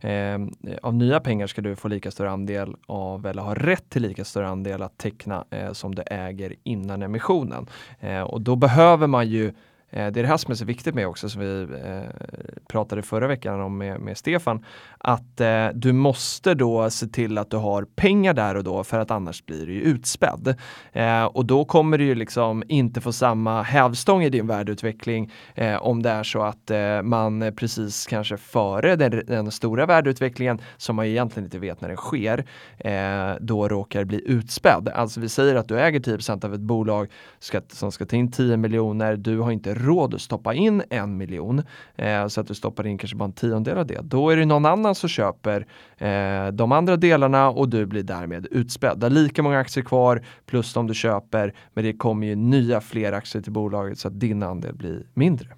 eh, 0.00 0.38
av 0.82 0.94
nya 0.94 1.20
pengar 1.20 1.46
ska 1.46 1.62
du 1.62 1.76
få 1.76 1.88
lika 1.88 2.10
stor 2.10 2.26
andel 2.26 2.76
av, 2.86 3.26
eller 3.26 3.42
ha 3.42 3.54
rätt 3.54 3.90
till 3.90 4.02
lika 4.02 4.24
stor 4.24 4.42
andel 4.42 4.82
att 4.82 4.98
teckna 4.98 5.44
eh, 5.50 5.72
som 5.72 5.94
du 5.94 6.02
äger 6.06 6.54
innan 6.62 7.02
emissionen. 7.02 7.66
Eh, 8.00 8.22
och 8.22 8.40
då 8.40 8.56
behöver 8.56 9.06
man 9.06 9.28
ju 9.28 9.52
Eh, 9.94 10.12
Det 10.12 10.20
är 10.20 10.22
det 10.22 10.26
här 10.26 10.36
som 10.36 10.50
är 10.50 10.54
så 10.54 10.64
viktigt 10.64 10.94
med 10.94 11.06
också 11.06 11.28
som 11.28 11.40
vi 11.40 11.62
eh, 11.62 12.26
pratade 12.68 13.02
förra 13.02 13.26
veckan 13.26 13.60
om 13.60 13.78
med, 13.78 14.00
med 14.00 14.18
Stefan. 14.18 14.64
Att 14.98 15.40
eh, 15.40 15.68
du 15.74 15.92
måste 15.92 16.54
då 16.54 16.90
se 16.90 17.06
till 17.06 17.38
att 17.38 17.50
du 17.50 17.56
har 17.56 17.86
pengar 17.96 18.34
där 18.34 18.54
och 18.54 18.64
då 18.64 18.84
för 18.84 18.98
att 18.98 19.10
annars 19.10 19.46
blir 19.46 19.66
du 19.66 19.72
ju 19.72 19.80
utspädd. 19.80 20.56
Eh, 20.92 21.24
och 21.24 21.46
då 21.46 21.64
kommer 21.64 21.98
du 21.98 22.04
ju 22.04 22.14
liksom 22.14 22.62
inte 22.68 23.00
få 23.00 23.12
samma 23.12 23.62
hävstång 23.62 24.22
i 24.22 24.28
din 24.30 24.46
värdeutveckling 24.46 25.32
om 25.80 26.02
det 26.02 26.10
är 26.10 26.22
så 26.22 26.42
att 26.42 26.70
man 27.02 27.52
precis 27.56 28.06
kanske 28.06 28.36
före 28.36 28.96
den, 28.96 29.22
den 29.26 29.50
stora 29.50 29.86
värdeutvecklingen 29.86 30.60
som 30.76 30.96
man 30.96 31.06
egentligen 31.06 31.44
inte 31.44 31.58
vet 31.58 31.80
när 31.80 31.88
den 31.88 31.96
sker 31.96 32.44
eh, 32.78 33.36
då 33.40 33.68
råkar 33.68 34.04
bli 34.04 34.22
utspädd. 34.26 34.88
Alltså 34.88 35.20
vi 35.20 35.28
säger 35.28 35.54
att 35.54 35.68
du 35.68 35.80
äger 35.80 36.00
10% 36.00 36.44
av 36.44 36.54
ett 36.54 36.60
bolag 36.60 37.08
ska, 37.38 37.60
som 37.68 37.92
ska 37.92 38.06
ta 38.06 38.16
in 38.16 38.30
10 38.32 38.56
miljoner, 38.56 39.16
du 39.16 39.38
har 39.38 39.50
inte 39.50 39.74
råd 39.84 40.14
att 40.14 40.20
stoppa 40.20 40.54
in 40.54 40.82
en 40.90 41.16
miljon 41.16 41.62
eh, 41.96 42.26
så 42.26 42.40
att 42.40 42.46
du 42.46 42.54
stoppar 42.54 42.86
in 42.86 42.98
kanske 42.98 43.16
bara 43.16 43.24
en 43.24 43.32
tiondel 43.32 43.78
av 43.78 43.86
det. 43.86 44.00
Då 44.02 44.30
är 44.30 44.36
det 44.36 44.44
någon 44.44 44.66
annan 44.66 44.94
som 44.94 45.08
köper 45.08 45.66
eh, 45.98 46.52
de 46.52 46.72
andra 46.72 46.96
delarna 46.96 47.50
och 47.50 47.68
du 47.68 47.86
blir 47.86 48.02
därmed 48.02 48.46
utspädd. 48.50 48.98
Du 48.98 49.04
har 49.04 49.10
lika 49.10 49.42
många 49.42 49.58
aktier 49.58 49.84
kvar 49.84 50.22
plus 50.46 50.74
de 50.74 50.86
du 50.86 50.94
köper 50.94 51.54
men 51.74 51.84
det 51.84 51.92
kommer 51.92 52.26
ju 52.26 52.34
nya 52.34 52.80
fler 52.80 53.12
aktier 53.12 53.42
till 53.42 53.52
bolaget 53.52 53.98
så 53.98 54.08
att 54.08 54.20
din 54.20 54.42
andel 54.42 54.74
blir 54.74 55.06
mindre. 55.14 55.48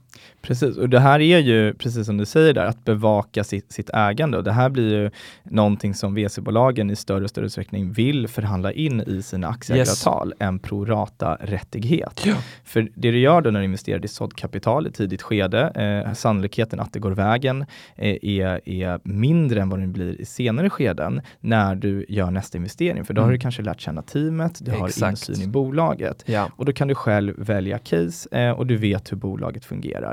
Precis, 0.43 0.77
och 0.77 0.89
det 0.89 1.01
här 1.01 1.21
är 1.21 1.39
ju, 1.39 1.75
precis 1.75 2.07
som 2.07 2.17
du 2.17 2.25
säger 2.27 2.53
där, 2.55 2.67
att 2.67 2.85
bevaka 2.85 3.45
sitt, 3.45 3.73
sitt 3.73 3.91
ägande. 3.95 4.39
Och 4.39 4.45
det 4.45 4.53
här 4.53 4.69
blir 4.69 4.95
ju 5.03 5.11
någonting 5.45 5.95
som 5.95 6.15
VC-bolagen 6.15 6.91
i 6.91 6.97
större 6.97 7.25
och 7.25 7.31
större 7.31 7.47
utsträckning 7.47 7.93
vill 7.93 8.29
förhandla 8.29 8.73
in 8.73 9.01
i 9.01 9.23
sina 9.23 9.49
aktieägaravtal, 9.49 10.35
en 10.39 10.59
prorata-rättighet. 10.59 12.23
Ja. 12.27 12.35
För 12.65 12.83
det 12.95 13.11
du 13.11 13.19
gör 13.19 13.41
då 13.41 13.51
när 13.51 13.61
du 13.61 13.65
investerar 13.65 14.05
i 14.05 14.09
sådd 14.09 14.35
kapital 14.37 14.87
i 14.87 14.91
tidigt 14.91 15.23
skede, 15.23 15.63
eh, 16.07 16.13
sannolikheten 16.15 16.81
att 16.81 16.93
det 16.93 16.99
går 16.99 17.11
vägen 17.13 17.67
eh, 17.97 18.17
är, 18.23 18.69
är 18.69 19.01
mindre 19.03 19.61
än 19.61 19.69
vad 19.69 19.81
den 19.81 19.93
blir 19.93 20.21
i 20.21 20.25
senare 20.25 20.71
skeden 20.71 21.21
när 21.41 21.75
du 21.75 22.07
gör 22.09 22.31
nästa 22.31 22.59
investering. 22.59 23.05
För 23.05 23.15
då 23.15 23.21
har 23.23 23.27
Mm. 23.27 23.35
du 23.39 23.41
kanske 23.41 23.63
lärt 23.63 23.81
känna 23.81 24.03
teamet, 24.03 24.59
du 24.65 24.71
har 24.71 24.87
Exakt. 24.89 25.11
insyn 25.29 25.45
i 25.45 25.49
bolaget. 25.49 26.23
Ja. 26.27 26.51
Och 26.57 26.65
då 26.65 26.73
kan 26.73 26.89
du 26.89 26.95
själv 26.95 27.35
välja 27.39 27.79
case 27.79 28.29
eh, 28.39 28.51
och 28.51 28.67
du 28.67 28.77
vet 28.77 29.13
hur 29.13 29.17
bolaget 29.17 29.65
fungerar. 29.65 30.06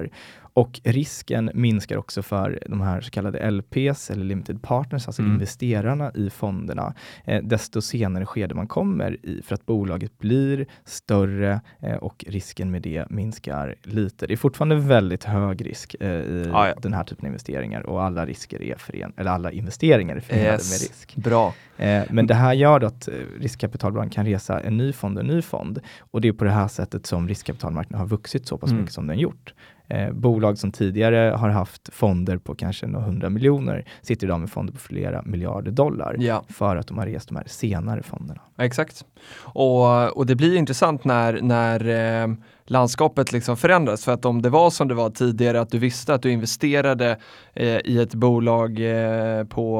Och 0.56 0.82
risken 0.84 1.52
minskar 1.54 1.98
också 1.98 2.22
för 2.22 2.60
de 2.70 2.82
här 2.82 3.02
så 3.02 3.12
kallade 3.12 3.52
LPs 3.52 4.12
eller 4.12 4.24
limited 4.24 4.62
partners, 4.62 5.08
alltså 5.08 5.22
Mm. 5.22 5.34
investerarna 5.34 6.12
i 6.16 6.30
fonderna, 6.30 6.94
eh, 7.26 7.44
desto 7.44 7.82
senare 7.82 8.26
skede 8.26 8.56
man 8.56 8.68
kommer 8.68 9.26
i 9.26 9.42
för 9.46 9.56
att 9.56 9.66
bolaget 9.66 10.18
blir 10.20 10.66
större 10.86 11.62
eh, 11.82 11.96
och 11.96 12.26
risken 12.28 12.72
med 12.72 12.82
det 12.82 13.06
minskar 13.10 13.76
lite. 13.84 14.28
Det 14.28 14.34
är 14.34 14.38
fortfarande 14.38 14.76
väldigt 14.76 15.24
hög 15.24 15.66
risk 15.66 15.96
eh, 16.00 16.08
i 16.10 16.50
Ja, 16.52 16.68
ja. 16.68 16.74
den 16.82 16.94
här 16.94 17.04
typen 17.04 17.26
av 17.26 17.28
investeringar 17.28 17.82
och 17.82 18.04
alla 18.04 18.26
risker 18.26 18.62
är 18.62 18.76
fören 18.76 19.14
eller 19.18 19.32
alla 19.32 19.52
investeringar 19.52 20.16
är 20.16 20.20
förenade 20.20 20.48
med 20.52 20.54
Yes. 20.54 20.82
risk. 20.90 21.16
Bra. 21.16 21.54
Eh, 21.78 22.04
men 22.10 22.28
det 22.28 22.34
här 22.34 22.54
gör 22.54 22.80
då 22.80 22.88
att 22.88 23.08
eh, 23.08 23.14
riskkapitalbolag 23.40 24.12
kan 24.12 24.26
resa 24.26 24.60
en 24.60 24.78
ny 24.78 24.94
fond 24.94 25.18
och 25.18 25.24
en 25.24 25.28
ny 25.30 25.42
fond. 25.42 25.80
Och 26.00 26.22
det 26.22 26.28
är 26.28 26.34
på 26.34 26.44
det 26.44 26.52
här 26.52 26.68
sättet 26.68 27.06
som 27.06 27.28
riskkapitalmarknaden 27.28 28.00
har 28.00 28.08
vuxit 28.08 28.48
så 28.48 28.58
pass 28.58 28.70
Mm. 28.70 28.82
mycket 28.82 28.94
som 28.94 29.08
den 29.08 29.20
gjort. 29.20 29.54
Eh, 29.88 30.12
bolag 30.12 30.58
som 30.58 30.72
tidigare 30.72 31.36
har 31.38 31.50
haft 31.50 31.90
fonder 31.94 32.38
på 32.38 32.56
kanske 32.56 32.88
några 32.88 33.06
hundra 33.06 33.30
miljoner 33.30 33.86
sitter 34.02 34.28
idag 34.28 34.40
med 34.40 34.50
fonder 34.50 34.74
på 34.74 34.80
flera 34.80 35.22
miljarder 35.22 35.72
dollar 35.72 36.16
Ja. 36.20 36.44
för 36.50 36.76
att 36.76 36.88
de 36.88 36.98
har 36.98 37.06
rest 37.06 37.28
de 37.30 37.36
här 37.36 37.46
senare 37.48 38.04
fonderna. 38.04 38.42
Exakt. 38.58 39.06
Och, 39.38 40.18
och 40.18 40.26
det 40.26 40.36
blir 40.36 40.56
intressant 40.58 41.06
när, 41.06 41.42
när 41.42 41.90
eh, 42.24 42.34
landskapet 42.66 43.32
liksom 43.32 43.58
förändras. 43.58 44.06
För 44.06 44.12
att 44.12 44.26
om 44.26 44.42
det 44.42 44.50
var 44.50 44.70
som 44.70 44.88
det 44.88 44.94
var 44.94 45.10
tidigare, 45.10 45.62
att 45.62 45.72
du 45.72 45.78
visste 45.78 46.14
att 46.14 46.22
du 46.22 46.32
investerade 46.32 47.18
eh, 47.54 47.78
i 47.86 48.00
ett 48.00 48.14
bolag 48.14 48.80
eh, 48.80 49.44
på 49.44 49.80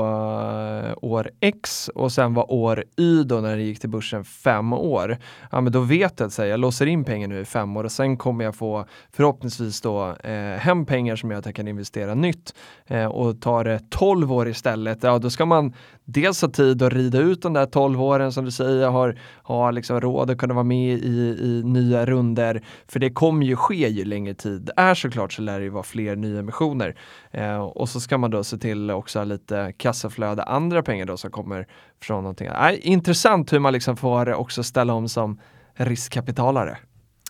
eh, 0.86 0.98
år 1.02 1.32
X 1.40 1.90
och 1.96 2.12
sen 2.12 2.34
var 2.34 2.52
år 2.52 2.84
Y 2.98 3.24
då 3.24 3.36
när 3.36 3.56
det 3.56 3.64
gick 3.64 3.80
till 3.80 3.90
börsen 3.90 4.24
fem 4.24 4.74
år. 4.74 5.18
Ja 5.52 5.62
men 5.62 5.74
då 5.74 5.80
vet 5.80 6.20
jag 6.20 6.28
att 6.28 6.34
säga, 6.34 6.50
jag 6.50 6.60
låser 6.60 6.86
in 6.86 7.04
pengar 7.04 7.28
nu 7.28 7.40
i 7.40 7.46
fem 7.46 7.78
år 7.78 7.84
och 7.84 7.92
sen 7.92 8.18
kommer 8.18 8.46
jag 8.46 8.56
få 8.56 8.86
förhoppningsvis 9.12 9.82
då 9.82 10.16
eh, 10.24 10.58
hem 10.60 10.86
pengar 10.86 11.16
som 11.16 11.32
gör 11.32 11.40
att 11.40 11.46
jag 11.46 11.56
kan 11.56 11.68
investera 11.68 12.16
nytt. 12.16 12.56
Eh, 12.88 13.06
och 13.06 13.42
tar 13.42 13.64
det 13.64 13.80
12 13.90 14.34
år 14.34 14.48
istället, 14.48 15.04
ja 15.04 15.20
då 15.20 15.30
ska 15.30 15.46
man 15.46 15.74
dels 16.06 16.42
ha 16.42 16.50
tid 16.50 16.82
att 16.82 16.94
rida 16.94 17.18
ut 17.18 17.42
de 17.42 17.54
där 17.54 17.66
12 17.66 18.02
åren 18.02 18.32
som 18.32 18.46
du 18.46 18.52
säger, 18.52 18.88
har, 18.88 19.20
har 19.44 19.72
liksom 19.72 20.02
råd 20.02 20.30
att 20.30 20.38
kunna 20.38 20.54
vara 20.54 20.64
med 20.64 20.98
i, 20.98 21.38
i 21.42 21.62
nya 21.66 22.06
runder. 22.06 22.62
För 22.88 23.00
det 23.00 23.10
kommer 23.10 23.46
ju 23.46 23.56
ske 23.56 23.88
ju 23.88 24.06
längre 24.06 24.34
tid 24.34 24.64
det 24.64 24.82
är 24.82 24.96
såklart 24.96 25.34
så 25.34 25.42
lär 25.42 25.60
det 25.60 25.64
ju 25.64 25.70
vara 25.70 25.84
fler 25.84 26.16
nyemissioner. 26.16 26.96
Eh, 27.32 27.58
och 27.58 27.90
så 27.90 28.00
ska 28.00 28.18
man 28.18 28.32
då 28.32 28.44
se 28.44 28.58
till 28.58 28.92
också 28.92 29.20
ha 29.20 29.24
lite 29.24 29.74
kassaflöde, 29.78 30.44
andra 30.44 30.84
pengar 30.84 31.06
då 31.06 31.18
som 31.18 31.32
kommer 31.32 31.68
från 32.02 32.24
någonting. 32.24 32.48
Eh, 32.48 32.88
intressant 32.88 33.54
hur 33.54 33.60
man 33.60 33.74
liksom 33.74 33.98
får 33.98 34.34
också 34.34 34.64
ställa 34.64 34.94
om 34.94 35.10
som 35.10 35.40
riskkapitalare. 35.74 36.78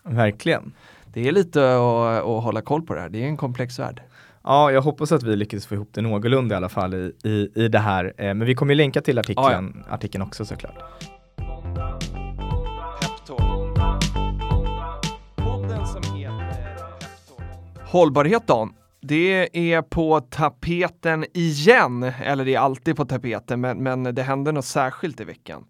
Verkligen. 0.04 0.72
Det 1.04 1.28
är 1.28 1.32
lite 1.32 1.74
att, 1.74 2.24
att 2.24 2.44
hålla 2.44 2.60
koll 2.60 2.82
på 2.82 2.94
det 2.94 3.00
här, 3.00 3.08
det 3.08 3.24
är 3.24 3.26
en 3.26 3.36
komplex 3.36 3.78
värld. 3.78 4.02
Ja, 4.46 4.72
jag 4.72 4.82
hoppas 4.82 5.12
att 5.12 5.22
vi 5.22 5.36
lyckas 5.36 5.66
få 5.66 5.74
ihop 5.74 5.88
det 5.92 6.02
någorlunda 6.02 6.54
i 6.54 6.56
alla 6.56 6.68
fall 6.68 6.94
i, 6.94 7.12
i, 7.24 7.64
i 7.64 7.68
det 7.68 7.78
här. 7.78 8.14
Eh, 8.18 8.34
men 8.34 8.44
vi 8.44 8.54
kommer 8.54 8.74
ju 8.74 8.76
länka 8.76 9.00
till 9.00 9.18
artikeln, 9.18 9.84
artikeln 9.88 10.22
också 10.22 10.44
såklart. 10.44 10.74
Hållbarhet 17.86 18.46
Dan 18.46 18.72
det 19.06 19.58
är 19.72 19.82
på 19.82 20.20
tapeten 20.20 21.24
igen, 21.34 22.02
eller 22.02 22.44
det 22.44 22.54
är 22.54 22.58
alltid 22.58 22.96
på 22.96 23.04
tapeten, 23.04 23.60
men, 23.60 23.82
men 23.82 24.02
det 24.02 24.22
händer 24.22 24.52
något 24.52 24.64
särskilt 24.64 25.20
i 25.20 25.24
veckan. 25.24 25.64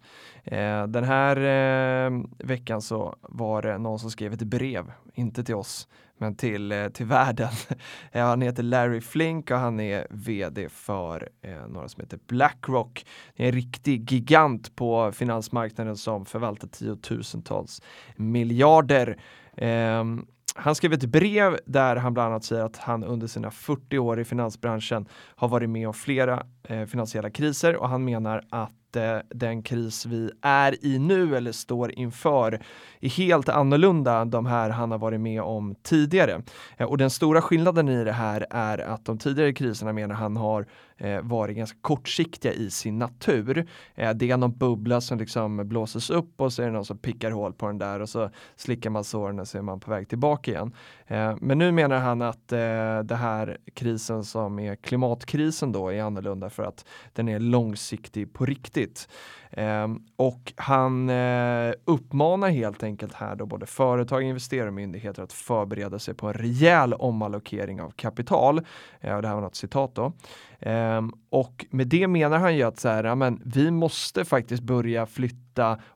Eh, 0.44 0.86
den 0.86 1.04
här 1.04 1.36
eh, 1.36 2.22
veckan 2.38 2.82
så 2.82 3.16
var 3.20 3.62
det 3.62 3.78
någon 3.78 3.98
som 3.98 4.10
skrev 4.10 4.32
ett 4.32 4.42
brev, 4.42 4.92
inte 5.14 5.44
till 5.44 5.54
oss, 5.54 5.88
men 6.18 6.36
till, 6.36 6.72
eh, 6.72 6.88
till 6.88 7.06
världen. 7.06 7.48
Eh, 8.12 8.26
han 8.26 8.42
heter 8.42 8.62
Larry 8.62 9.00
Flink 9.00 9.50
och 9.50 9.58
han 9.58 9.80
är 9.80 10.06
vd 10.10 10.68
för 10.68 11.28
eh, 11.42 11.66
några 11.68 11.88
som 11.88 12.00
heter 12.00 12.18
Blackrock. 12.26 13.06
Det 13.36 13.42
är 13.42 13.48
en 13.48 13.54
riktig 13.54 14.12
gigant 14.12 14.76
på 14.76 15.12
finansmarknaden 15.12 15.96
som 15.96 16.24
förvaltar 16.24 16.68
tiotusentals 16.68 17.82
miljarder. 18.16 19.18
Ehm, 19.56 20.26
han 20.54 20.74
skrev 20.74 20.92
ett 20.92 21.04
brev 21.04 21.58
där 21.66 21.96
han 21.96 22.14
bland 22.14 22.30
annat 22.30 22.44
säger 22.44 22.64
att 22.64 22.76
han 22.76 23.04
under 23.04 23.26
sina 23.26 23.50
40 23.50 23.98
år 23.98 24.20
i 24.20 24.24
finansbranschen 24.24 25.06
har 25.36 25.48
varit 25.48 25.70
med 25.70 25.88
om 25.88 25.94
flera 25.94 26.46
eh, 26.62 26.84
finansiella 26.84 27.30
kriser 27.30 27.76
och 27.76 27.88
han 27.88 28.04
menar 28.04 28.42
att 28.50 28.96
eh, 28.96 29.18
den 29.30 29.62
kris 29.62 30.06
vi 30.06 30.30
är 30.42 30.84
i 30.84 30.98
nu 30.98 31.36
eller 31.36 31.52
står 31.52 31.92
inför 31.92 32.60
är 33.00 33.08
helt 33.08 33.48
annorlunda 33.48 34.18
än 34.18 34.30
de 34.30 34.46
här 34.46 34.70
han 34.70 34.90
har 34.90 34.98
varit 34.98 35.20
med 35.20 35.42
om 35.42 35.74
tidigare. 35.82 36.42
Eh, 36.76 36.86
och 36.86 36.98
den 36.98 37.10
stora 37.10 37.42
skillnaden 37.42 37.88
i 37.88 38.04
det 38.04 38.12
här 38.12 38.46
är 38.50 38.78
att 38.78 39.04
de 39.04 39.18
tidigare 39.18 39.52
kriserna 39.52 39.92
menar 39.92 40.14
han 40.14 40.36
har 40.36 40.66
eh, 40.96 41.20
varit 41.20 41.56
ganska 41.56 41.78
kortsiktiga 41.80 42.52
i 42.52 42.70
sin 42.70 42.98
natur. 42.98 43.68
Eh, 43.94 44.10
det 44.10 44.30
är 44.30 44.36
någon 44.36 44.58
bubbla 44.58 45.00
som 45.00 45.18
liksom 45.18 45.68
blåses 45.68 46.10
upp 46.10 46.40
och 46.40 46.52
så 46.52 46.62
är 46.62 46.66
det 46.66 46.72
någon 46.72 46.84
som 46.84 46.98
pickar 46.98 47.30
hål 47.30 47.52
på 47.52 47.66
den 47.66 47.78
där 47.78 48.00
och 48.00 48.08
så 48.08 48.30
slickar 48.56 48.90
man 48.90 49.04
såren 49.04 49.40
och 49.40 49.48
så 49.48 49.58
är 49.58 49.62
man 49.62 49.80
på 49.80 49.90
väg 49.90 50.08
tillbaka 50.08 50.50
igen. 50.50 50.72
Eh, 51.06 51.36
men 51.40 51.58
nu 51.58 51.72
menar 51.72 51.96
han 51.96 52.22
att 52.22 52.52
eh, 52.52 52.98
det 53.04 53.16
här 53.16 53.58
krisen 53.74 54.24
som 54.24 54.58
är 54.58 54.76
klimatkrisen 54.76 55.72
då 55.72 55.88
är 55.88 56.02
annorlunda 56.02 56.50
för 56.50 56.62
att 56.62 56.84
den 57.12 57.28
är 57.28 57.38
långsiktig 57.38 58.32
på 58.32 58.46
riktigt. 58.46 59.08
Ehm, 59.56 60.02
och 60.16 60.52
han 60.56 61.10
eh, 61.10 61.72
uppmanar 61.84 62.48
helt 62.48 62.82
enkelt 62.82 63.14
här 63.14 63.36
då 63.36 63.46
både 63.46 63.66
företag, 63.66 64.22
investerare 64.22 64.68
och 64.68 64.74
myndigheter 64.74 65.22
att 65.22 65.32
förbereda 65.32 65.98
sig 65.98 66.14
på 66.14 66.26
en 66.26 66.34
rejäl 66.34 66.94
omallokering 66.94 67.80
av 67.80 67.90
kapital. 67.90 68.60
Eh, 69.00 69.16
och 69.16 69.22
det 69.22 69.28
här 69.28 69.34
var 69.34 69.42
något 69.42 69.54
citat 69.54 69.94
då. 69.94 70.12
Ehm, 70.60 71.12
och 71.30 71.66
med 71.70 71.86
det 71.86 72.08
menar 72.08 72.38
han 72.38 72.56
ju 72.56 72.62
att 72.62 72.78
så 72.78 72.88
här, 72.88 73.04
ja, 73.04 73.14
men, 73.14 73.42
vi 73.44 73.70
måste 73.70 74.24
faktiskt 74.24 74.62
börja 74.62 75.06
flytta. 75.06 75.43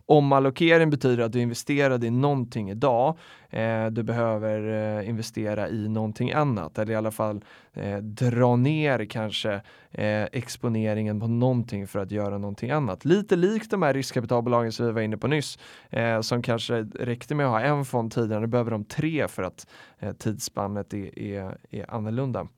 Omallokering 0.07 0.91
betyder 0.91 1.25
att 1.25 1.33
du 1.33 1.41
investerade 1.41 2.07
i 2.07 2.11
någonting 2.11 2.71
idag. 2.71 3.19
Eh, 3.51 3.87
du 3.87 4.03
behöver 4.03 4.99
eh, 4.99 5.09
investera 5.09 5.69
i 5.69 5.89
någonting 5.89 6.33
annat 6.33 6.79
eller 6.79 6.93
i 6.93 6.97
alla 6.97 7.11
fall 7.11 7.45
eh, 7.73 7.97
dra 7.97 8.57
ner 8.57 9.05
kanske 9.05 9.53
eh, 9.91 10.23
exponeringen 10.23 11.21
på 11.21 11.27
någonting 11.27 11.87
för 11.87 11.99
att 11.99 12.11
göra 12.11 12.39
någonting 12.39 12.71
annat. 12.71 13.05
Lite 13.05 13.37
likt 13.37 13.71
de 13.71 13.83
här 13.83 13.95
riskkapitalbolagen 13.95 14.73
som 14.73 14.87
vi 14.87 14.93
var 14.93 15.01
inne 15.01 15.17
på 15.17 15.27
nyss 15.27 15.59
eh, 15.91 16.21
som 16.21 16.43
kanske 16.43 16.83
räckte 16.83 17.35
med 17.35 17.47
att 17.47 17.53
ha 17.53 17.61
en 17.61 17.85
fond 17.85 18.13
tidigare, 18.13 18.41
nu 18.41 18.47
behöver 18.47 18.71
de 18.71 18.85
tre 18.85 19.29
för 19.29 19.43
att 19.43 19.67
eh, 19.99 20.13
tidsspannet 20.13 20.95
är, 20.95 21.19
är, 21.19 21.59
är 21.71 21.95
annorlunda. 21.95 22.49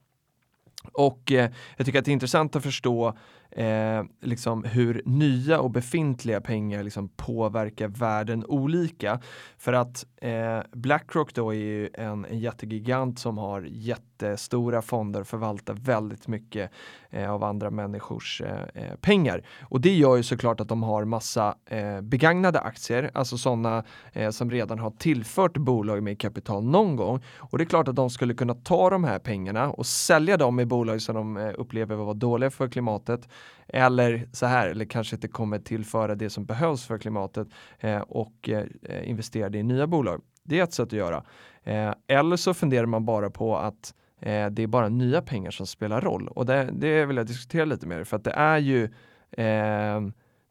Och 0.92 1.32
eh, 1.32 1.50
jag 1.76 1.86
tycker 1.86 1.98
att 1.98 2.04
det 2.04 2.10
är 2.10 2.12
intressant 2.12 2.56
att 2.56 2.62
förstå 2.62 3.16
eh, 3.50 4.02
liksom 4.20 4.64
hur 4.64 5.02
nya 5.04 5.60
och 5.60 5.70
befintliga 5.70 6.40
pengar 6.40 6.82
liksom 6.82 7.08
påverkar 7.08 7.88
världen 7.88 8.44
olika. 8.46 9.20
För 9.58 9.72
att 9.72 10.06
eh, 10.16 10.60
Blackrock 10.72 11.34
då 11.34 11.54
är 11.54 11.58
ju 11.58 11.88
en, 11.94 12.24
en 12.24 12.38
jättegigant 12.38 13.18
som 13.18 13.38
har 13.38 13.66
jättestora 13.70 14.82
fonder 14.82 15.20
och 15.20 15.26
förvaltar 15.26 15.74
väldigt 15.74 16.28
mycket 16.28 16.70
eh, 17.10 17.30
av 17.30 17.44
andra 17.44 17.70
människors 17.70 18.40
eh, 18.40 18.82
eh, 18.82 18.96
pengar. 19.00 19.46
Och 19.62 19.80
det 19.80 19.94
gör 19.94 20.16
ju 20.16 20.22
såklart 20.22 20.60
att 20.60 20.68
de 20.68 20.82
har 20.82 21.04
massa 21.04 21.54
eh, 21.66 22.00
begagnade 22.00 22.60
aktier, 22.60 23.10
alltså 23.14 23.38
sådana 23.38 23.84
eh, 24.12 24.30
som 24.30 24.50
redan 24.50 24.78
har 24.78 24.90
tillfört 24.90 25.56
bolag 25.56 26.02
med 26.02 26.20
kapital 26.20 26.64
någon 26.64 26.96
gång. 26.96 27.22
Och 27.36 27.58
det 27.58 27.64
är 27.64 27.66
klart 27.66 27.88
att 27.88 27.96
de 27.96 28.10
skulle 28.10 28.34
kunna 28.34 28.54
ta 28.54 28.90
de 28.90 29.04
här 29.04 29.18
pengarna 29.18 29.70
och 29.70 29.86
sälja 29.86 30.36
dem 30.36 30.60
i 30.60 30.66
bolag 30.66 31.02
som 31.02 31.14
de 31.14 31.36
eh, 31.36 31.52
upplever 31.58 31.96
vara 31.96 32.14
dåliga 32.14 32.50
för 32.50 32.68
klimatet 32.68 33.28
eller 33.68 34.28
så 34.32 34.46
här, 34.46 34.68
eller 34.68 34.84
kanske 34.84 35.16
inte 35.16 35.28
kommer 35.28 35.58
tillföra 35.58 36.14
det 36.14 36.30
som 36.30 36.44
behövs 36.44 36.86
för 36.86 36.98
klimatet 36.98 37.48
eh, 37.78 38.00
och 38.00 38.48
eh, 38.48 38.64
investera 39.02 39.48
det 39.48 39.58
i 39.58 39.62
nya 39.62 39.86
bolag. 39.86 40.22
Det 40.42 40.58
är 40.58 40.64
ett 40.64 40.72
sätt 40.72 40.86
att 40.86 40.92
göra. 40.92 41.24
Eh, 41.62 41.94
eller 42.06 42.36
så 42.36 42.54
funderar 42.54 42.86
man 42.86 43.04
bara 43.04 43.30
på 43.30 43.56
att 43.56 43.94
eh, 44.20 44.46
det 44.46 44.62
är 44.62 44.66
bara 44.66 44.88
nya 44.88 45.22
pengar 45.22 45.50
som 45.50 45.66
spelar 45.66 46.00
roll 46.00 46.28
och 46.28 46.46
det, 46.46 46.70
det 46.72 47.06
vill 47.06 47.16
jag 47.16 47.26
diskutera 47.26 47.64
lite 47.64 47.86
mer 47.86 48.04
för 48.04 48.16
att 48.16 48.24
det 48.24 48.30
är 48.30 48.58
ju 48.58 48.84
eh, 49.30 50.00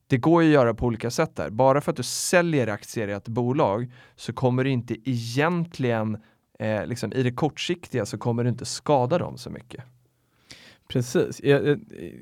det 0.08 0.18
går 0.18 0.44
ju 0.44 0.50
att 0.50 0.54
göra 0.54 0.74
på 0.74 0.86
olika 0.86 1.12
sätt 1.12 1.36
där. 1.36 1.50
Bara 1.50 1.82
för 1.82 1.92
att 1.92 1.98
du 1.98 2.04
säljer 2.04 2.68
aktier 2.68 3.08
i 3.08 3.12
ett 3.12 3.28
bolag 3.28 3.92
så 4.16 4.34
kommer 4.34 4.64
du 4.64 4.70
inte 4.70 5.10
egentligen, 5.10 6.18
eh, 6.60 6.86
liksom, 6.86 7.14
i 7.14 7.24
det 7.24 7.32
kortsiktiga 7.32 8.06
så 8.06 8.18
kommer 8.18 8.44
du 8.44 8.50
inte 8.50 8.66
skada 8.66 9.18
dem 9.18 9.38
så 9.38 9.50
mycket. 9.50 9.84
Precis. 10.94 11.44
Jag, 11.44 11.80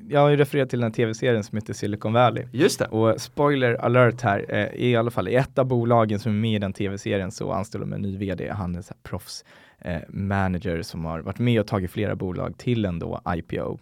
jag 0.08 0.20
har 0.20 0.28
ju 0.28 0.36
refererat 0.36 0.70
till 0.70 0.80
den 0.80 0.92
tv-serien 0.92 1.44
som 1.44 1.56
heter 1.56 1.72
Silicon 1.72 2.12
Valley. 2.12 2.44
Just 2.52 2.78
det. 2.78 2.86
Och 2.86 3.20
spoiler 3.20 3.74
alert 3.74 4.22
här, 4.22 4.44
eh, 4.48 4.84
i 4.84 4.96
alla 4.96 5.10
fall 5.10 5.28
i 5.28 5.34
ett 5.34 5.58
av 5.58 5.66
bolagen 5.66 6.18
som 6.18 6.32
är 6.32 6.36
med 6.36 6.54
i 6.54 6.58
den 6.58 6.72
tv-serien 6.72 7.30
så 7.30 7.52
anställer 7.52 7.84
de 7.84 7.92
en 7.92 8.02
ny 8.02 8.16
vd. 8.16 8.50
Han 8.50 8.74
är 8.74 8.82
så 8.82 8.94
här 8.94 9.00
proffs 9.02 9.44
eh, 9.78 10.00
manager 10.08 10.82
som 10.82 11.04
har 11.04 11.20
varit 11.20 11.38
med 11.38 11.60
och 11.60 11.66
tagit 11.66 11.90
flera 11.90 12.16
bolag 12.16 12.58
till 12.58 12.84
en 12.84 12.98
då 12.98 13.20
IPO. 13.28 13.78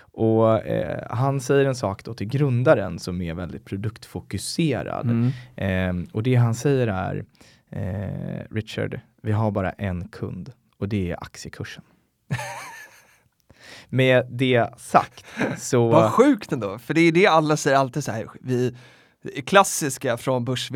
Och 0.00 0.66
eh, 0.66 1.06
han 1.10 1.40
säger 1.40 1.64
en 1.64 1.74
sak 1.74 2.04
då 2.04 2.14
till 2.14 2.28
grundaren 2.28 2.98
som 2.98 3.22
är 3.22 3.34
väldigt 3.34 3.64
produktfokuserad. 3.64 5.10
Mm. 5.10 5.30
Eh, 5.56 6.08
och 6.12 6.22
det 6.22 6.34
han 6.34 6.54
säger 6.54 6.86
är 6.86 7.24
eh, 7.70 8.54
Richard, 8.54 9.00
vi 9.22 9.32
har 9.32 9.50
bara 9.50 9.70
en 9.70 10.08
kund 10.08 10.52
och 10.78 10.88
det 10.88 11.10
är 11.10 11.16
aktiekursen. 11.24 11.82
Med 13.94 14.26
det 14.30 14.68
sagt 14.76 15.24
så... 15.58 15.88
Vad 15.90 16.12
sjukt 16.12 16.52
ändå, 16.52 16.78
för 16.78 16.94
det 16.94 17.00
är 17.00 17.12
det 17.12 17.26
alla 17.26 17.56
säger 17.56 17.76
alltid 17.76 18.04
så 18.04 18.12
här, 18.12 18.28
vi, 18.40 18.74
klassiska 19.46 20.16
från 20.16 20.44
börs 20.44 20.70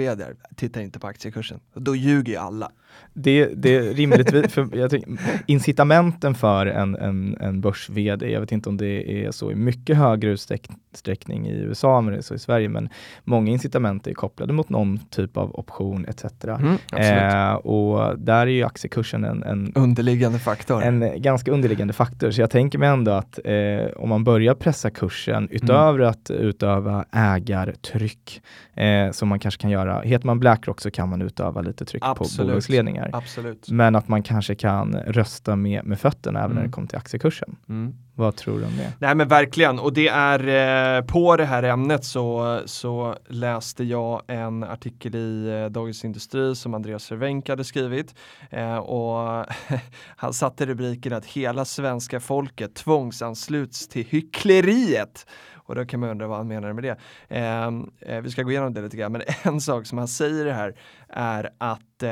tittar 0.56 0.80
inte 0.80 0.98
på 0.98 1.06
aktiekursen. 1.06 1.60
Då 1.74 1.96
ljuger 1.96 2.32
ju 2.32 2.38
alla. 2.38 2.72
Det, 3.12 3.51
det 3.55 3.76
är 3.76 3.94
rimligtvis, 3.94 4.53
för 4.53 4.76
jag 4.76 4.90
tycker, 4.90 5.18
incitamenten 5.47 6.34
för 6.34 6.66
en, 6.66 6.97
en, 6.97 7.36
en 7.40 7.61
börs 7.61 7.90
jag 7.97 8.40
vet 8.40 8.53
inte 8.53 8.68
om 8.68 8.76
det 8.76 9.24
är 9.24 9.30
så 9.30 9.53
i 9.53 9.55
mycket 9.55 9.97
högre 9.97 10.30
utsträckning 10.30 11.47
i 11.47 11.53
USA 11.53 11.99
än 11.99 12.07
det 12.07 12.16
är 12.16 12.22
så 12.22 12.34
i 12.34 12.38
Sverige, 12.38 12.68
men 12.68 12.88
många 13.24 13.51
incitament 13.51 14.07
är 14.07 14.14
kopplade 14.14 14.53
mot 14.53 14.68
någon 14.68 14.99
typ 14.99 15.36
av 15.36 15.55
option 15.55 16.07
etc. 16.09 16.24
Mm, 16.44 16.76
eh, 16.92 17.55
och 17.55 18.18
där 18.18 18.47
är 18.47 18.47
ju 18.47 18.62
aktiekursen 18.62 19.24
en, 19.24 19.42
en 19.42 19.72
underliggande 19.74 20.38
faktor. 20.38 20.82
En 20.82 21.22
ganska 21.22 21.53
underliggande 21.53 21.92
faktor, 21.92 22.30
så 22.30 22.40
jag 22.40 22.51
tänker 22.51 22.78
mig 22.78 22.88
ändå 22.88 23.11
att 23.11 23.38
eh, 23.44 23.86
om 23.97 24.09
man 24.09 24.24
börjar 24.24 24.55
pressa 24.55 24.90
kursen 24.90 25.49
utöver 25.51 25.99
mm. 25.99 26.11
att 26.11 26.30
utöva 26.30 27.05
ägartryck 27.12 28.42
eh, 28.74 29.11
som 29.11 29.28
man 29.28 29.38
kanske 29.38 29.61
kan 29.61 29.70
göra, 29.70 30.01
heter 30.01 30.26
man 30.26 30.40
Blackrock 30.40 30.80
så 30.80 30.90
kan 30.90 31.09
man 31.09 31.22
utöva 31.22 31.61
lite 31.61 31.84
tryck 31.84 32.03
Absolut. 32.07 32.38
på 32.38 32.44
bolagsledningen 32.44 32.86
föreningar. 32.87 33.11
Absolut. 33.12 33.70
Men 33.70 33.97
att 33.97 34.09
man 34.09 34.22
kanske 34.22 34.55
kan 34.55 34.97
rösta 34.97 35.57
med, 35.57 35.84
med 35.84 36.01
fötterna 36.01 36.39
även 36.39 36.51
mm. 36.51 36.57
när 36.57 36.66
det 36.66 36.72
kommer 36.72 36.89
till 36.89 36.99
aktiekursen. 36.99 37.57
Mm. 37.68 37.95
Vad 38.14 38.37
tror 38.37 38.59
du 38.59 38.64
om 38.64 38.76
det? 38.76 38.93
Nej 38.99 39.14
men 39.14 39.28
verkligen 39.28 39.78
och 39.78 39.93
det 39.93 40.09
är 40.09 40.99
eh, 40.99 41.05
på 41.05 41.37
det 41.37 41.45
här 41.45 41.62
ämnet 41.62 42.05
så, 42.05 42.61
så 42.66 43.16
läste 43.28 43.84
jag 43.84 44.22
en 44.26 44.64
artikel 44.64 45.14
i 45.14 45.49
eh, 45.49 45.70
Dagens 45.70 46.05
Industri 46.05 46.57
som 46.57 46.74
Andreas 46.74 47.05
Cervenka 47.05 47.53
hade 47.53 47.64
skrivit 47.64 48.14
eh, 48.51 48.76
och 48.76 49.47
han 50.16 50.32
satte 50.32 50.66
rubriken 50.66 51.12
att 51.12 51.26
hela 51.26 51.64
svenska 51.64 52.20
folket 52.20 52.74
tvångsansluts 52.74 53.89
till 53.89 54.07
hyckleriet. 54.07 55.26
Och 55.66 55.74
då 55.74 55.84
kan 55.84 56.01
man 56.01 56.09
undra 56.11 56.26
vad 56.26 56.37
han 56.37 56.49
menar 56.49 56.72
med 56.72 56.84
det. 56.84 56.99
Ehm, 57.28 57.91
eh, 58.01 58.20
vi 58.20 58.30
ska 58.30 58.43
gå 58.43 58.51
igenom 58.51 58.74
det 58.74 58.82
lite 58.82 58.97
grann, 58.97 59.12
men 59.12 59.22
en 59.43 59.61
sak 59.61 59.87
som 59.87 59.99
han 59.99 60.09
säger 60.09 60.53
här 60.53 60.74
är 61.09 61.51
att 61.59 62.03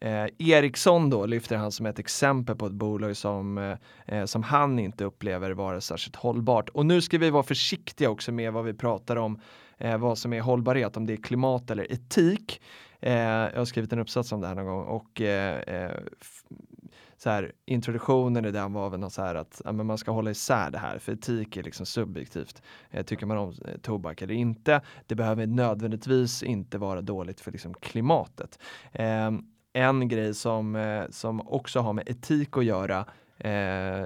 eh, 0.00 0.26
Ericsson 0.38 1.10
då 1.10 1.26
lyfter 1.26 1.56
han 1.56 1.72
som 1.72 1.86
ett 1.86 1.98
exempel 1.98 2.56
på 2.56 2.66
ett 2.66 2.72
bolag 2.72 3.16
som, 3.16 3.58
eh, 3.58 3.76
eh, 4.06 4.24
som 4.24 4.42
han 4.42 4.78
inte 4.78 5.04
upplever 5.04 5.50
vara 5.50 5.80
särskilt 5.80 6.16
hållbart. 6.16 6.68
Och 6.68 6.86
nu 6.86 7.00
ska 7.00 7.18
vi 7.18 7.30
vara 7.30 7.42
försiktiga 7.42 8.10
också 8.10 8.32
med 8.32 8.52
vad 8.52 8.64
vi 8.64 8.74
pratar 8.74 9.16
om, 9.16 9.40
eh, 9.78 9.98
vad 9.98 10.18
som 10.18 10.32
är 10.32 10.40
hållbarhet, 10.40 10.96
om 10.96 11.06
det 11.06 11.12
är 11.12 11.22
klimat 11.22 11.70
eller 11.70 11.92
etik. 11.92 12.60
Eh, 13.00 13.12
jag 13.12 13.58
har 13.58 13.64
skrivit 13.64 13.92
en 13.92 13.98
uppsats 13.98 14.32
om 14.32 14.40
det 14.40 14.46
här 14.46 14.54
någon 14.54 14.66
gång 14.66 14.84
och 14.84 15.20
eh, 15.20 15.60
eh 15.60 15.90
så 17.18 17.30
här, 17.30 17.52
introduktionen 17.66 18.44
i 18.44 18.50
den 18.50 18.72
var 18.72 18.90
väl 18.90 19.00
något 19.00 19.12
så 19.12 19.22
här 19.22 19.34
att 19.34 19.62
ja, 19.64 19.72
man 19.72 19.98
ska 19.98 20.10
hålla 20.10 20.30
isär 20.30 20.70
det 20.70 20.78
här 20.78 20.98
för 20.98 21.12
etik 21.12 21.56
är 21.56 21.62
liksom 21.62 21.86
subjektivt. 21.86 22.62
Eh, 22.90 23.04
tycker 23.04 23.26
man 23.26 23.38
om 23.38 23.54
eh, 23.64 23.76
tobak 23.82 24.22
eller 24.22 24.34
inte? 24.34 24.80
Det 25.06 25.14
behöver 25.14 25.46
nödvändigtvis 25.46 26.42
inte 26.42 26.78
vara 26.78 27.02
dåligt 27.02 27.40
för 27.40 27.52
liksom, 27.52 27.74
klimatet. 27.74 28.58
Eh, 28.92 29.30
en 29.76 30.08
grej 30.08 30.34
som, 30.34 30.76
eh, 30.76 31.04
som 31.10 31.48
också 31.48 31.80
har 31.80 31.92
med 31.92 32.08
etik 32.08 32.56
att 32.56 32.64
göra 32.64 33.04
eh, 33.38 34.04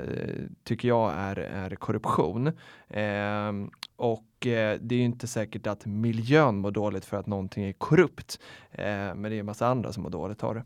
tycker 0.65 0.89
jag 0.89 1.13
är, 1.17 1.37
är 1.37 1.75
korruption. 1.75 2.47
Eh, 2.89 3.53
och 3.97 4.47
eh, 4.47 4.79
det 4.81 4.95
är 4.95 4.99
ju 4.99 5.05
inte 5.05 5.27
säkert 5.27 5.67
att 5.67 5.87
miljön 5.87 6.57
mår 6.57 6.71
dåligt 6.71 7.05
för 7.05 7.17
att 7.17 7.27
någonting 7.27 7.65
är 7.65 7.73
korrupt. 7.73 8.41
Eh, 8.71 8.85
men 8.85 9.23
det 9.23 9.35
är 9.35 9.41
en 9.41 9.47
massa 9.47 9.67
andra 9.67 9.93
som 9.93 10.03
mår 10.03 10.11
dåligt 10.11 10.45
av 10.45 10.55
det. 10.55 10.65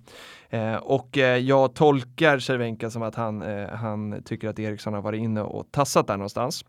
Eh, 0.58 0.76
och 0.76 1.18
eh, 1.18 1.36
jag 1.36 1.74
tolkar 1.74 2.38
Cervenka 2.38 2.90
som 2.90 3.02
att 3.02 3.14
han, 3.14 3.42
eh, 3.42 3.68
han 3.68 4.22
tycker 4.24 4.48
att 4.48 4.58
Ericsson 4.58 4.94
har 4.94 5.02
varit 5.02 5.22
inne 5.22 5.42
och 5.42 5.66
tassat 5.70 6.06
där 6.06 6.16
någonstans. 6.16 6.64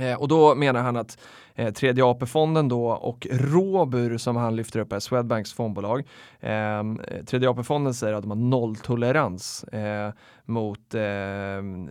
Eh, 0.00 0.20
och 0.20 0.28
då 0.28 0.54
menar 0.54 0.82
han 0.82 0.96
att 0.96 1.18
eh, 1.56 1.72
tredje 1.72 2.04
AP-fonden 2.04 2.68
då 2.68 2.86
och 2.86 3.26
Robur 3.30 4.18
som 4.18 4.36
han 4.36 4.56
lyfter 4.56 4.80
upp 4.80 4.92
är 4.92 5.00
Swedbanks 5.00 5.52
fondbolag. 5.52 6.06
Ehm, 6.40 7.00
eh, 7.00 7.24
tredje 7.24 7.50
AP-fonden 7.50 7.94
säger 7.94 8.14
att 8.14 8.22
de 8.22 8.30
har 8.30 8.36
nolltolerans 8.36 9.64
eh, 9.64 10.12
mot 10.44 10.94
eh, 10.94 11.02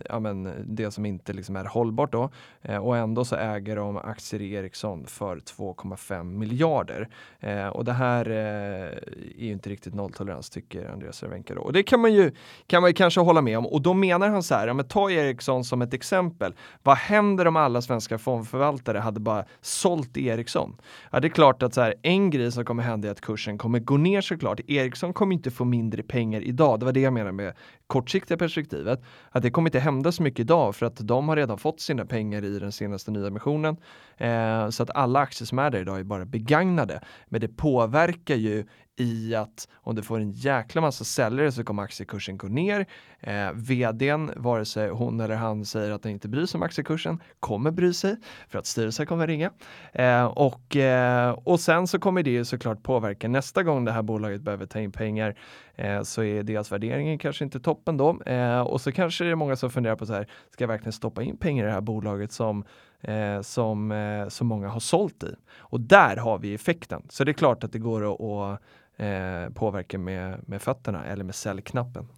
ja, 0.08 0.20
men 0.20 0.64
det 0.66 0.90
som 0.90 1.06
inte 1.06 1.32
liksom 1.32 1.56
är 1.56 1.64
hållbart 1.64 2.12
då. 2.12 2.30
Eh, 2.62 2.76
och 2.76 2.96
ändå 2.96 3.24
så 3.24 3.36
äger 3.36 3.76
de 3.76 3.96
aktier 3.96 4.40
i 4.40 4.52
Ericsson 4.52 5.06
för 5.06 5.36
2,5 5.36 6.24
miljarder. 6.24 7.08
Eh, 7.40 7.66
och 7.66 7.84
det 7.84 7.92
här 7.92 8.30
eh, 8.30 8.34
är 8.34 9.44
ju 9.44 9.52
inte 9.52 9.70
riktigt 9.70 9.94
nolltolerans 9.94 10.50
tycker 10.50 10.88
Andreas 10.88 11.16
Cervenka 11.16 11.54
då. 11.54 11.60
Och 11.60 11.72
det 11.72 11.82
kan 11.82 12.00
man 12.00 12.12
ju, 12.12 12.32
kan 12.66 12.80
man 12.80 12.90
ju 12.90 12.94
kanske 12.94 13.20
hålla 13.20 13.40
med 13.40 13.58
om. 13.58 13.66
Och 13.66 13.82
då 13.82 13.94
menar 13.94 14.28
han 14.28 14.42
så 14.42 14.54
här, 14.54 14.66
ja, 14.66 14.74
men 14.74 14.88
ta 14.88 15.10
Ericsson 15.10 15.64
som 15.64 15.82
ett 15.82 15.94
exempel. 15.94 16.54
Vad 16.82 16.96
händer 16.96 17.46
om 17.46 17.56
alla 17.56 17.82
svenska 17.82 18.18
fondförvaltare 18.18 18.98
hade 18.98 19.20
bara 19.20 19.44
sålt 19.60 20.16
Ericsson? 20.16 20.76
Ja, 21.12 21.20
det 21.20 21.26
är 21.26 21.30
klart 21.30 21.62
att 21.62 21.74
så 21.74 21.80
här, 21.80 21.94
en 22.02 22.30
grej 22.30 22.52
som 22.52 22.64
kommer 22.64 22.82
hända 22.82 23.08
är 23.08 23.12
att 23.12 23.20
kursen 23.20 23.58
kommer 23.58 23.78
gå 23.78 23.96
ner 23.96 24.20
såklart. 24.20 24.60
Ericsson 24.66 25.12
kommer 25.12 25.34
inte 25.34 25.50
få 25.50 25.64
mindre 25.64 26.02
pengar 26.02 26.40
idag. 26.40 26.80
Det 26.80 26.84
var 26.86 26.92
det 26.92 27.00
jag 27.00 27.12
menade 27.12 27.32
med 27.32 27.54
kortsiktiga 27.86 28.36
perspektivet. 28.36 29.02
Att 29.30 29.42
det 29.42 29.50
kommer 29.50 29.68
inte 29.68 29.78
hända 29.78 30.12
så 30.12 30.22
mycket 30.22 30.40
idag 30.40 30.76
för 30.76 30.86
att 30.86 30.96
de 30.96 31.28
har 31.28 31.36
redan 31.36 31.58
fått 31.58 31.80
sina 31.80 32.06
pengar 32.06 32.44
i 32.44 32.58
den 32.58 32.72
senaste 32.72 33.10
nyemissionen. 33.10 33.76
Eh, 34.16 34.68
så 34.68 34.82
att 34.82 34.90
alla 34.90 35.20
aktier 35.20 35.46
som 35.46 35.58
är 35.58 35.70
där 35.70 35.80
idag 35.80 36.00
är 36.00 36.04
bara 36.04 36.24
begagnade. 36.24 37.00
Men 37.28 37.40
det 37.40 37.48
påverkar 37.48 38.34
ju 38.34 38.64
i 38.96 39.34
att 39.34 39.68
om 39.74 39.94
du 39.94 40.02
får 40.02 40.20
en 40.20 40.30
jäkla 40.30 40.80
massa 40.80 41.04
säljare 41.04 41.52
så 41.52 41.64
kommer 41.64 41.82
aktiekursen 41.82 42.36
gå 42.38 42.48
ner. 42.48 42.86
Eh, 43.20 43.52
vdn, 43.54 44.30
vare 44.36 44.64
sig 44.64 44.88
hon 44.88 45.20
eller 45.20 45.34
han 45.34 45.64
säger 45.64 45.90
att 45.90 46.02
den 46.02 46.12
inte 46.12 46.28
bryr 46.28 46.46
sig 46.46 46.58
om 46.58 46.62
aktiekursen, 46.62 47.22
kommer 47.40 47.70
bry 47.70 47.92
sig 47.92 48.16
för 48.48 48.58
att 48.58 48.66
styrelsen 48.66 49.06
kommer 49.06 49.26
ringa. 49.26 49.50
Eh, 49.92 50.24
och, 50.24 50.76
eh, 50.76 51.30
och 51.30 51.60
sen 51.60 51.86
så 51.86 51.98
kommer 51.98 52.22
det 52.22 52.30
ju 52.30 52.44
såklart 52.44 52.82
påverka 52.82 53.28
nästa 53.28 53.62
gång 53.62 53.84
det 53.84 53.92
här 53.92 54.02
bolaget 54.02 54.40
behöver 54.40 54.66
ta 54.66 54.80
in 54.80 54.92
pengar 54.92 55.34
eh, 55.74 56.02
så 56.02 56.22
är 56.22 56.42
deras 56.42 56.72
värderingen 56.72 57.18
kanske 57.18 57.44
inte 57.44 57.60
toppen 57.60 57.96
då. 57.96 58.22
Eh, 58.22 58.60
och 58.60 58.80
så 58.80 58.92
kanske 58.92 59.24
det 59.24 59.30
är 59.30 59.34
många 59.34 59.56
som 59.56 59.70
funderar 59.70 59.96
på 59.96 60.06
så 60.06 60.12
här, 60.12 60.26
ska 60.50 60.64
jag 60.64 60.68
verkligen 60.68 60.92
stoppa 60.92 61.22
in 61.22 61.36
pengar 61.36 61.64
i 61.64 61.66
det 61.66 61.72
här 61.72 61.80
bolaget 61.80 62.32
som 62.32 62.64
eh, 63.00 63.40
som 63.40 63.92
eh, 63.92 64.28
så 64.28 64.44
många 64.44 64.68
har 64.68 64.80
sålt 64.80 65.22
i. 65.22 65.34
Och 65.58 65.80
där 65.80 66.16
har 66.16 66.38
vi 66.38 66.54
effekten. 66.54 67.02
Så 67.08 67.24
det 67.24 67.30
är 67.30 67.34
klart 67.34 67.64
att 67.64 67.72
det 67.72 67.78
går 67.78 68.14
att, 68.14 68.20
att 68.20 68.62
eh, 68.96 69.52
påverka 69.54 69.98
med, 69.98 70.40
med 70.46 70.62
fötterna 70.62 71.04
eller 71.04 71.24
med 71.24 71.34
säljknappen. 71.34 72.08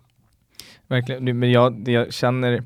Verkligen, 0.86 1.38
men 1.38 1.50
jag, 1.50 1.88
jag 1.88 2.12
känner 2.12 2.62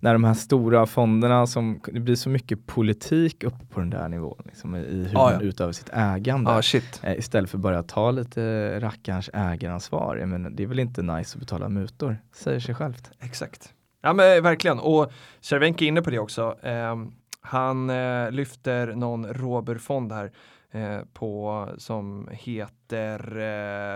när 0.00 0.12
de 0.12 0.24
här 0.24 0.34
stora 0.34 0.86
fonderna 0.86 1.46
som, 1.46 1.80
det 1.92 2.00
blir 2.00 2.14
så 2.14 2.28
mycket 2.28 2.66
politik 2.66 3.44
uppe 3.44 3.66
på 3.66 3.80
den 3.80 3.90
där 3.90 4.08
nivån, 4.08 4.42
liksom, 4.44 4.76
i 4.76 4.78
hur 4.78 5.10
Ja, 5.12 5.30
man 5.32 5.40
utövar 5.40 5.72
sitt 5.72 5.90
ägande. 5.92 6.62
Shit. 6.62 7.00
Eh, 7.02 7.18
Istället 7.18 7.50
för 7.50 7.58
bara 7.58 7.82
ta 7.82 8.10
lite 8.10 8.80
rackarns 8.80 9.30
ägaransvar. 9.32 10.26
Menar, 10.26 10.50
det 10.50 10.62
är 10.62 10.66
väl 10.66 10.78
inte 10.78 11.02
nice 11.02 11.36
att 11.36 11.40
betala 11.40 11.68
mutor, 11.68 12.18
säger 12.32 12.60
sig 12.60 12.74
självt. 12.74 13.10
Exakt. 13.20 13.72
Ja 14.02 14.12
men 14.12 14.42
verkligen. 14.42 14.78
Och 14.78 15.12
Cervenka 15.40 15.84
är 15.84 15.88
inne 15.88 16.02
på 16.02 16.10
det 16.10 16.18
också. 16.18 16.56
Ehm, 16.62 17.12
han 17.40 17.90
eh, 17.90 18.30
lyfter 18.30 18.94
någon 18.94 19.26
Robur-fond 19.26 20.12
här 20.12 20.24
eh, 20.24 20.30
Eh, 20.74 21.00
på 21.12 21.68
som 21.78 22.28
heter, 22.32 23.38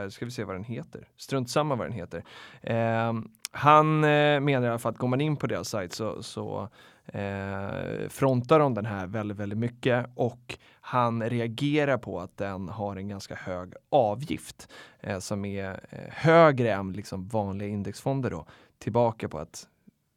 eh, 0.05 0.09
ska 0.09 0.25
vi 0.25 0.31
se 0.31 0.45
vad 0.45 0.55
den 0.55 0.65
heter, 0.65 1.09
strunt 1.17 1.51
samma 1.51 1.75
vad 1.75 1.87
den 1.87 1.93
heter. 1.93 2.25
Eh, 2.63 3.13
han 3.51 4.05
eh, 4.05 4.41
menar 4.41 4.67
i 4.67 4.69
alla 4.71 4.79
fall 4.79 4.93
att 4.93 4.99
går 4.99 5.09
man 5.09 5.21
in 5.21 5.37
på 5.37 5.47
deras 5.47 5.69
sajt 5.69 5.93
så, 5.93 6.23
så 6.23 6.69
eh, 7.07 8.09
frontar 8.09 8.59
de 8.59 8.75
den 8.75 8.87
här 8.87 9.07
väldigt, 9.07 9.37
väldigt 9.37 9.59
mycket 9.59 10.07
och 10.15 10.59
han 10.81 11.23
reagerar 11.23 11.99
på 11.99 12.21
att 12.21 12.37
den 12.37 12.69
har 12.69 12.97
en 12.97 13.09
ganska 13.09 13.35
hög 13.35 13.73
avgift 13.89 14.69
eh, 15.01 15.19
som 15.19 15.45
är 15.45 15.81
eh, 15.91 15.99
högre 16.11 16.73
än 16.73 16.93
liksom 16.93 17.29
vanliga 17.29 17.69
indexfonder 17.69 18.31
då 18.31 18.47
tillbaka 18.79 19.29
på 19.29 19.39
att 19.39 19.67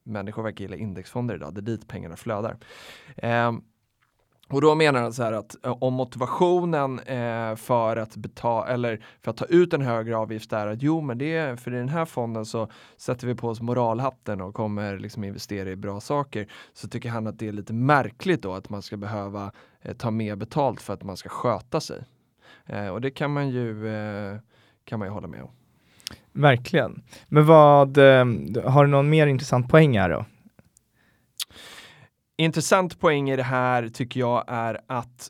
människor 0.03 0.43
verkar 0.43 0.61
gilla 0.61 0.75
indexfonder 0.75 1.35
idag, 1.35 1.53
det 1.53 1.59
är 1.59 1.61
dit 1.61 1.87
pengarna 1.87 2.15
flödar. 2.15 2.57
Eh, 3.15 3.51
och 4.51 4.61
då 4.61 4.75
menar 4.75 5.01
han 5.01 5.13
så 5.13 5.23
här 5.23 5.31
att 5.31 5.65
eh, 5.65 5.77
om 5.79 5.93
motivationen 5.93 6.99
eh, 6.99 7.55
för 7.55 7.97
att 7.97 8.15
betala 8.15 8.67
eller 8.67 9.01
för 9.21 9.31
att 9.31 9.37
ta 9.37 9.45
ut 9.45 9.73
en 9.73 9.81
högre 9.81 10.17
avgift 10.17 10.53
är 10.53 10.67
att 10.67 10.81
jo 10.81 11.01
men 11.01 11.17
det 11.17 11.35
är 11.35 11.55
för 11.55 11.73
i 11.73 11.77
den 11.77 11.89
här 11.89 12.05
fonden 12.05 12.45
så 12.45 12.67
sätter 12.97 13.27
vi 13.27 13.35
på 13.35 13.47
oss 13.47 13.61
moralhatten 13.61 14.41
och 14.41 14.53
kommer 14.53 14.99
liksom 14.99 15.23
investera 15.23 15.69
i 15.69 15.75
bra 15.75 15.99
saker 15.99 16.47
så 16.73 16.87
tycker 16.87 17.09
han 17.09 17.27
att 17.27 17.39
det 17.39 17.47
är 17.47 17.51
lite 17.51 17.73
märkligt 17.73 18.41
då 18.41 18.53
att 18.53 18.69
man 18.69 18.81
ska 18.81 18.97
behöva 18.97 19.51
eh, 19.81 19.93
ta 19.93 20.11
mer 20.11 20.35
betalt 20.35 20.81
för 20.81 20.93
att 20.93 21.03
man 21.03 21.17
ska 21.17 21.29
sköta 21.29 21.79
sig. 21.79 22.03
Eh, 22.65 22.87
och 22.87 23.01
det 23.01 23.11
kan 23.11 23.33
man 23.33 23.49
ju 23.49 23.87
eh, 23.87 24.37
kan 24.85 24.99
man 24.99 25.07
ju 25.07 25.11
hålla 25.11 25.27
med 25.27 25.41
om. 25.41 25.49
Verkligen. 26.33 27.03
Men 27.27 27.45
vad, 27.45 27.97
eh, 27.97 28.25
har 28.65 28.85
du 28.85 28.91
någon 28.91 29.09
mer 29.09 29.27
intressant 29.27 29.69
poäng 29.69 29.97
här 29.99 30.09
då? 30.09 30.25
Intressant 32.41 32.99
poäng 32.99 33.29
i 33.29 33.35
det 33.35 33.43
här 33.43 33.89
tycker 33.89 34.19
jag 34.19 34.43
är 34.47 34.79
att 34.87 35.29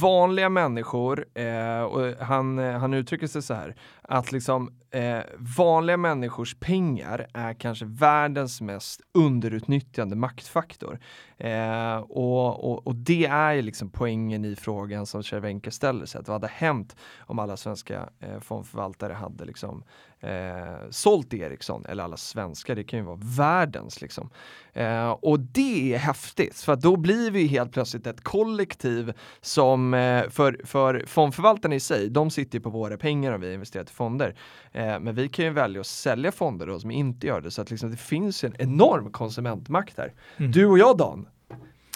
vanliga 0.00 0.48
människor, 0.48 1.26
eh, 1.34 1.82
och 1.82 2.26
han, 2.26 2.58
eh, 2.58 2.78
han 2.78 2.94
uttrycker 2.94 3.26
sig 3.26 3.42
så 3.42 3.54
här, 3.54 3.76
att 4.10 4.32
liksom 4.32 4.70
eh, 4.90 5.20
vanliga 5.38 5.96
människors 5.96 6.54
pengar 6.60 7.26
är 7.34 7.54
kanske 7.54 7.84
världens 7.84 8.60
mest 8.60 9.00
underutnyttjande 9.14 10.16
maktfaktor. 10.16 10.98
Eh, 11.36 11.96
och, 11.96 12.64
och, 12.64 12.86
och 12.86 12.94
det 12.94 13.26
är 13.26 13.52
ju 13.52 13.62
liksom 13.62 13.90
poängen 13.90 14.44
i 14.44 14.56
frågan 14.56 15.06
som 15.06 15.22
Cervenka 15.22 15.70
ställer 15.70 16.06
sig, 16.06 16.18
att 16.18 16.28
vad 16.28 16.34
hade 16.34 16.52
hänt 16.52 16.96
om 17.18 17.38
alla 17.38 17.56
svenska 17.56 18.08
eh, 18.20 18.40
fondförvaltare 18.40 19.12
hade 19.12 19.44
liksom 19.44 19.84
eh, 20.20 20.90
sålt 20.90 21.34
Ericsson, 21.34 21.86
eller 21.86 22.04
alla 22.04 22.16
svenskar, 22.16 22.74
det 22.74 22.84
kan 22.84 22.98
ju 22.98 23.04
vara 23.04 23.20
världens 23.22 24.00
liksom. 24.00 24.30
Eh, 24.72 25.10
och 25.10 25.40
det 25.40 25.94
är 25.94 25.98
häftigt, 25.98 26.56
för 26.56 26.72
att 26.72 26.80
då 26.80 26.96
blir 26.96 27.30
vi 27.30 27.46
helt 27.46 27.72
plötsligt 27.72 28.06
ett 28.06 28.24
kollektiv 28.24 29.12
som, 29.40 29.94
eh, 29.94 30.28
för, 30.28 30.60
för 30.64 31.04
fondförvaltarna 31.06 31.74
i 31.74 31.80
sig, 31.80 32.10
de 32.10 32.30
sitter 32.30 32.58
ju 32.58 32.62
på 32.62 32.70
våra 32.70 32.96
pengar 32.96 33.32
och 33.32 33.42
vi 33.42 33.46
har 33.46 33.54
investerat 33.54 33.90
i 33.90 33.92
fonder. 34.00 34.34
Eh, 34.72 35.00
men 35.00 35.14
vi 35.14 35.28
kan 35.28 35.44
ju 35.44 35.50
välja 35.50 35.80
att 35.80 35.86
sälja 35.86 36.32
fonder 36.32 36.66
då 36.66 36.80
som 36.80 36.90
inte 36.90 37.26
gör 37.26 37.40
det, 37.40 37.50
så 37.50 37.62
att 37.62 37.70
liksom 37.70 37.90
det 37.90 37.96
finns 37.96 38.44
en 38.44 38.54
enorm 38.58 39.10
konsumentmakt 39.10 39.98
här. 39.98 40.12
Mm. 40.36 40.52
Du 40.52 40.66
och 40.66 40.78
jag 40.78 40.96
Dan, 40.96 41.28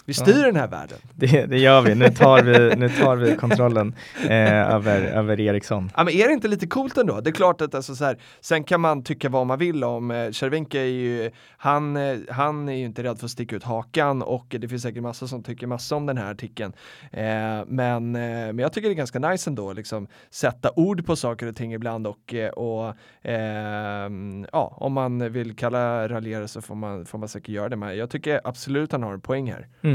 vi 0.05 0.13
styr 0.13 0.39
Ja. 0.39 0.45
den 0.45 0.55
här 0.55 0.67
världen. 0.67 0.97
Det, 1.15 1.45
det 1.45 1.57
gör 1.57 1.81
vi. 1.81 1.95
Nu 1.95 2.09
tar 2.09 2.43
vi, 2.43 2.75
nu 2.75 2.89
tar 2.89 3.15
vi 3.15 3.35
kontrollen 3.35 3.95
eh, 4.23 4.73
över, 4.75 5.01
över 5.01 5.39
Ericsson. 5.39 5.91
Ja, 5.95 6.03
men 6.03 6.13
är 6.13 6.27
det 6.27 6.33
inte 6.33 6.47
lite 6.47 6.67
coolt 6.67 6.97
ändå? 6.97 7.21
Det 7.21 7.29
är 7.29 7.31
klart 7.33 7.61
att 7.61 7.75
alltså, 7.75 7.95
så 7.95 8.05
här, 8.05 8.17
sen 8.41 8.63
kan 8.63 8.81
man 8.81 9.03
tycka 9.03 9.29
vad 9.29 9.47
man 9.47 9.59
vill 9.59 9.83
om 9.83 10.11
eh, 10.11 10.31
Cervenka 10.31 10.79
är 10.79 10.85
ju, 10.85 11.31
han, 11.57 11.97
eh, 11.97 12.17
han 12.29 12.69
är 12.69 12.73
ju 12.73 12.85
inte 12.85 13.03
rädd 13.03 13.17
för 13.19 13.25
att 13.25 13.31
sticka 13.31 13.55
ut 13.55 13.63
hakan 13.63 14.21
och 14.21 14.45
det 14.49 14.67
finns 14.67 14.81
säkert 14.83 15.03
massa 15.03 15.27
som 15.27 15.43
tycker 15.43 15.67
massa 15.67 15.95
om 15.95 16.05
den 16.05 16.17
här 16.17 16.31
artikeln. 16.31 16.73
Eh, 17.11 17.23
men, 17.67 18.15
eh, 18.15 18.21
men 18.21 18.59
jag 18.59 18.73
tycker 18.73 18.87
det 18.89 18.93
är 18.93 18.97
ganska 18.97 19.19
nice 19.19 19.49
ändå, 19.49 19.73
liksom 19.73 20.07
sätta 20.29 20.71
ord 20.75 21.05
på 21.05 21.15
saker 21.15 21.47
och 21.47 21.55
ting 21.55 21.73
ibland 21.73 22.07
och, 22.07 22.35
och 22.55 22.87
eh, 23.29 24.09
ja, 24.51 24.77
om 24.77 24.93
man 24.93 25.31
vill 25.31 25.55
kalla 25.55 26.07
raljera 26.09 26.47
så 26.47 26.61
får 26.61 26.75
man, 26.75 27.05
får 27.05 27.17
man 27.17 27.29
säkert 27.29 27.49
göra 27.49 27.69
det. 27.69 27.75
Men 27.75 27.97
jag 27.97 28.09
tycker 28.09 28.41
absolut 28.43 28.91
han 28.91 29.03
har 29.03 29.13
en 29.13 29.21
poäng 29.21 29.51
här. 29.51 29.67
Mm. 29.81 29.94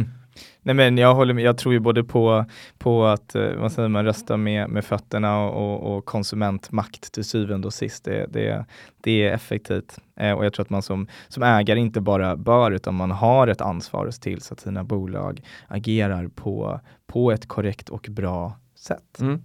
Nej 0.63 0.75
men 0.75 0.99
jag 0.99 1.15
håller 1.15 1.35
med, 1.35 1.45
jag 1.45 1.59
tror 1.59 1.75
ju 1.75 1.81
både 1.81 2.05
på, 2.05 2.45
på 2.79 3.05
att 3.05 3.35
eh, 3.35 3.55
vad 3.55 3.73
säger 3.73 3.89
man, 3.89 4.05
rösta 4.05 4.37
med, 4.37 4.69
med 4.71 4.85
fötterna 4.85 5.45
och, 5.45 5.57
och, 5.57 5.97
och 5.97 6.05
konsumentmakt 6.05 7.13
till 7.13 7.25
syvende 7.25 7.67
och 7.67 7.75
sist. 7.75 8.05
Det, 8.05 8.27
det, 8.33 8.65
det 9.01 9.29
är 9.29 9.33
effektivt. 9.33 9.99
Eh, 10.17 10.33
och 10.33 10.45
jag 10.45 10.53
tror 10.53 10.65
att 10.65 10.71
man 10.71 10.83
som, 10.83 11.07
som 11.29 11.43
ägare 11.43 11.81
inte 11.81 12.01
bara 12.01 12.37
bör 12.37 12.71
utan 12.71 12.95
man 12.95 13.11
har 13.11 13.49
ett 13.49 13.61
ansvar 13.61 14.07
att 14.07 14.15
se 14.15 14.23
till 14.23 14.41
så 14.41 14.55
att 14.55 14.61
sina 14.61 14.85
bolag 14.85 15.43
agerar 15.69 16.29
på, 16.29 16.81
på 17.07 17.33
ett 17.33 17.49
korrekt 17.49 17.89
och 17.89 18.07
bra 18.11 18.57
sätt. 18.75 19.21
Mm. 19.21 19.43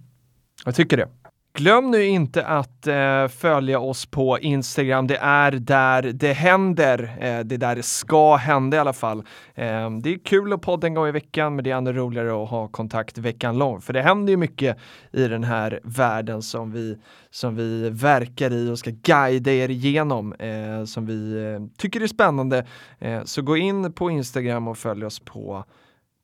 Jag 0.64 0.74
tycker 0.74 0.96
det. 0.96 1.08
Glöm 1.56 1.90
nu 1.90 2.04
inte 2.04 2.46
att 2.46 2.86
eh, 2.86 3.28
följa 3.28 3.80
oss 3.80 4.06
på 4.06 4.38
Instagram. 4.38 5.06
Det 5.06 5.16
är 5.16 5.52
där 5.52 6.02
det 6.02 6.32
händer. 6.32 7.16
Eh, 7.20 7.40
det 7.44 7.54
är 7.54 7.58
där 7.58 7.76
det 7.76 7.82
ska 7.82 8.36
hända 8.36 8.76
i 8.76 8.80
alla 8.80 8.92
fall. 8.92 9.18
Eh, 9.54 9.90
det 9.90 10.14
är 10.14 10.24
kul 10.24 10.52
att 10.52 10.62
podda 10.62 10.86
en 10.86 10.94
gång 10.94 11.08
i 11.08 11.10
veckan, 11.10 11.54
men 11.54 11.64
det 11.64 11.70
är 11.70 11.76
ännu 11.76 11.92
roligare 11.92 12.42
att 12.42 12.50
ha 12.50 12.68
kontakt 12.68 13.18
veckan 13.18 13.58
lång. 13.58 13.80
För 13.80 13.92
det 13.92 14.02
händer 14.02 14.30
ju 14.30 14.36
mycket 14.36 14.76
i 15.12 15.28
den 15.28 15.44
här 15.44 15.80
världen 15.84 16.42
som 16.42 16.72
vi, 16.72 16.98
som 17.30 17.56
vi 17.56 17.90
verkar 17.90 18.52
i 18.52 18.70
och 18.70 18.78
ska 18.78 18.90
guida 18.90 19.52
er 19.52 19.68
igenom, 19.68 20.32
eh, 20.32 20.84
som 20.84 21.06
vi 21.06 21.44
eh, 21.44 21.78
tycker 21.78 22.00
är 22.00 22.06
spännande. 22.06 22.66
Eh, 22.98 23.24
så 23.24 23.42
gå 23.42 23.56
in 23.56 23.92
på 23.92 24.10
Instagram 24.10 24.68
och 24.68 24.78
följ 24.78 25.04
oss 25.04 25.20
på 25.20 25.64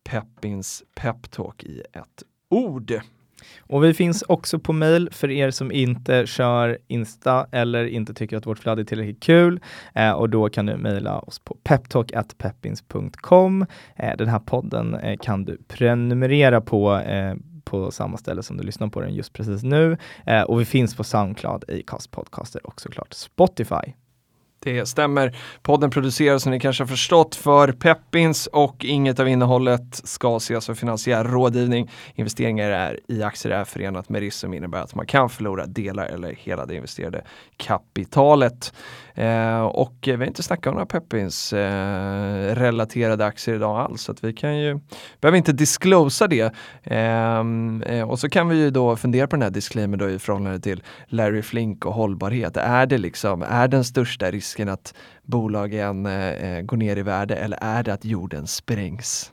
Peppins 0.05 0.83
Peptalk 0.95 1.65
i 1.65 1.81
ett 1.93 2.23
ord. 2.51 3.01
Och 3.61 3.85
vi 3.85 3.95
finns 3.95 4.23
också 4.23 4.59
på 4.59 4.73
mail 4.73 5.09
för 5.13 5.31
er 5.31 5.51
som 5.51 5.73
inte 5.73 6.27
kör 6.27 6.79
Insta 6.89 7.47
eller 7.53 7.85
inte 7.85 8.15
tycker 8.15 8.37
att 8.37 8.47
vårt 8.47 8.59
flöde 8.59 8.83
är 8.83 8.85
tillräckligt 8.85 9.23
kul. 9.23 9.61
Eh, 9.95 10.13
och 10.13 10.31
då 10.31 10.49
kan 10.49 10.67
du 10.67 10.77
mejla 10.77 11.19
oss 11.19 11.39
på 11.39 11.57
peptalk.peppins.com. 11.65 13.67
Eh, 13.97 14.17
den 14.19 14.29
här 14.29 14.39
podden 14.39 14.95
eh, 14.95 15.19
kan 15.23 15.45
du 15.45 15.59
prenumerera 15.69 16.61
på 16.61 16.99
eh, 16.99 17.35
på 17.65 17.91
samma 17.91 18.17
ställe 18.17 18.43
som 18.43 18.57
du 18.57 18.63
lyssnar 18.63 18.89
på 18.89 19.01
den 19.01 19.15
just 19.15 19.33
precis 19.33 19.63
nu. 19.63 19.97
Eh, 20.27 20.43
och 20.43 20.61
vi 20.61 20.65
finns 20.65 20.97
på 20.97 21.05
Soundcloud, 21.05 21.65
Acast 21.69 22.11
Podcaster 22.11 22.67
och 22.67 22.81
såklart 22.81 23.13
Spotify. 23.13 23.93
Det 24.65 24.87
stämmer. 24.87 25.37
Podden 25.63 25.91
produceras 25.91 26.43
som 26.43 26.53
ni 26.53 26.61
kanske 26.61 26.83
har 26.83 26.89
förstått 26.89 27.35
för 27.35 27.73
Peppins 27.73 28.47
och 28.47 28.85
inget 28.85 29.21
av 29.21 29.29
innehållet 29.29 30.01
ska 30.05 30.37
ses 30.37 30.65
som 30.65 30.77
finansiell 30.77 31.27
rådgivning. 31.27 31.91
Investeringar 32.15 32.71
är, 32.71 33.01
i 33.09 33.23
aktier 33.23 33.53
är 33.53 33.65
förenat 33.65 34.09
med 34.09 34.21
risk 34.21 34.37
som 34.37 34.55
innebär 34.55 34.83
att 34.83 34.95
man 34.95 35.07
kan 35.07 35.31
förlora 35.31 35.67
delar 35.67 36.07
eller 36.07 36.35
hela 36.39 36.67
det 36.67 36.75
investerade 36.75 37.25
kapitalet. 37.57 38.73
Eh, 39.15 39.61
och 39.61 39.95
vi 40.03 40.17
har 40.17 40.25
inte 40.25 40.43
snackat 40.43 40.67
om 40.67 40.75
några 40.75 40.87
Peppins 40.87 41.53
eh, 41.53 42.55
relaterade 42.55 43.27
aktier 43.27 43.55
idag 43.55 43.81
alls 43.81 44.03
så 44.03 44.13
att 44.13 44.25
vi 44.25 44.33
kan 44.33 44.59
ju, 44.59 44.81
behöver 45.21 45.39
inte 45.39 45.53
disclosa 45.53 46.27
det. 46.27 46.55
Ehm, 46.83 47.83
eh, 47.83 48.11
och 48.11 48.19
så 48.19 48.29
kan 48.29 48.49
vi 48.49 48.57
ju 48.57 48.71
då 48.71 48.97
fundera 48.97 49.27
på 49.27 49.37
den 49.37 49.43
här 49.43 49.51
disclaimer 49.51 49.97
då 49.97 50.11
i 50.11 50.19
förhållande 50.19 50.61
till 50.61 50.83
Larry 51.07 51.43
Flink 51.43 51.87
och 51.87 51.95
hållbarhet. 51.95 52.57
Är 52.57 52.87
det 52.87 52.99
liksom, 52.99 53.43
är 53.43 53.69
den 53.69 53.85
största 53.85 54.31
risken 54.31 54.69
att 54.69 54.95
bolagen 55.23 56.07
eh, 56.07 56.29
eh 56.29 56.63
går 56.63 56.77
ner 56.77 56.97
i 56.97 57.03
värde 57.03 57.35
eller 57.37 57.59
är 57.61 57.83
det 57.83 57.93
att 57.93 58.05
jorden 58.05 58.47
sprängs? 58.47 59.33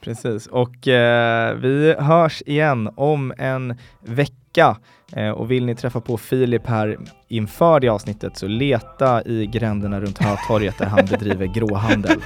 Precis, 0.00 0.46
och 0.46 0.88
eh, 0.88 1.54
vi 1.54 1.94
hörs 1.98 2.42
igen 2.46 2.90
om 2.96 3.34
en 3.38 3.78
vecka. 4.00 4.76
Eh, 5.16 5.30
och 5.30 5.50
vill 5.50 5.66
ni 5.66 5.74
träffa 5.74 6.00
på 6.00 6.16
Filip 6.16 6.66
här 6.66 6.98
inför 7.28 7.80
det 7.80 7.88
avsnittet 7.88 8.36
så 8.36 8.46
leta 8.46 9.22
i 9.22 9.46
gränderna 9.46 10.00
runt 10.00 10.18
Hötorget 10.18 10.78
där 10.78 10.86
han 10.86 11.06
bedriver 11.06 11.46
gråhandel. 11.46 12.18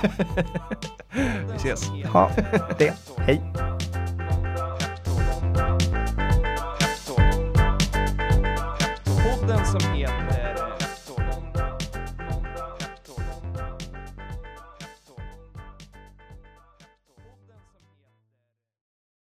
Vi 1.50 1.56
ses! 1.56 1.88
Ha 2.12 2.30
det, 2.78 2.94
hej! 3.18 3.40